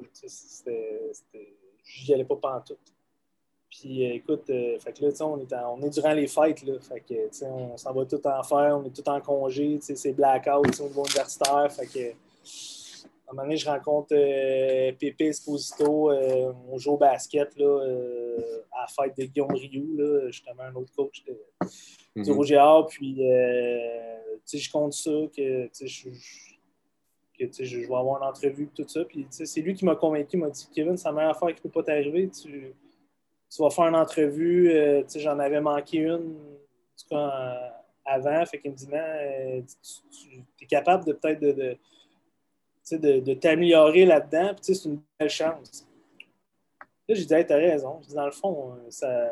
[1.84, 2.80] J'y allais pas pantoute.
[3.70, 6.64] Puis euh, écoute, euh, fait que là, on est, on est durant les fêtes.
[6.64, 9.80] Là, fait que, on s'en va tout en faire, on est tout en congé.
[9.82, 11.72] C'est blackout au niveau universitaire.
[11.72, 12.14] Fait que,
[13.28, 14.10] un moment donné, je rencontre
[14.98, 17.80] Pépé Esposito, on joue au basket là,
[18.72, 19.98] à la fête de Guillaume Rioux,
[20.28, 21.38] justement, un autre coach de,
[22.16, 22.34] du mm-hmm.
[22.34, 22.56] Rouge
[22.90, 26.10] Puis, je compte ça, que je
[27.38, 29.04] que je, vais avoir une entrevue tout ça.
[29.06, 31.56] Puis c'est lui qui m'a convaincu, il m'a dit Kevin, c'est la meilleure affaire qui
[31.56, 32.30] ne peut pas t'arriver.
[32.30, 32.74] Tu,
[33.60, 34.72] vas faire une entrevue.
[34.72, 37.74] Euh, j'en avais manqué une en tout cas,
[38.06, 38.46] avant.
[38.46, 39.62] Fait qu'il me dit Non, euh,
[40.12, 41.78] tu, es capable de peut-être de, de,
[42.92, 44.54] de, t'améliorer là-dedans.
[44.56, 45.88] Puis c'est une belle chance.
[47.08, 48.02] Là, j'ai dit hey, T'as raison.
[48.14, 49.32] dans le fond, ça,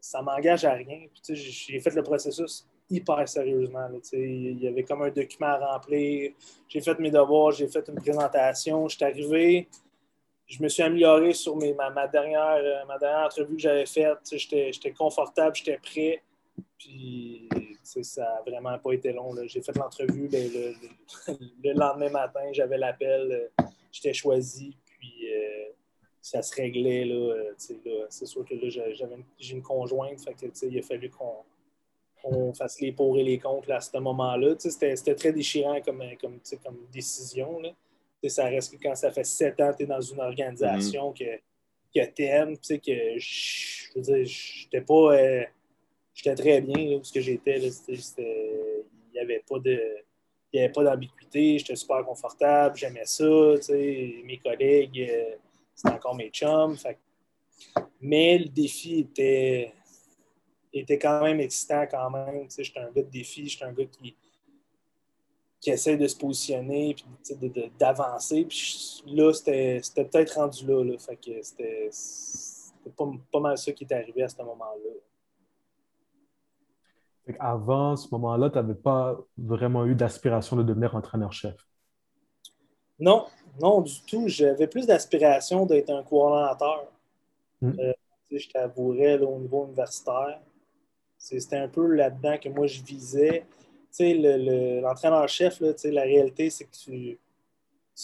[0.00, 1.06] ça m'engage à rien.
[1.12, 3.88] Puis j'ai fait le processus hyper sérieusement.
[4.12, 6.32] il y avait comme un document à remplir.
[6.68, 8.88] J'ai fait mes devoirs, j'ai fait une présentation.
[8.88, 9.68] Je suis arrivé,
[10.46, 14.18] je me suis amélioré sur mes, ma, dernière, euh, ma dernière entrevue que j'avais faite.
[14.32, 16.22] J'étais confortable, j'étais prêt.
[16.76, 17.48] Puis,
[17.82, 19.34] ça n'a vraiment pas été long.
[19.46, 20.50] J'ai fait l'entrevue ben,
[21.64, 25.70] le, lendemain matin, j'avais l'appel, euh, j'étais choisi, puis euh,
[26.20, 27.04] ça se réglait.
[27.04, 27.34] Là,
[28.08, 28.68] c'est sûr que là,
[29.38, 33.70] j'ai une conjointe, fait que, il a fallu qu'on fasse les pour et les contre
[33.72, 34.54] à ce moment-là.
[34.58, 37.60] C'était très déchirant comme, comme, comme décision.
[37.60, 37.70] Là.
[38.28, 41.40] Ça reste que quand ça fait sept ans que tu es dans une organisation mm-hmm.
[41.94, 45.14] que, que tu aimes, que je veux dire, j'étais pas.
[45.16, 45.44] Euh,
[46.22, 47.58] j'étais très bien où j'étais.
[47.58, 49.56] Il n'y avait pas.
[50.52, 55.36] Il n'y avait pas d'ambiguïté, j'étais super confortable, j'aimais ça, mes collègues, euh,
[55.72, 56.76] c'était encore mes chums.
[58.00, 59.72] Mais le défi était,
[60.72, 62.48] était quand même excitant quand même.
[62.50, 64.16] J'étais un gars de défi, j'étais un gars qui,
[65.60, 66.96] qui essaie de se positionner
[67.30, 68.44] et d'avancer.
[68.44, 70.96] Puis là, c'était peut-être rendu là.
[70.96, 71.90] que c'était
[72.96, 74.90] pas, pas, mal ça qui est arrivé à ce moment-là.
[77.38, 81.56] Avant ce moment-là, tu n'avais pas vraiment eu d'aspiration de devenir entraîneur-chef?
[82.98, 83.26] Non,
[83.60, 84.24] non, du tout.
[84.26, 86.86] J'avais plus d'aspiration d'être un coordonnateur.
[87.62, 87.92] Euh,
[88.30, 90.40] je t'avouerais au niveau universitaire.
[91.18, 93.44] C'était un peu là-dedans que moi je visais
[93.98, 97.18] l'entraîneur-chef, la réalité, c'est que tu,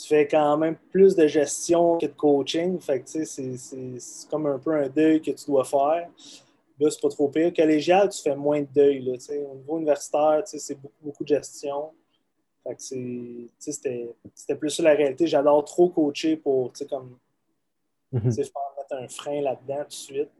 [0.08, 2.78] fais quand même plus de gestion que de coaching.
[2.80, 6.10] Fait c'est comme un peu un deuil que tu dois faire.
[6.78, 7.52] Là, c'est pas trop pire.
[7.54, 9.00] Collégial, tu fais moins de deuil.
[9.00, 9.12] Là,
[9.50, 11.92] au niveau universitaire, c'est beaucoup, beaucoup de gestion.
[12.78, 15.26] c'était plus ça la réalité.
[15.26, 17.18] J'adore trop coacher pour comme,
[18.12, 18.46] mm faire
[18.76, 20.30] mettre un frein là-dedans tout de suite.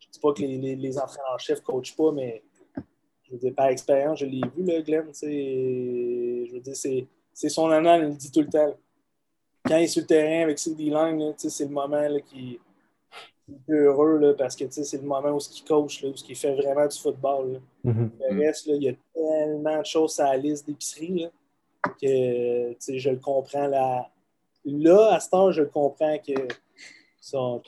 [0.00, 2.42] Je dis pas que les, les, entraîneurs-chefs ne coachent pas, mais
[3.56, 5.10] par expérience, je l'ai vu, là, Glenn.
[5.12, 6.76] Je veux dire,
[7.32, 8.74] c'est son année, il le dit tout le temps.
[9.64, 12.60] Quand il est sur le terrain avec ses D-line, c'est le moment qui est
[13.68, 16.86] heureux là, parce que c'est le moment où il coach, là, où il fait vraiment
[16.86, 17.60] du football.
[17.84, 18.10] Mm-hmm.
[18.30, 21.28] Le reste, là, il y a tellement de choses à la liste d'épicerie
[22.00, 23.66] que je le comprends.
[23.66, 24.08] Là,
[24.64, 26.34] là à ce temps, je le comprends que
[27.20, 27.62] son,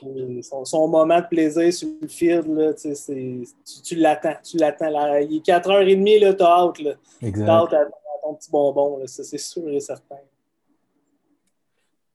[0.65, 4.35] son, moment de plaisir sur le field, là, tu, l'attends.
[4.43, 5.15] Tu l'attends.
[5.17, 6.79] Il est 4h30, tu as hâte.
[6.79, 6.91] Là.
[7.21, 7.49] Exact.
[7.49, 7.85] hâte à,
[8.21, 9.01] ton petit bonbon.
[9.05, 10.17] C'est sûr et certain.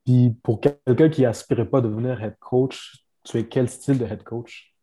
[0.04, 4.05] Puis pour quelqu'un qui n'aspirait pas à devenir head coach, tu es quel style de
[4.05, 4.74] head coach?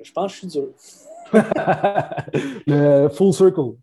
[0.00, 0.72] Je pense que je suis dur.
[2.66, 3.76] le full circle.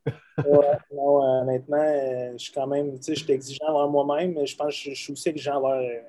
[0.94, 4.34] non, euh, honnêtement, euh, je suis quand même, tu sais, je suis exigeant envers moi-même,
[4.34, 6.02] mais je pense que je, suis aussi exigeant envers euh,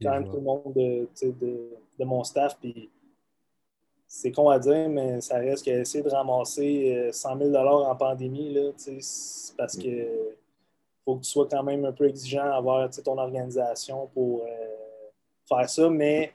[0.00, 2.56] quand même tout le monde de, de, de mon staff.
[2.58, 2.88] Puis
[4.06, 8.70] c'est con à dire, mais ça reste qu'essayer de ramasser 100 000 en pandémie, là,
[8.76, 10.36] c'est parce que
[11.04, 14.44] faut que tu sois quand même un peu exigeant envers ton organisation pour
[15.48, 16.32] faire ça, mais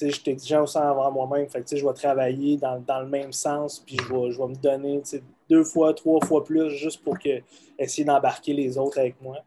[0.00, 1.48] je suis exigeant aussi envers moi-même.
[1.48, 5.02] Fait je vais travailler dans, dans, le même sens, puis je vais, je me donner
[5.48, 7.40] deux fois, trois fois plus juste pour que,
[7.78, 9.38] essayer d'embarquer les autres avec moi.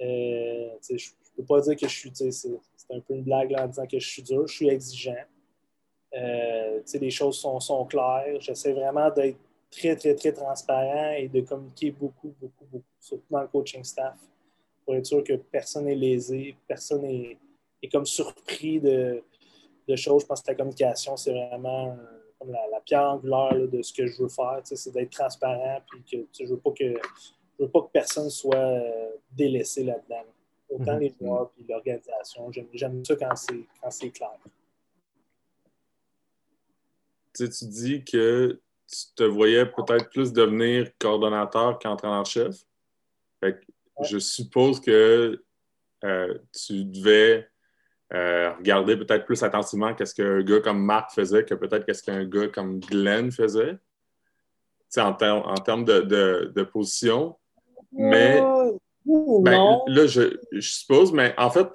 [0.00, 2.12] Euh, je ne peux pas dire que je suis.
[2.14, 4.46] C'est un peu une blague en disant que je suis dur.
[4.46, 5.14] Je suis exigeant.
[6.14, 8.40] Euh, les choses sont, sont claires.
[8.40, 9.38] J'essaie vraiment d'être
[9.72, 14.18] très, très, très transparent et de communiquer beaucoup, beaucoup, beaucoup, surtout dans le coaching staff,
[14.84, 17.38] pour être sûr que personne n'est lésé, personne n'est
[17.82, 19.22] est comme surpris de,
[19.88, 20.22] de choses.
[20.22, 21.96] Je pense que la communication, c'est vraiment
[22.38, 24.60] comme la, pierre angulaire de ce que je veux faire.
[24.64, 26.94] C'est d'être transparent puis que je ne veux, pas que,
[27.58, 30.24] veux pas que personne soit euh, délaissé là-dedans.
[30.68, 31.00] Autant mhm.
[31.00, 32.50] les joueurs puis l'organisation.
[32.72, 34.38] J'aime ça quand c'est clair.
[37.34, 38.60] Tu, tu dis que
[38.92, 42.56] tu te voyais peut-être plus devenir coordonnateur qu'entraîneur-chef?
[44.02, 45.42] Je suppose que
[46.04, 47.48] euh, tu devais
[48.12, 52.24] euh, regarder peut-être plus attentivement qu'est-ce qu'un gars comme Marc faisait que peut-être qu'est-ce qu'un
[52.24, 53.78] gars comme Glenn faisait.
[54.98, 57.36] en, en termes de, position.
[57.92, 58.40] Mais
[59.04, 61.68] ben, là, je, suppose, mais en fait,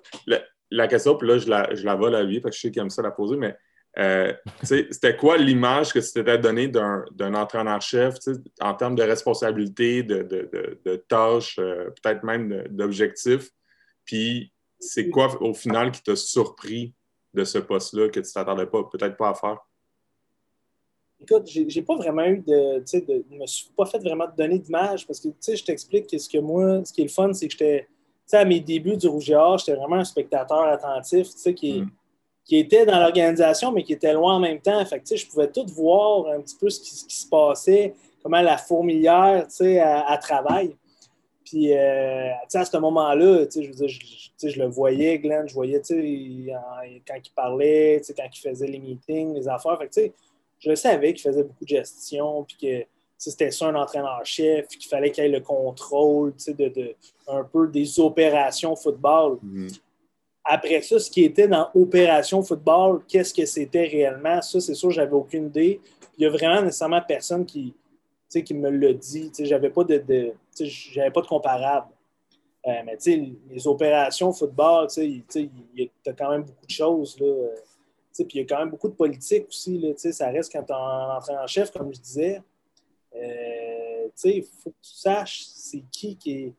[0.69, 2.71] la, question, puis là, je la, je la vole à lui, parce que je sais
[2.71, 3.57] qu'il aime ça la poser, mais
[3.99, 4.31] euh,
[4.61, 8.15] c'était quoi l'image que tu t'étais donnée d'un entraîneur-chef
[8.61, 13.49] en termes de responsabilité, de, tâches, euh, peut-être même d'objectifs?
[14.05, 16.93] Puis c'est quoi au final qui t'a surpris
[17.33, 19.57] de ce poste-là que tu t'attendais pas, peut-être pas à faire?
[21.19, 22.79] Écoute, j'ai pas vraiment eu de.
[22.79, 25.65] Tu sais, me suis pas fait vraiment de donner d'image parce que, tu sais, je
[25.65, 27.81] t'explique que ce que moi, ce qui est le fun, c'est que j'étais.
[27.81, 27.87] Tu
[28.27, 31.53] sais, à mes débuts du Rouge et Or, j'étais vraiment un spectateur attentif, tu sais,
[31.55, 31.89] qui, mm.
[32.47, 34.83] Qui était dans l'organisation, mais qui était loin en même temps.
[34.85, 37.93] Fait que, je pouvais tout voir un petit peu ce qui, se passait,
[38.23, 39.45] comment la fourmilière,
[39.81, 40.61] à, à.
[41.43, 48.01] Puis, euh, à ce moment-là, je je, le voyais, Glenn, je voyais quand il parlait,
[48.15, 49.77] quand il faisait les meetings, les affaires.
[49.77, 50.13] Fait
[50.59, 52.85] je savais qu'il faisait beaucoup de gestion, puis que
[53.17, 56.95] c'était ça un entraîneur-chef, qu'il fallait qu'il ait le contrôle de,
[57.27, 59.37] un peu des opérations football.
[59.43, 59.79] Mm-hmm.
[60.49, 64.41] Après ça, ce qui était dans opération football, qu'est-ce que c'était réellement?
[64.41, 65.81] Ça, c'est sûr, j'avais aucune idée.
[66.17, 67.73] Il n'y a vraiment nécessairement personne qui,
[68.29, 69.29] qui me l'a dit.
[69.39, 71.87] J'avais pas de, j'avais pas de comparable.
[72.65, 72.97] Euh, mais
[73.49, 75.23] les opérations football, tu
[76.05, 77.19] as quand même beaucoup de choses.
[77.19, 77.55] Là, euh,
[78.15, 79.77] puis il y a quand même beaucoup de politique aussi.
[79.79, 82.41] Là, ça reste quand tu en chef, comme je disais.
[83.15, 86.53] Euh, il faut que tu saches c'est qui qui est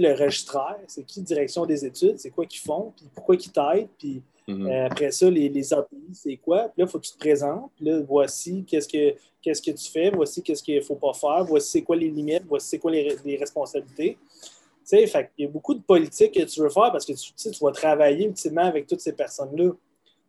[0.00, 3.88] le registraire, c'est qui direction des études, c'est quoi qu'ils font, puis pourquoi ils t'aident,
[3.98, 4.66] puis Mhm.
[4.66, 6.68] Euh, après ça, les, les API, c'est quoi?
[6.68, 7.70] Puis là, il faut que tu te présentes.
[7.76, 11.14] Puis là, voici qu'est-ce que, qu'est-ce que tu fais, voici qu'est-ce qu'il ne faut pas
[11.14, 14.18] faire, voici c'est quoi les limites, voici c'est quoi les, les responsabilités.
[14.20, 17.12] Tu sais, fait il y a beaucoup de politique que tu veux faire parce que
[17.12, 19.70] tu, tu vas travailler ultimement avec toutes ces personnes-là.
[19.70, 19.76] Tu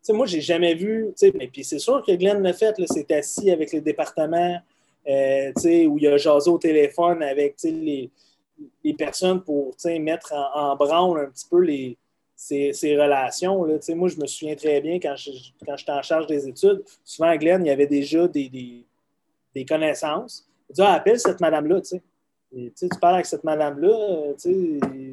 [0.02, 2.74] sais, moi, j'ai jamais vu, tu sais, mais puis c'est sûr que Glenn l'a fait,
[2.86, 4.60] c'est assis avec les départements,
[5.10, 8.10] euh, tu sais, où il a jasé au téléphone avec, les,
[8.84, 11.98] les personnes pour, mettre en, branle un petit peu les,
[12.36, 13.64] ces, relations.
[13.64, 13.78] Là.
[13.90, 15.16] Moi, je me souviens très bien quand,
[15.66, 18.50] quand j'étais en charge des études, souvent à Glenn, il y avait déjà des,
[19.54, 20.48] des, connaissances.
[20.70, 21.82] Il dit ah, appelle cette madame-là.
[21.82, 22.02] tu
[23.00, 24.34] parles avec cette madame-là,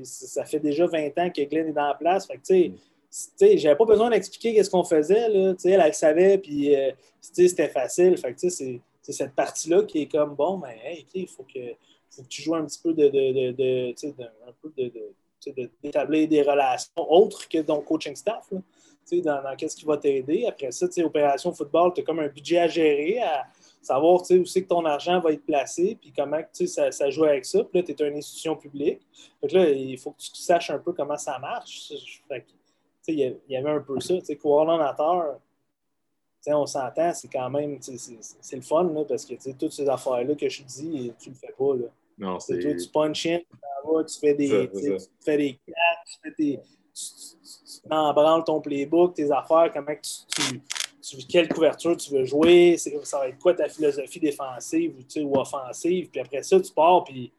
[0.03, 2.27] ça fait déjà 20 ans que Glenn est dans la place.
[2.27, 5.29] Fait que, j'avais pas besoin d'expliquer ce qu'on faisait.
[5.29, 6.91] Là, elle, elle savait, puis euh,
[7.21, 8.17] c'était facile.
[8.17, 11.75] Fait que, c'est, cette partie-là qui est comme bon, mais il faut que,
[12.15, 13.95] faut que tu joues un petit peu de, de, de,
[14.47, 14.93] un peu de,
[15.83, 18.49] d'établir des relations autres que ton coaching staff.
[18.53, 20.47] dans, dans qu'est-ce qui va t'aider.
[20.47, 23.47] Après ça, opération football, tu as comme un budget à gérer, à
[23.81, 27.45] savoir où c'est que ton argent va être placé, puis comment ça, ça joue avec
[27.45, 27.65] ça.
[27.65, 29.01] Puis là, tu es une institution publique.
[29.41, 31.93] Donc là, il faut que tu saches un peu comment ça marche.
[33.09, 34.15] Il y, avait un peu ça.
[34.41, 35.41] Coordonnateur,
[36.47, 40.63] on s'entend, c'est quand même c'est le fun parce que toutes ces affaires-là que je
[40.63, 41.75] dis, tu le fais pas.
[41.75, 41.87] Là.
[42.19, 42.59] Non, c'est.
[42.59, 46.61] Toi, tu punch in, tu fais des, tu fais des cartes, tu fais.
[46.95, 50.61] Tu, embranles ton playbook, tes affaires, comment tu,
[51.01, 56.11] tu, quelle couverture tu veux jouer, ça va être quoi ta philosophie défensive ou, offensive,
[56.11, 57.33] puis après ça, tu pars, puis.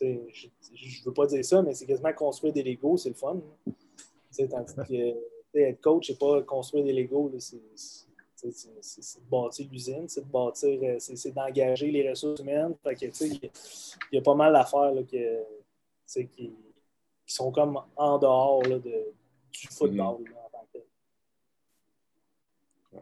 [0.00, 3.40] Je ne veux pas dire ça, mais c'est quasiment construire des Legos, c'est le fun.
[4.36, 7.60] Tandis que être coach, c'est pas construire des Legos, c'est
[8.50, 12.74] c'est de bâtir l'usine, c'est de bâtir, euh, c'est d'engager les ressources humaines.
[12.84, 13.50] il
[14.12, 16.52] y, a pas mal d'affaires qui, qui,
[17.26, 19.12] sont comme en dehors là, de,
[19.52, 20.22] du football.
[20.22, 20.44] Mm-hmm.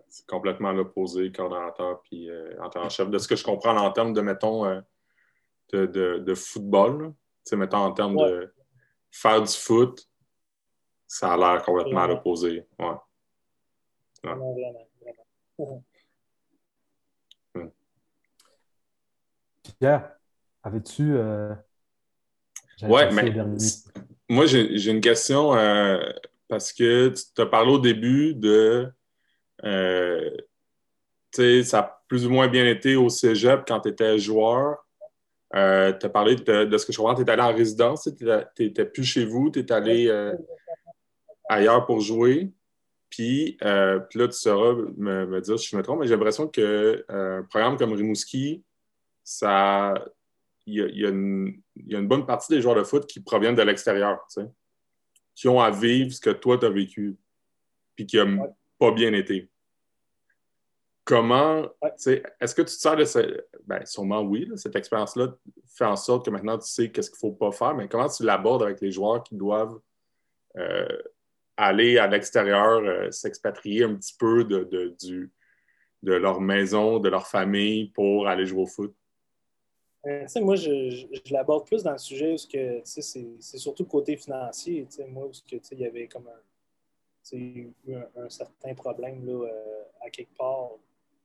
[0.08, 3.10] C'est complètement l'opposé, coordonnateur puis euh, entraîneur-chef.
[3.10, 4.80] De ce que je comprends en termes de, mettons, euh,
[5.72, 7.14] de, de, de, football,
[7.52, 8.52] mettons en termes de
[9.10, 10.08] faire du foot,
[11.06, 12.66] ça a l'air complètement l'opposé.
[12.78, 12.94] Ouais.
[19.78, 20.12] Pierre,
[20.62, 21.16] avais-tu.
[21.16, 21.54] Euh,
[22.82, 23.32] ouais, mais
[24.28, 25.98] moi, j'ai une question euh,
[26.48, 28.92] parce que tu as parlé au début de.
[29.64, 30.30] Euh,
[31.32, 34.86] tu sais, ça a plus ou moins bien été au cégep quand tu étais joueur.
[35.52, 38.24] tu as parlé de, ce que je comprends, tu es allé en résidence, tu
[38.64, 40.32] n'étais plus chez vous, tu es allé
[41.48, 42.52] ailleurs pour jouer.
[43.20, 46.62] Euh, puis, là, tu sauras me, dire si je me trompe, mais j'ai l'impression qu'un
[46.62, 48.62] euh, programme comme Rimouski,
[49.22, 49.94] ça.
[50.64, 51.60] Il y, a, une,
[52.06, 54.48] bonne partie des joueurs de foot qui proviennent de l'extérieur, tu sais,
[55.34, 57.16] qui ont à vivre ce que toi, tu as vécu,
[57.96, 59.50] puis qui n'ont pas bien été.
[61.04, 63.44] Comment, est-ce que tu te sers de ce...
[63.66, 65.34] Ben, sûrement oui, cette expérience-là
[65.66, 68.08] fait en sorte que maintenant tu sais qu'est-ce qu'il ne faut pas faire, mais comment
[68.08, 69.80] tu l'abordes avec les joueurs qui doivent
[70.58, 70.86] euh,
[71.62, 75.30] aller à l'extérieur, euh, s'expatrier un petit peu de, de, du,
[76.02, 78.94] de leur maison, de leur famille pour aller jouer au foot?
[80.06, 84.86] Euh, moi, je, l'aborde plus dans le sujet parce que c'est surtout le côté financier.
[85.08, 90.10] Moi, parce que il y avait comme un, un, un certain problème là, euh, à
[90.10, 90.70] quelque part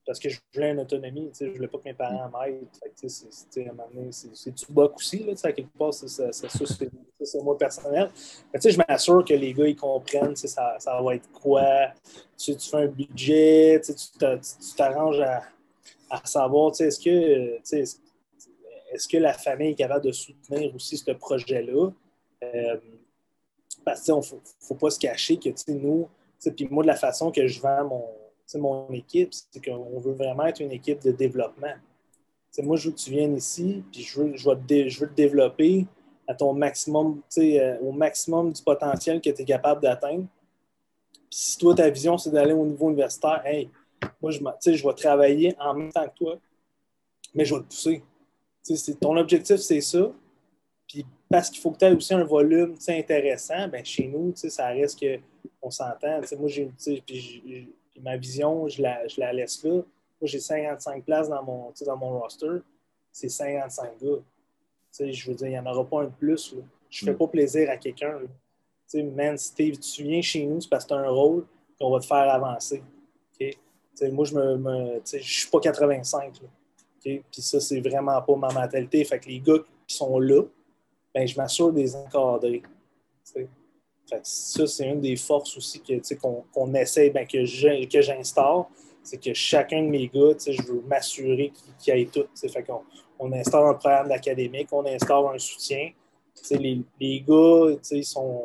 [0.08, 1.30] parce que je voulais une autonomie.
[1.38, 2.66] Je ne voulais pas que mes parents m'aident.
[2.96, 8.08] C'est du boc aussi, là, à quelque part, c'est moi personnel.
[8.52, 11.92] Mais je m'assure que les gars ils comprennent ça, ça va être quoi.
[12.38, 15.42] Tu, tu fais un budget, tu t'arranges à,
[16.08, 21.90] à, savoir est-ce que, est-ce que la famille est capable de soutenir aussi ce projet-là.
[22.44, 22.76] Euh,
[23.84, 26.08] parce qu'il ne faut, faut, pas se cacher que nous,
[26.56, 28.17] puis moi, de la façon que je vends mon
[28.54, 31.74] mon équipe, c'est qu'on veut vraiment être une équipe de développement.
[32.62, 34.56] moi, je veux que tu viennes ici, puis je veux, je, veux,
[35.08, 35.86] te développer
[36.26, 40.26] à ton maximum, euh, au maximum du potentiel que tu es capable d'atteindre.
[41.30, 43.68] si toi, ta vision, c'est d'aller au niveau universitaire, hey,
[44.22, 46.38] moi, je, je vais travailler en même temps que toi,
[47.34, 48.02] mais je vais te pousser.
[49.00, 50.10] ton objectif, c'est ça.
[50.86, 54.68] Puis parce qu'il faut que tu aies aussi un volume intéressant, ben, chez nous, ça
[54.68, 54.98] reste
[55.60, 56.20] qu'on s'entend.
[56.38, 56.70] Moi, j'ai
[58.02, 59.72] ma vision, je la, je la laisse là.
[59.72, 59.84] Moi,
[60.22, 62.62] j'ai 55 places dans mon, dans mon roster.
[63.12, 64.22] C'est 55 gars
[65.06, 66.54] je veux dire, il n'y en aura pas un de plus.
[66.90, 67.18] Je ne fais mm.
[67.18, 68.18] pas plaisir à quelqu'un.
[68.94, 71.44] Man, Steve, tu viens chez nous, c'est parce que tu as un rôle
[71.78, 72.82] qu'on va te faire avancer.
[74.12, 76.40] Moi, je ne me, je suis pas 85.
[77.02, 79.04] Puis ça, c'est vraiment pas ma mentalité.
[79.04, 80.42] Fait que les gars qui sont là,
[81.14, 82.62] ben, je m'assure de les encadrer.
[84.22, 85.80] Ça, c'est une des forces aussi
[86.20, 88.70] qu'on qu essaie, ben, que j'instaure.
[89.02, 92.26] C'est que chacun de mes gars, je veux m'assurer qu'il y ait tout.
[92.34, 92.82] Fait qu'on
[93.18, 95.90] on instaure un programme académique, on instaure un soutien.
[96.50, 98.44] Les, les, gars, sont,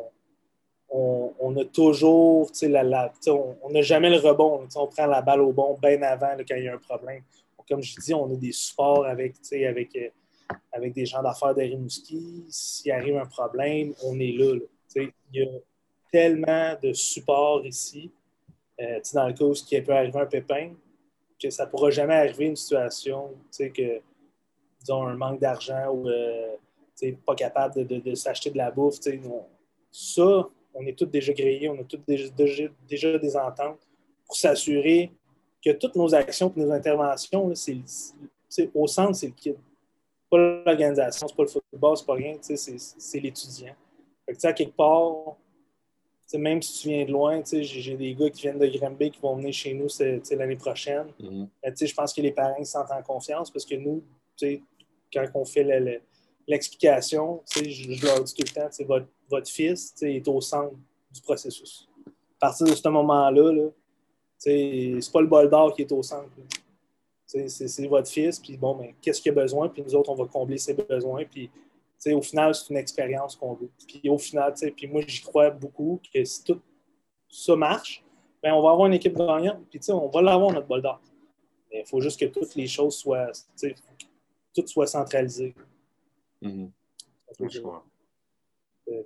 [0.89, 3.13] on, a toujours, la,
[3.61, 4.67] on n'a jamais le rebond.
[4.75, 7.21] On prend la balle au bon bien avant quand il y a un problème.
[7.69, 10.09] Comme je dis, on a des supports avec, avec, euh,
[10.71, 12.45] avec des gens d'affaires de Rimouski.
[12.49, 14.59] S'il arrive un problème, on est là.
[14.95, 15.47] Il y a
[16.11, 18.11] tellement de supports ici.
[18.81, 20.71] Euh, dans le cas où il peut arriver un pépin,
[21.41, 24.01] que ça ne pourra jamais arriver une situation que
[24.79, 26.55] disons, un manque d'argent ou euh,
[27.25, 28.99] pas capable de, s'acheter de la bouffe.
[29.91, 33.79] ça, on est tous déjà grillés, on a tous déjà, déjà, des ententes
[34.25, 35.11] pour s'assurer
[35.63, 39.55] que toutes nos actions et nos interventions, c'est, au centre, c'est le kid.
[40.29, 43.75] Pas l'organisation, c'est pas le football, c'est pas rien, c'est, l'étudiant.
[44.25, 45.37] Fait que, à quelque part,
[46.37, 49.35] même si tu viens de loin, j'ai des gars qui viennent de Granby qui vont
[49.35, 49.87] venir chez nous
[50.31, 51.07] l'année prochaine.
[51.19, 51.87] Mm-hmm.
[51.87, 54.03] Je pense que les parents se sentent en confiance parce que nous,
[55.13, 55.63] quand on fait
[56.47, 60.75] l'explication, je, leur dis tout le temps, votre, votre fils est au centre
[61.11, 61.87] du processus.
[62.37, 63.71] À partir de ce moment-là, -là,
[64.37, 66.29] c'est pas le bol d'or qui est au centre.
[67.25, 70.15] C'est votre fils, puis bon, mais ben, qu'est-ce qu'il a besoin, puis nous autres, on
[70.15, 71.49] va combler ses besoins, puis
[72.11, 73.69] au final, c'est une expérience qu'on veut.
[73.87, 76.61] Puis au final, puis moi, j'y crois beaucoup que si tout
[77.29, 78.03] ça marche,
[78.41, 81.01] ben, on va avoir une équipe gagnante, puis on va l'avoir, notre bol d'or.
[81.71, 83.31] Il faut juste que toutes les choses soient,
[84.53, 85.55] tout soit centralisé.
[86.41, 86.67] Mm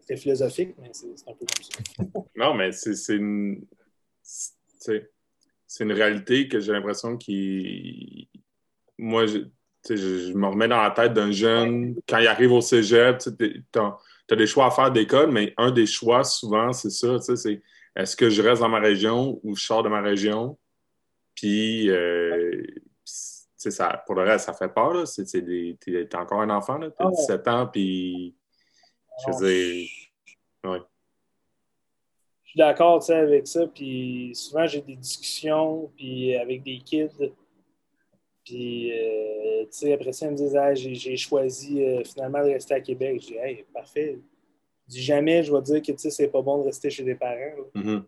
[0.01, 2.21] C'est philosophique, mais c'est un peu comme ça.
[2.35, 3.65] non, mais c'est une.
[4.21, 8.29] C'est une réalité que j'ai l'impression qui.
[8.97, 9.25] Moi,
[9.95, 13.63] je, je, me remets dans la tête d'un jeune, quand il arrive au cégep, tu
[13.75, 17.61] as, des choix à faire d'école, mais un des choix, souvent, c'est ça, c'est
[17.95, 20.57] est-ce que je reste dans ma région ou je sors de ma région?
[21.33, 22.63] Puis, euh,
[23.71, 25.03] ça, pour le reste, ça fait peur.
[25.03, 28.35] Tu es, encore un enfant, tu as 17 ans, puis
[29.19, 29.89] je veux dire,
[30.65, 30.79] ouais.
[32.43, 37.09] Je suis d'accord avec ça, puis souvent j'ai des discussions puis avec des kids.
[38.47, 42.51] Puis, euh, tu sais, après ça, ils me disent ah, j'ai choisi euh, finalement de
[42.51, 43.19] rester à Québec.
[43.21, 44.17] Je dis Hey, parfait.
[44.87, 47.35] Je dis jamais, je vais dire que c'est pas bon de rester chez des parents.
[47.75, 48.03] Mm-hmm.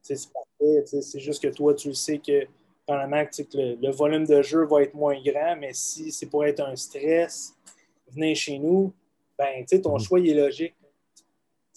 [0.00, 1.02] C'est parfait.
[1.02, 2.46] C'est juste que toi, tu sais que
[2.86, 3.42] probablement que,
[3.82, 7.54] le, volume de jeu va être moins grand, mais si c'est pour être un stress,
[8.08, 8.90] venez chez nous,
[9.36, 10.00] ben, ton mm.
[10.00, 10.74] choix est logique.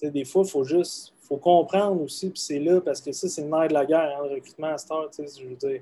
[0.02, 3.42] des fois, il faut juste faut comprendre aussi, puis c'est là, parce que ça, c'est
[3.42, 5.10] le nerf de la guerre, hein, le recrutement à Star.
[5.12, 5.82] Je veux dire, il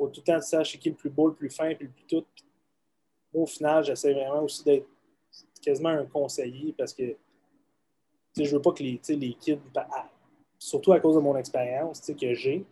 [0.00, 1.92] faut tout le temps savoir qui est le plus beau, le plus fin, puis le
[1.92, 2.24] plus tout.
[3.34, 4.86] au final, j'essaie vraiment aussi d'être
[5.62, 7.14] quasiment un conseiller parce que
[8.36, 10.08] je veux pas que les, les kids, ah,
[10.58, 12.64] surtout à cause de mon expérience que j'ai,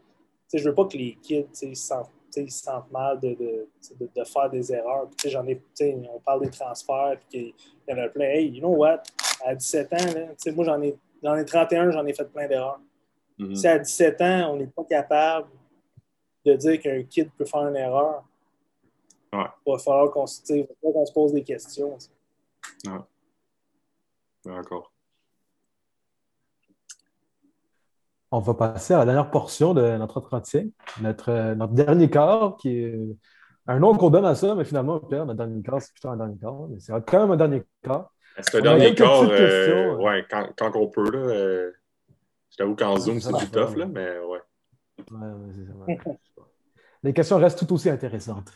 [0.52, 2.10] je veux pas que les kids se sentent,
[2.48, 3.68] sentent, mal de, de,
[4.00, 5.08] de, faire des erreurs.
[5.26, 5.60] J'en ai,
[6.14, 7.54] on parle des transferts, puis
[7.86, 8.26] il y en a plein.
[8.26, 9.02] Hey, you know what?
[9.44, 12.80] À 17 ans, là, moi, j'en ai, j'en ai 31, j'en ai fait plein d'erreurs.
[13.38, 13.54] Mm-hmm.
[13.54, 15.48] Si à 17 ans, on n'est pas capable
[16.48, 18.24] de dire qu'un kid peut faire une erreur,
[19.32, 19.46] ouais.
[19.66, 21.96] il va falloir qu'on se pose des questions.
[22.86, 22.98] Ouais.
[24.44, 24.92] D'accord.
[28.30, 30.68] On va passer à la dernière portion de notre entretien,
[31.00, 32.98] notre, euh, notre dernier quart, qui est
[33.66, 36.16] un nom qu'on donne à ça, mais finalement, Pierre, notre dernier quart, c'est plutôt un
[36.16, 38.12] dernier quart, mais c'est quand même un dernier quart.
[38.40, 41.10] C'est un dernier quart, euh, ouais, quand, quand, on peut.
[41.10, 41.72] Là, euh,
[42.50, 44.40] je t'avoue qu'en Zoom, c'est du tough, là, mais ouais.
[45.10, 45.98] Ouais.
[47.02, 48.50] Les questions restent tout aussi intéressantes.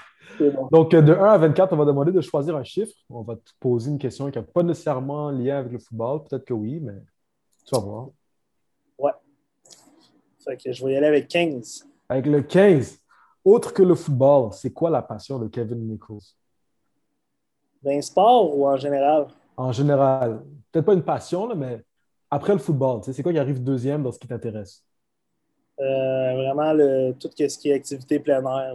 [0.71, 2.95] Donc, de 1 à 24, on va demander de choisir un chiffre.
[3.09, 6.25] On va te poser une question qui n'a pas nécessairement lien avec le football.
[6.25, 7.01] Peut-être que oui, mais
[7.65, 8.09] tu vas voir.
[10.45, 11.87] Fait que je vais y aller avec 15.
[12.09, 12.99] Avec le 15.
[13.45, 16.19] Autre que le football, c'est quoi la passion de Kevin Nichols?
[17.83, 19.29] D'un sport ou en général?
[19.57, 20.43] en général?
[20.71, 21.85] Peut-être pas une passion, là, mais
[22.31, 24.85] après le football, c'est quoi qui arrive deuxième dans ce qui t'intéresse?
[25.81, 28.75] Euh, vraiment, le, tout ce qui est activité plein air.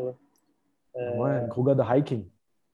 [0.96, 2.26] Euh, Ouais, un gros gars de hiking.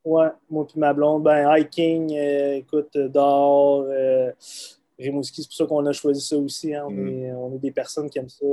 [0.04, 3.84] Ouais, moi puis ma blonde, ben hiking, euh, écoute, dehors,
[4.98, 6.74] Rimouski, c'est pour ça qu'on a choisi ça aussi.
[6.74, 6.84] hein.
[6.86, 7.08] On, Mm.
[7.08, 8.44] est, on est des personnes qui aiment ça,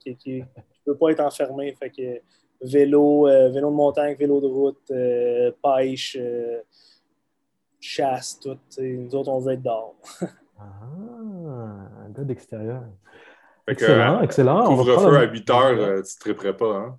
[0.00, 0.44] qui ne
[0.84, 1.72] peuvent pas être enfermés.
[1.74, 2.20] Fait que
[2.62, 4.92] vélo, vélo de montagne, vélo de route,
[5.62, 6.16] pêche,
[7.80, 8.58] chasse, tout.
[8.80, 9.94] Nous autres, on veut être dehors.
[10.60, 10.64] Ah,
[12.04, 12.82] un gars d'extérieur.
[13.68, 14.70] Fait que, Excellent, euh, excellent.
[14.72, 16.98] On va Couvre-feu à 8 heures, euh, tu ne triperais pas, hein?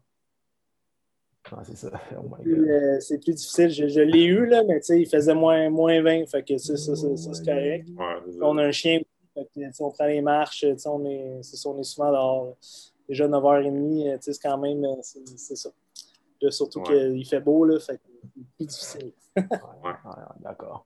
[1.52, 1.90] Ah, c'est ça.
[2.16, 2.68] Oh my Puis, God.
[2.68, 3.70] euh, c'est plus difficile.
[3.72, 6.28] Je, je l'ai eu, là, mais tu sais, il faisait moins, moins 20.
[6.30, 7.88] Fait que ça, ça, ça, ça, c'est correct.
[7.98, 8.38] Ouais.
[8.44, 9.00] On a un chien,
[9.34, 12.12] fait que, on prend les marches, tu sais, on est, c'est ça, on est souvent
[12.12, 12.56] dehors.
[13.08, 15.70] Déjà 9h30, euh, tu sais, c'est quand même, c'est c'est ça.
[16.42, 17.10] Là, surtout Ouais.
[17.14, 19.12] qu'il fait beau, là, fait que c'est plus difficile.
[19.36, 19.94] Ouais,
[20.42, 20.86] D'accord.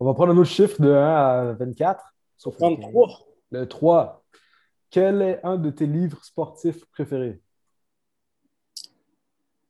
[0.00, 2.04] On va prendre un autre chiffre de 1 à 24.
[2.36, 3.08] Sauf le 33.
[3.08, 3.16] 15.
[3.52, 4.21] Le 3.
[4.92, 7.42] Quel est un de tes livres sportifs préférés?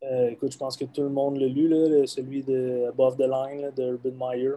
[0.05, 3.21] Euh, écoute, je pense que tout le monde l'a lu, là, celui de Above the
[3.21, 4.55] Line là, de Urban Meyer.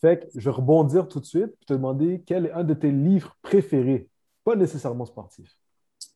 [0.00, 2.74] Fait que je vais rebondir tout de suite et te demander quel est un de
[2.74, 4.08] tes livres préférés,
[4.44, 5.56] pas nécessairement sportif.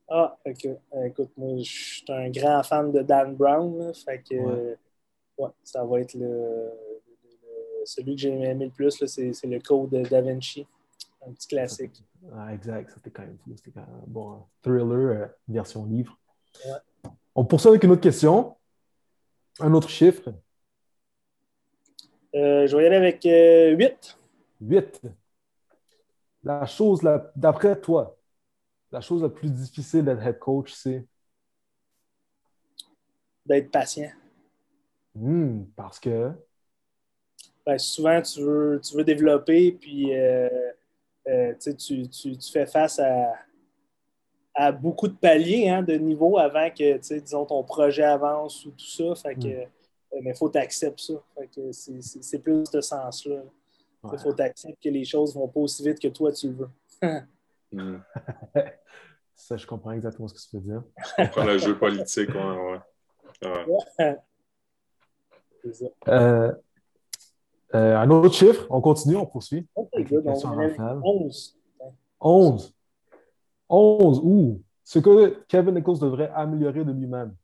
[0.09, 4.23] Ah, que, euh, écoute, moi, je suis un grand fan de Dan Brown, là, fait
[4.29, 4.63] que, Ouais.
[5.39, 6.71] ouais, ça va être le, le-
[7.85, 10.67] celui que j'ai aimé le plus, c'est c'est le Code de Da Vinci,
[11.27, 12.05] un petit classique.
[12.35, 13.53] Ah, exact, c'était quand même fou.
[13.57, 16.19] C'était quand même un bon thriller euh, version livre.
[16.65, 17.11] Ouais.
[17.35, 18.57] On poursuit avec une autre question.
[19.61, 20.33] Un autre chiffre.
[22.35, 24.19] Euh, je vais y aller avec euh, 8.
[24.61, 25.03] 8.
[26.45, 28.17] La chose, la- d'après toi,
[28.93, 31.07] la chose la plus difficile d'être head coach, c'est?
[33.45, 34.11] D'être patient.
[35.15, 36.33] Hmm, parce que?
[37.67, 40.15] Ben, souvent, tu veux, tu veux développer, puis
[41.29, 43.33] euh, tu, tu, tu- fais face à,
[44.55, 48.87] à beaucoup de paliers hein, de niveau avant que, disons, ton projet avance ou tout
[48.87, 49.15] ça.
[49.15, 49.51] Fait que, Mm.
[50.15, 51.15] euh, mais il faut t'accepter ça.
[51.37, 53.43] Fait que c'est, c'est- c'est plus de ce sens-là.
[54.05, 54.19] Il Ouais.
[54.19, 56.71] faut t'accepter que les choses vont pas aussi vite que toi, tu le veux.
[57.71, 57.99] Mm.
[59.35, 60.83] Ça, je comprends exactement ce que tu veux dire.
[61.19, 62.81] On prend le jeu politique, ouais, ouais.
[63.99, 64.17] Ouais.
[65.63, 65.85] C'est ça.
[66.09, 66.53] Euh,
[67.75, 69.67] euh, un autre chiffre, on continue, on poursuit.
[69.75, 70.27] Ok, Avec les good.
[70.27, 71.01] On en est rafale.
[71.03, 71.59] 11.
[72.21, 72.75] 11.
[73.69, 74.21] 11.
[74.25, 74.63] Ouh.
[74.85, 77.35] Ce que Kevin Nichols devrait améliorer de lui-même.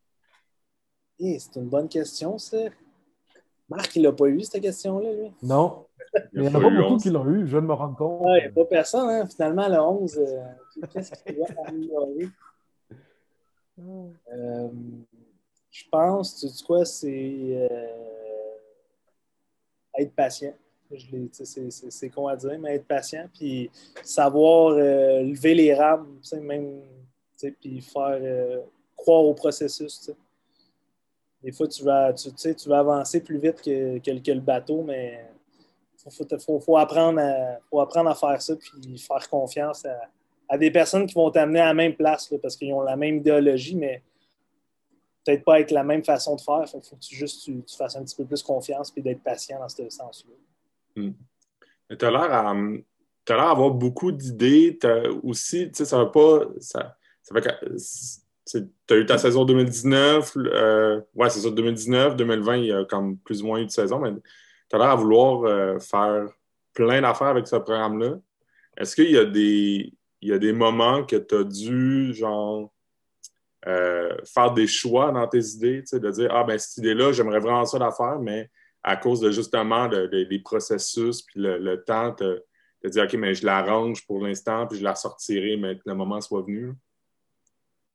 [1.19, 2.57] Eh, c'est une bonne question, ça.
[3.69, 5.31] Marc, il l'a pas eu, cette question-là, lui?
[5.41, 5.85] Non.
[6.33, 7.03] Il n'y en a pas beaucoup 11.
[7.03, 8.21] qui l'ont eu, je viens de me rendre compte.
[8.25, 9.27] Il n'y a pas personne, hein?
[9.27, 12.29] Finalement, le 11, euh, qu'est-ce qu'il doit améliorer?
[13.77, 14.69] Euh,
[15.69, 18.14] je pense, tu sais quoi, c'est euh,
[19.97, 20.53] être patient.
[21.89, 23.69] C'est con à dire, mais être patient, puis
[24.03, 26.81] savoir euh, lever les rames, même,
[27.59, 28.61] puis faire euh,
[28.95, 30.11] croire au processus.
[31.41, 35.25] Des fois, tu vas, tu, tu vas avancer plus vite que, le- bateau, mais
[36.05, 39.85] il faut, apprendre à, faire ça, puis faire confiance
[40.47, 43.17] à, des personnes qui vont t'amener à la même place, parce qu'ils ont la même
[43.17, 44.03] idéologie, mais
[45.25, 46.61] peut-être pas avec la même façon de faire.
[46.63, 49.23] Il faut que tu, juste tu, tu fasses un petit peu plus confiance et d'être
[49.23, 51.03] patient dans ce sens-là.
[52.11, 52.55] L'air à,
[53.25, 54.77] t'as l'air à avoir beaucoup d'idées.
[55.23, 56.41] Aussi, tu sais, ça va pas.
[56.59, 57.59] Ça, ça fait.
[58.47, 60.37] Tu as eu ta saison 2019.
[60.37, 62.15] euh, ouais, c'est ça, 2019.
[62.15, 64.11] 2020, il y a comme plus ou moins eu de saison, mais
[64.69, 66.27] tu as l'air à vouloir euh, faire
[66.73, 68.19] plein d'affaires avec ce programme-là.
[68.77, 69.91] Est-ce qu'il y a des.
[70.21, 72.71] Il y a des moments que tu as dû, genre,
[73.67, 77.65] euh, faire des choix dans tes idées, de dire, ah, ben, cette idée-là, j'aimerais vraiment
[77.65, 78.49] ça la faire, mais
[78.83, 82.43] à cause de justement les processus puis le, temps, de,
[82.85, 86.21] dire, OK, mais je l'arrange pour l'instant, puis je la sortirai, mais que le moment
[86.21, 86.73] soit venu.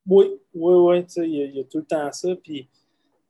[0.07, 2.35] Oui, oui, oui, il y, a- tout le temps ça.
[2.35, 2.71] Puis, tu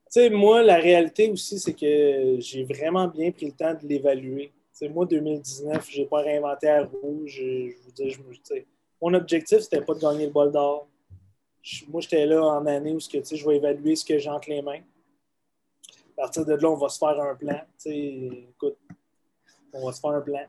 [0.08, 4.52] sais, moi, la réalité aussi, c'est que j'ai vraiment bien pris le temps de l'évaluer.
[4.88, 7.24] Moi, 2019, j'ai pas réinventé la roue.
[7.26, 8.20] Je, je vous dis, je,
[9.02, 10.88] mon objectif, c'était pas de gagner le bol d'or.
[11.88, 14.62] Moi, j'étais là en année où que, je vais évaluer ce que j'ai entre les
[14.62, 14.80] mains.
[16.12, 17.60] À partir de là, on va se faire un plan.
[17.84, 18.78] Écoute,
[19.72, 20.46] on va se faire un plan.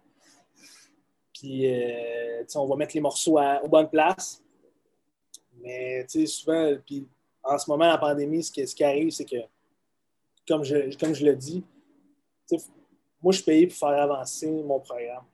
[1.33, 4.41] Puis, euh, on va mettre les morceaux à- aux bonnes places.
[5.59, 7.07] Mais, tu sais, souvent, puis
[7.43, 9.37] en ce moment, la pandémie, ce qui, ce qui arrive, c'est que,
[10.47, 11.63] comme je, comme je le dis,
[13.21, 15.25] moi, je suis payé pour faire avancer mon programme.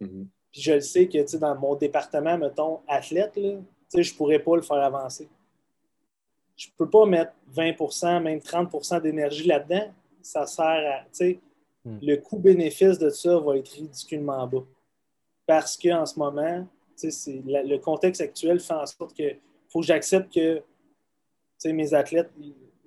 [0.00, 0.28] Mhm.
[0.50, 3.58] Puis je le sais que, tu sais, dans mon département, mettons, athlète, là,
[3.88, 5.28] sais, je pourrais pas le faire avancer.
[6.56, 9.92] Je peux pas mettre 20% même 30% d'énergie là-dedans.
[10.22, 11.24] Ça sert à,
[11.84, 11.98] hmm.
[12.02, 14.64] le coût-bénéfice de ça va être ridiculement bas.
[15.46, 16.66] Parce qu'en ce moment,
[17.02, 19.36] le contexte actuel fait en sorte que
[19.68, 20.62] faut que j'accepte que
[21.66, 22.30] mes athlètes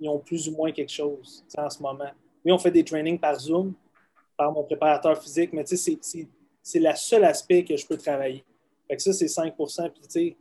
[0.02, 2.12] ils ont plus ou moins quelque chose en ce moment.
[2.44, 3.74] Oui, on fait des trainings par Zoom,
[4.36, 8.44] par mon préparateur physique, mais c'est le seul aspect que je peux travailler.
[8.88, 10.36] Fait que ça, c'est 5 Puis,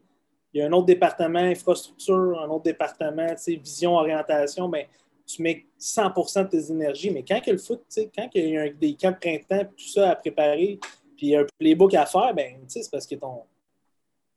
[0.53, 4.89] il y a un autre département, infrastructure, un autre département, vision, orientation, mais
[5.27, 7.11] tu mets 100% de tes énergies.
[7.11, 7.83] Mais quand il y a le foot,
[8.15, 10.79] quand il y a des camps de printemps, tout ça à préparer,
[11.17, 13.43] puis il y a un playbook à faire, ben, c'est parce que ton.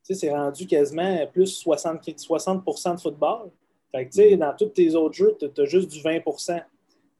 [0.02, 2.64] c'est rendu quasiment plus 60, 60
[2.96, 3.50] de football.
[3.90, 6.62] Fait que, dans tous tes autres jeux, tu as juste du 20%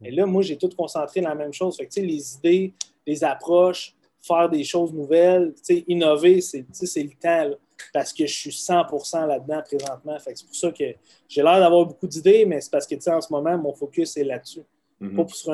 [0.03, 1.77] Et là, moi, j'ai tout concentré dans la même chose.
[1.77, 2.73] Fait que, les idées,
[3.05, 5.53] les approches, faire des choses nouvelles,
[5.87, 7.57] innover, c'est le temps.
[7.93, 10.17] Parce que je suis 100% là-dedans présentement.
[10.19, 10.83] c'est pour ça que
[11.27, 14.23] j'ai l'air d'avoir beaucoup d'idées, mais c'est parce que en ce moment, mon focus est
[14.23, 14.63] là-dessus.
[15.01, 15.15] Mm-hmm.
[15.15, 15.51] pas, sur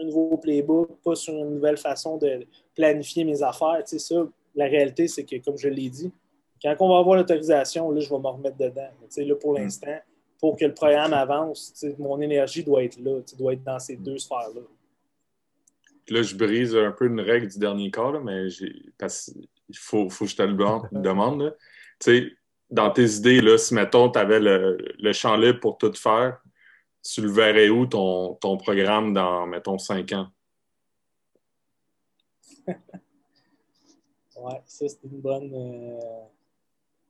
[0.00, 3.82] un, nouveau playbook, pas sur une nouvelle façon de planifier mes affaires.
[3.84, 6.10] Ça, la réalité, c'est que, comme je l'ai dit,
[6.62, 8.88] quand on va avoir l'autorisation, là, je vais me remettre dedans.
[9.00, 9.58] Mais, là, pour mm.
[9.58, 9.98] l'instant,
[10.40, 14.18] pour que le programme avance, mon énergie doit être là, doit être dans ces deux
[14.18, 14.62] sphères-là
[16.10, 18.48] là, je brise un peu une règle du dernier cas, mais
[18.98, 19.32] parce
[19.68, 20.54] il faut, faut que je te le
[20.92, 21.56] demande.
[22.00, 22.32] Tu sais,
[22.70, 26.38] dans tes idées, là, si mettons, tu avais le, le, champ libre pour tout faire,
[27.02, 30.28] tu le verrais où ton, ton programme dans, mettons, cinq ans?
[32.68, 35.52] ouais, ça, c'est une bonne.
[35.52, 36.00] Euh,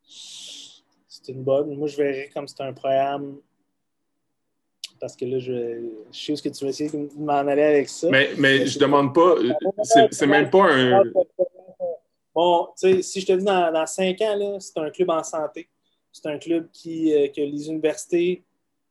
[0.06, 1.76] c'est une bonne.
[1.76, 3.36] Moi, je verrais comme c'est un programme
[5.00, 7.88] parce que là, je, je sais ce que tu vas essayer de m'en aller avec
[7.88, 8.08] ça.
[8.10, 9.34] Mais, mais je demande pas,
[10.10, 11.02] c'est même pas un.
[12.76, 15.68] Sais, si je te dis dans, dans cinq ans, c'est un club en santé.
[16.12, 18.44] C'est un club qui, euh, que les universités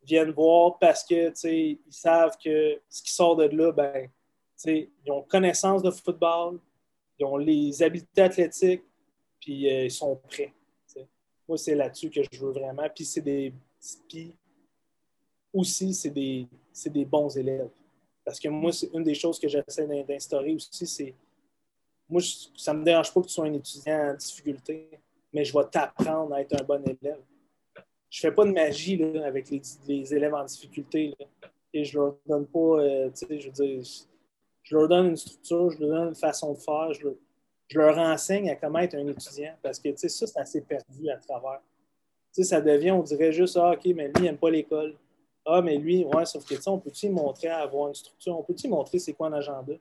[0.03, 4.09] viennent voir parce que, ils savent que ce qui sort de là, ben,
[4.65, 6.59] ils ont connaissance de football,
[7.19, 8.83] ils ont les habiletés athlétiques,
[9.39, 10.53] puis euh, ils sont prêts.
[11.47, 12.87] Moi, c'est là-dessus que je veux vraiment.
[12.93, 13.53] Puis c'est des.
[15.53, 16.47] Aussi, c'est des,
[16.87, 17.69] des, bons élèves.
[18.25, 21.15] Parce que moi, c'est une des choses que j'essaie d'instaurer aussi, c'est
[22.09, 22.21] moi,
[22.55, 24.89] ça ne me dérange pas que tu sois un étudiant en difficulté,
[25.33, 27.21] mais je vais t'apprendre à être un bon élève.
[28.09, 31.13] Je fais pas de magie là, avec les, élèves en difficulté.
[31.73, 33.83] et je leur donne pas, euh, je veux dire,
[34.63, 38.49] je leur donne une structure, je leur donne une façon de faire, je leur, enseigne
[38.49, 39.53] à comment être un étudiant.
[39.61, 41.61] Parce que ça, c'est assez perdu à travers.
[42.31, 44.95] ça devient, on dirait juste, ah, OK, mais lui, il n'aime pas l'école.
[45.45, 48.37] Ah, mais lui, sauf que, on peut-tu montrer à avoir une structure?
[48.37, 49.73] On peut-tu montrer c'est quoi un agenda?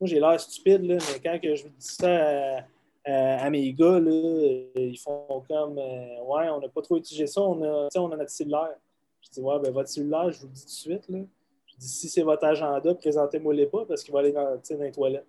[0.00, 2.64] Moi, j'ai l'air stupide, là, mais quand que je dis ça
[3.04, 7.42] à, mes gars, là, ils font comme, euh, ouais, on n'a pas trop utilisé ça,
[7.42, 8.76] on a, on a notre cellulaire.
[9.20, 11.18] Je dis, ouais, ben votre cellulaire, je vous le dis tout de suite, là.
[11.66, 14.92] Je dis, si c'est votre agenda, présentez-moi-les pas parce qu'il va aller dans, dans les
[14.92, 15.26] toilettes.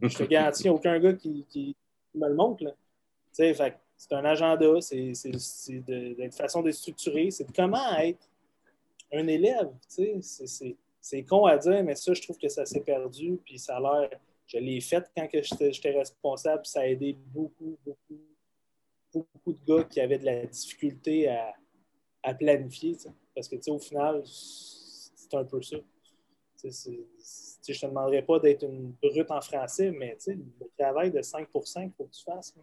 [0.00, 1.76] Je te garantis, aucun gars qui, qui,
[2.14, 2.64] me le montre,
[3.32, 5.12] c'est un agenda, c'est
[5.78, 8.28] une façon de structurer, c'est comment être
[9.12, 10.20] un élève, sais,
[11.08, 13.80] c'est con à dire, mais ça, je trouve que ça s'est perdu, puis ça a
[13.80, 14.10] l'air.
[14.46, 18.20] Je l'ai fait quand j'étais responsable, ça a aidé beaucoup, beaucoup,
[19.14, 21.54] beaucoup de gars qui avaient de la difficulté à,
[22.22, 22.94] à planifier,
[23.34, 25.78] parce que, tu sais, au final, c'est un peu ça.
[26.62, 31.40] je ne te demanderais pas d'être une brute en français, mais le travail de 5
[31.40, 31.60] il faut
[32.04, 32.54] que tu fasses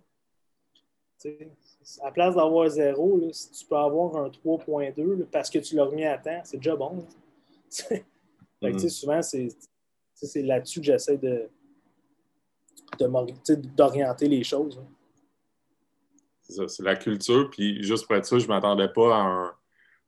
[2.04, 6.06] à place d'avoir zéro, si tu peux avoir un 3.2 parce que tu l'as remis
[6.06, 7.08] à temps, c'est déjà bon.
[8.72, 8.90] Mm-hmm.
[8.90, 11.50] Souvent, c'est là-dessus que j'essaie de,
[13.76, 14.80] d'orienter les choses.
[14.82, 14.88] Hein.
[16.42, 17.50] C'est ça, c'est la culture.
[17.50, 19.56] Puis juste pour être ça, je ne m'attendais pas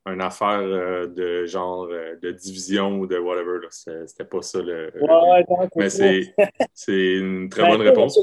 [0.06, 3.60] à une affaire euh, de genre euh, de division ou de whatever.
[3.72, 4.92] C'était pas ça le.
[5.76, 5.90] mais
[6.74, 8.18] c'est une très bonne réponse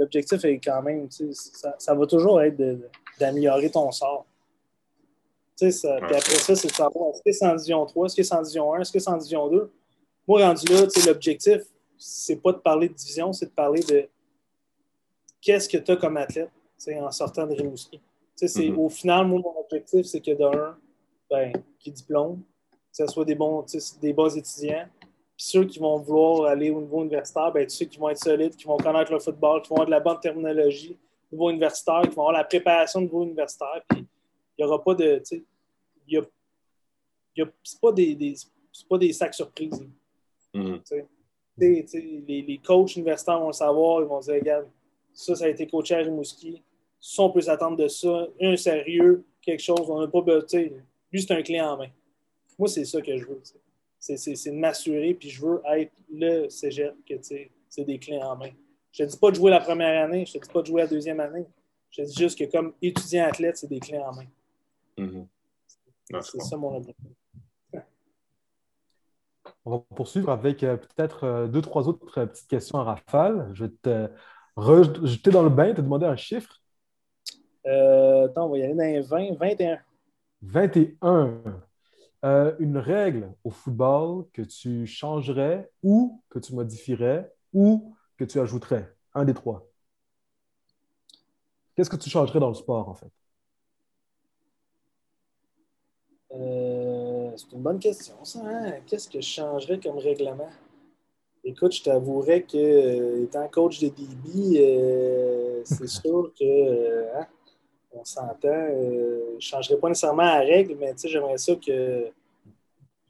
[0.00, 2.56] l'objectif est quand même, ça, ça, va toujours être
[3.18, 4.26] d'améliorer ton sort.
[5.68, 8.22] Ça, Puis après ça, c'est de savoir est-ce que c'est en division 3, est-ce que
[8.22, 9.70] c'est en division 1, est-ce que c'est en division 2.
[10.26, 11.62] Moi, rendu là, l'objectif,
[11.98, 14.08] c'est pas de parler de division, c'est de parler de
[15.40, 16.50] qu'est-ce que tu as comme athlète
[16.88, 18.00] en sortant de Rimouski.
[18.40, 18.76] Mm-hmm.
[18.76, 20.76] Au final, moi, mon objectif, c'est que d'un,
[21.28, 23.64] ben, qui diplôme, que ce soit des bons,
[24.00, 27.98] des bons étudiants, puis ceux qui vont vouloir aller au niveau universitaire, ben, ceux qui
[27.98, 30.96] vont être solides, qui vont connaître le football, qui vont avoir de la bonne terminologie
[31.30, 33.82] au niveau universitaire, qui vont avoir la préparation au niveau universitaire.
[33.88, 34.06] Puis
[34.58, 35.22] il n'y aura pas de.
[36.10, 38.34] Ce n'est pas des,
[38.88, 39.86] pas des sacs surprises.
[40.54, 41.06] Mm-hmm.
[41.58, 44.66] Les, les, coachs universitaires vont le savoir, ils vont dire regarde,
[45.12, 46.62] ça, ça a été coaché à Rimouski.
[47.00, 48.26] Ça, on peut s'attendre de ça.
[48.40, 50.22] Un sérieux, quelque chose, on n'a pas.
[51.12, 51.88] Lui, c'est un clé en main.
[52.58, 53.40] Moi, c'est ça que je veux.
[53.98, 58.50] C'est de m'assurer, puis je veux être le cégep que c'est des clés en main.
[58.92, 60.62] Je ne te dis pas de jouer la première année, je ne te dis pas
[60.62, 61.46] de jouer la deuxième année.
[61.90, 64.26] Je te dis juste que comme étudiant athlète, c'est des clés en main.
[64.98, 65.26] Mm-hmm.
[66.20, 66.82] C'est ça mon.
[69.64, 73.50] On va poursuivre avec euh, peut-être euh, deux, trois autres euh, petites questions en rafale.
[73.54, 74.08] Je vais te
[74.56, 76.60] rejeter dans le bain, te demander un chiffre.
[77.64, 79.78] attends, on va y aller dans les 20, 21.
[80.42, 81.42] 21.
[82.58, 88.94] une règle au football que tu changerais ou que tu modifierais ou que tu ajouterais.
[89.14, 89.66] Un des trois.
[91.74, 93.12] Qu'est-ce que tu changerais dans le sport, en fait?
[96.30, 98.40] C'est une bonne question, ça.
[98.44, 98.74] Hein?
[98.86, 100.48] Qu'est-ce que je changerais comme règlement?
[101.42, 107.26] Écoute, je t'avouerais que, euh, étant coach de DB, euh, c'est sûr que, euh, hein,
[107.92, 112.08] on s'entend, je ne changerais pas nécessairement la règle, mais j'aimerais ça que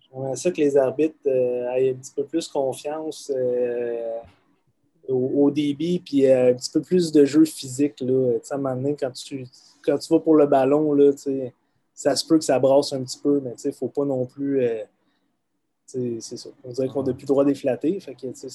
[0.01, 3.31] j'aimerais ça que les arbitres aient un petit peu plus confiance
[5.07, 8.01] au, DB, puis un petit peu plus de jeu physique.
[8.01, 9.45] Là, à un moment donné, quand tu,
[9.85, 11.13] quand tu vas pour le ballon, là,
[12.01, 14.25] ça se peut que ça brasse un petit peu, mais il ne faut pas non
[14.25, 14.65] plus.
[14.65, 14.85] Euh,
[15.85, 16.49] c'est ça.
[16.65, 18.01] On dirait qu'on n'a plus le droit d'efflater.
[18.01, 18.49] Fait que, ça,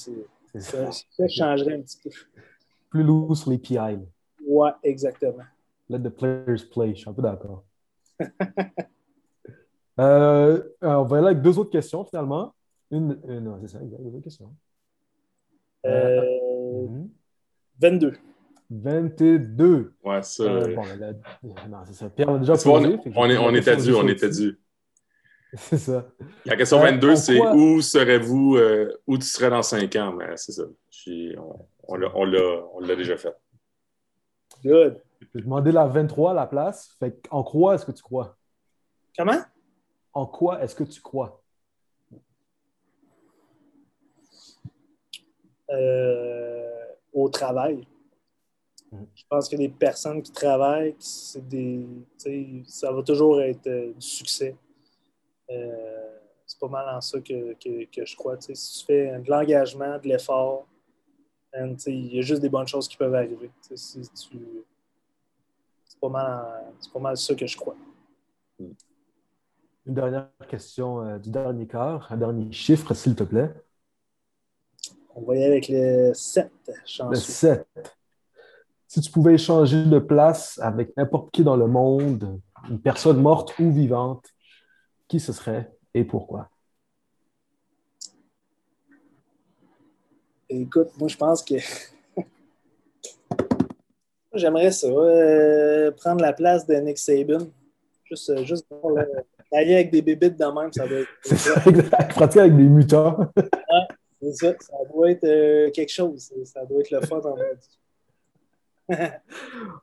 [0.90, 2.10] ça changerait un petit peu.
[2.90, 3.78] Plus lourd sur les PI.
[4.44, 5.44] Ouais, exactement.
[5.88, 6.96] Let the players play.
[6.96, 7.62] Je suis un peu d'accord.
[8.20, 8.26] Euh,
[10.00, 12.52] euh, on va aller avec deux autres questions finalement.
[12.90, 14.52] Une, non, c'est ça, deux autres questions.
[17.78, 18.12] 22.
[18.70, 19.94] 22.
[20.04, 20.42] Ouais, ça.
[20.42, 22.10] Euh, bon, non, c'est ça.
[22.10, 22.98] Pierre, on a déjà posé.
[23.14, 24.58] On, est, on était dû, on était dû.
[25.56, 26.06] C'est ça.
[26.44, 30.12] La question 22, euh, c'est où serez-vous, euh, où tu serais dans 5 ans?
[30.12, 30.64] Mais c'est ça.
[31.38, 33.34] on, on l'a déjà fait.
[34.62, 35.00] Good.
[35.20, 36.94] Je vais demander la 23 à la place.
[36.98, 38.36] Fait en quoi est-ce que tu crois?
[39.16, 39.40] Comment?
[40.12, 41.40] En quoi est-ce que tu crois?
[47.12, 47.86] au travail.
[48.92, 51.86] Je pense que les personnes qui travaillent, c'est des,
[52.66, 54.56] ça va toujours être euh, du succès.
[55.50, 58.36] Euh, c'est pas mal en ça que, je crois.
[58.40, 60.66] si tu fais de l'engagement, de l'effort,
[61.54, 63.50] il y a juste des bonnes choses qui peuvent arriver.
[63.60, 64.00] c'est
[66.00, 67.76] pas, mal pas mal ça que je crois.
[68.58, 73.52] Une dernière question euh, du dernier quart, un dernier chiffre, s'il te plaît.
[75.14, 76.50] On va y aller avec le 7.
[77.10, 77.66] Le 7
[78.88, 83.58] si tu pouvais échanger de place avec n'importe qui dans le monde, une personne morte
[83.58, 84.24] ou vivante,
[85.08, 86.50] qui ce serait et pourquoi?
[90.48, 91.54] Écoute, moi, je pense que
[94.34, 97.48] j'aimerais ça, euh, prendre la place de Nick Saban.
[98.04, 98.96] Juste, euh, juste pour
[99.52, 101.08] aller avec des bébites de même, ça doit être.
[101.22, 102.14] C'est ça, exact.
[102.14, 103.16] Pratiquer avec des mutants.
[104.22, 104.54] c'est ça.
[104.60, 106.30] Ça doit être euh, quelque chose.
[106.44, 107.58] Ça doit être le fun en mode.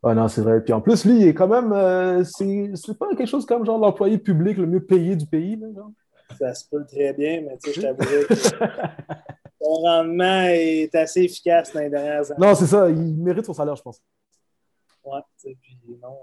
[0.03, 0.63] Oh non, c'est vrai.
[0.63, 1.71] Puis en plus, lui, il est quand même.
[1.73, 5.55] Euh, c'est pas quelque chose comme genre l'employé public le mieux payé du pays.
[5.55, 5.91] Là, genre.
[6.39, 8.35] Ça se peut très bien, mais tu sais, je t'avouerais que
[9.61, 12.47] son rendement est assez efficace dans les dernières années.
[12.47, 12.89] Non, c'est ça.
[12.89, 14.01] Il mérite son salaire, je pense.
[15.03, 16.17] Ouais, tu sais, puis non.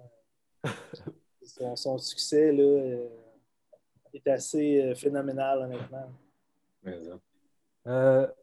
[1.43, 3.09] son, son, succès, là, euh,
[4.15, 6.11] est assez euh, phénoménal, honnêtement.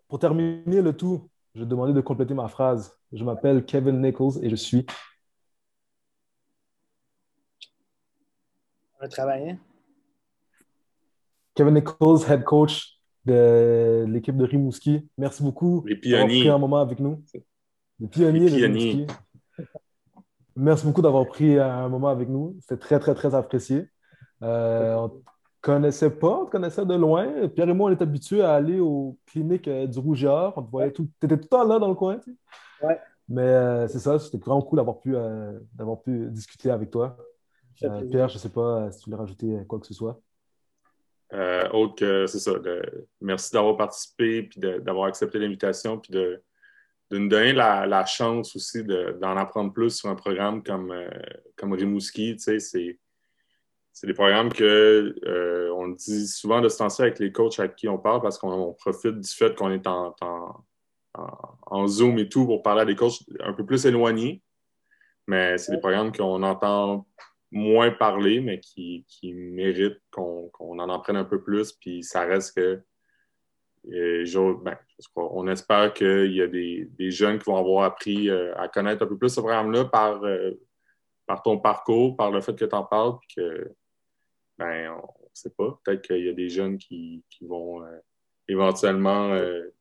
[0.07, 2.96] pour terminer le tout, je vais demander de compléter ma phrase.
[3.13, 4.85] Je m'appelle Kevin Nichols et je suis.
[8.99, 9.57] Un travaillant.
[11.55, 15.07] Kevin Nichols, head coach de l'équipe de Rimouski.
[15.17, 17.23] Merci beaucoup d'avoir pris un moment avec nous.
[17.99, 19.07] Les pionniers, de Rimouski.
[20.55, 22.57] Merci beaucoup d'avoir pris un moment avec nous.
[22.61, 23.87] C'était très, très, très apprécié.
[24.43, 25.07] Euh,
[25.67, 27.49] connaissait pas, on te connaissait de loin.
[27.49, 30.53] Pierre et moi, on est habitués à aller aux cliniques euh, du Rougeard.
[30.57, 31.09] On te voyait tout.
[31.19, 32.19] Tu étais tout le temps là dans le coin.
[32.19, 32.85] Tu sais.
[32.87, 32.99] ouais.
[33.27, 37.17] Mais euh, c'est ça, c'était vraiment cool d'avoir pu, euh, d'avoir pu discuter avec toi.
[37.75, 40.19] Pierre, je ne sais pas si tu voulais rajouter quoi que ce soit.
[41.73, 42.53] autre que, c'est ça.
[43.19, 46.41] merci d'avoir participé, puis d'avoir accepté l'invitation, puis de,
[47.11, 50.95] de nous donner la, la chance aussi d'en apprendre plus sur un programme comme,
[51.57, 52.37] comme Rimouski.
[52.37, 52.99] Tu sais,
[53.99, 57.75] c'est des programmes que euh, on dit souvent de se lancer avec les coachs avec
[57.75, 60.15] qui on parle parce qu'on profite du fait qu'on est en,
[61.15, 64.43] en, Zoom et tout pour parler à des coachs un peu plus éloignés.
[65.25, 67.07] Mais c'est des programmes qu'on entend
[67.49, 71.71] moins parler, mais qui, méritent qu'on en apprenne un peu plus.
[71.71, 72.79] Puis ça reste que
[73.91, 74.77] euh, ben,
[75.15, 79.07] on espère qu'il y a des, jeunes qui vont avoir appris euh, à connaître un
[79.07, 80.21] peu plus ce programme-là par,
[81.25, 83.75] par ton parcours, par le fait que tu en parles, puis que
[84.57, 85.79] ben, on ne sait pas.
[85.83, 87.97] Peut-être qu'il y a des jeunes qui, qui vont euh,
[88.47, 89.73] éventuellement euh,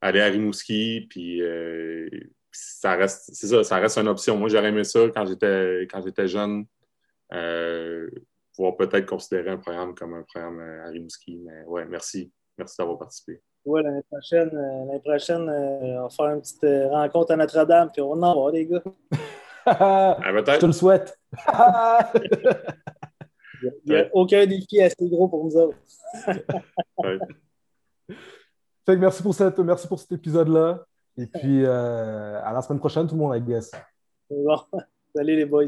[0.00, 2.08] aller à Rimouski, puis euh,
[2.50, 4.36] ça reste, c'est ça, ça reste une option.
[4.36, 6.66] Moi, j'aurais aimé ça quand j'étais, quand j'étais jeune,
[8.54, 11.38] pouvoir peut-être considérer un programme comme un programme à Rimouski.
[11.44, 12.32] Mais ouais, merci.
[12.56, 13.42] Merci d'avoir participé.
[13.66, 18.14] Ouais, l'année prochaine, l'année prochaine on va faire une petite rencontre à Notre-Dame, puis on
[18.14, 18.82] va en avoir, les gars.
[19.66, 21.18] ah, Je te le souhaite.
[23.62, 25.78] Il n'y a, aucun défi assez gros pour nous autres.
[28.06, 30.84] fait que merci pour, cette, merci pour cet épisode-là.
[31.18, 33.70] Et puis, euh, à la semaine prochaine, tout le monde, I guess.
[34.30, 34.58] Bon.
[35.14, 35.64] Salut les boys.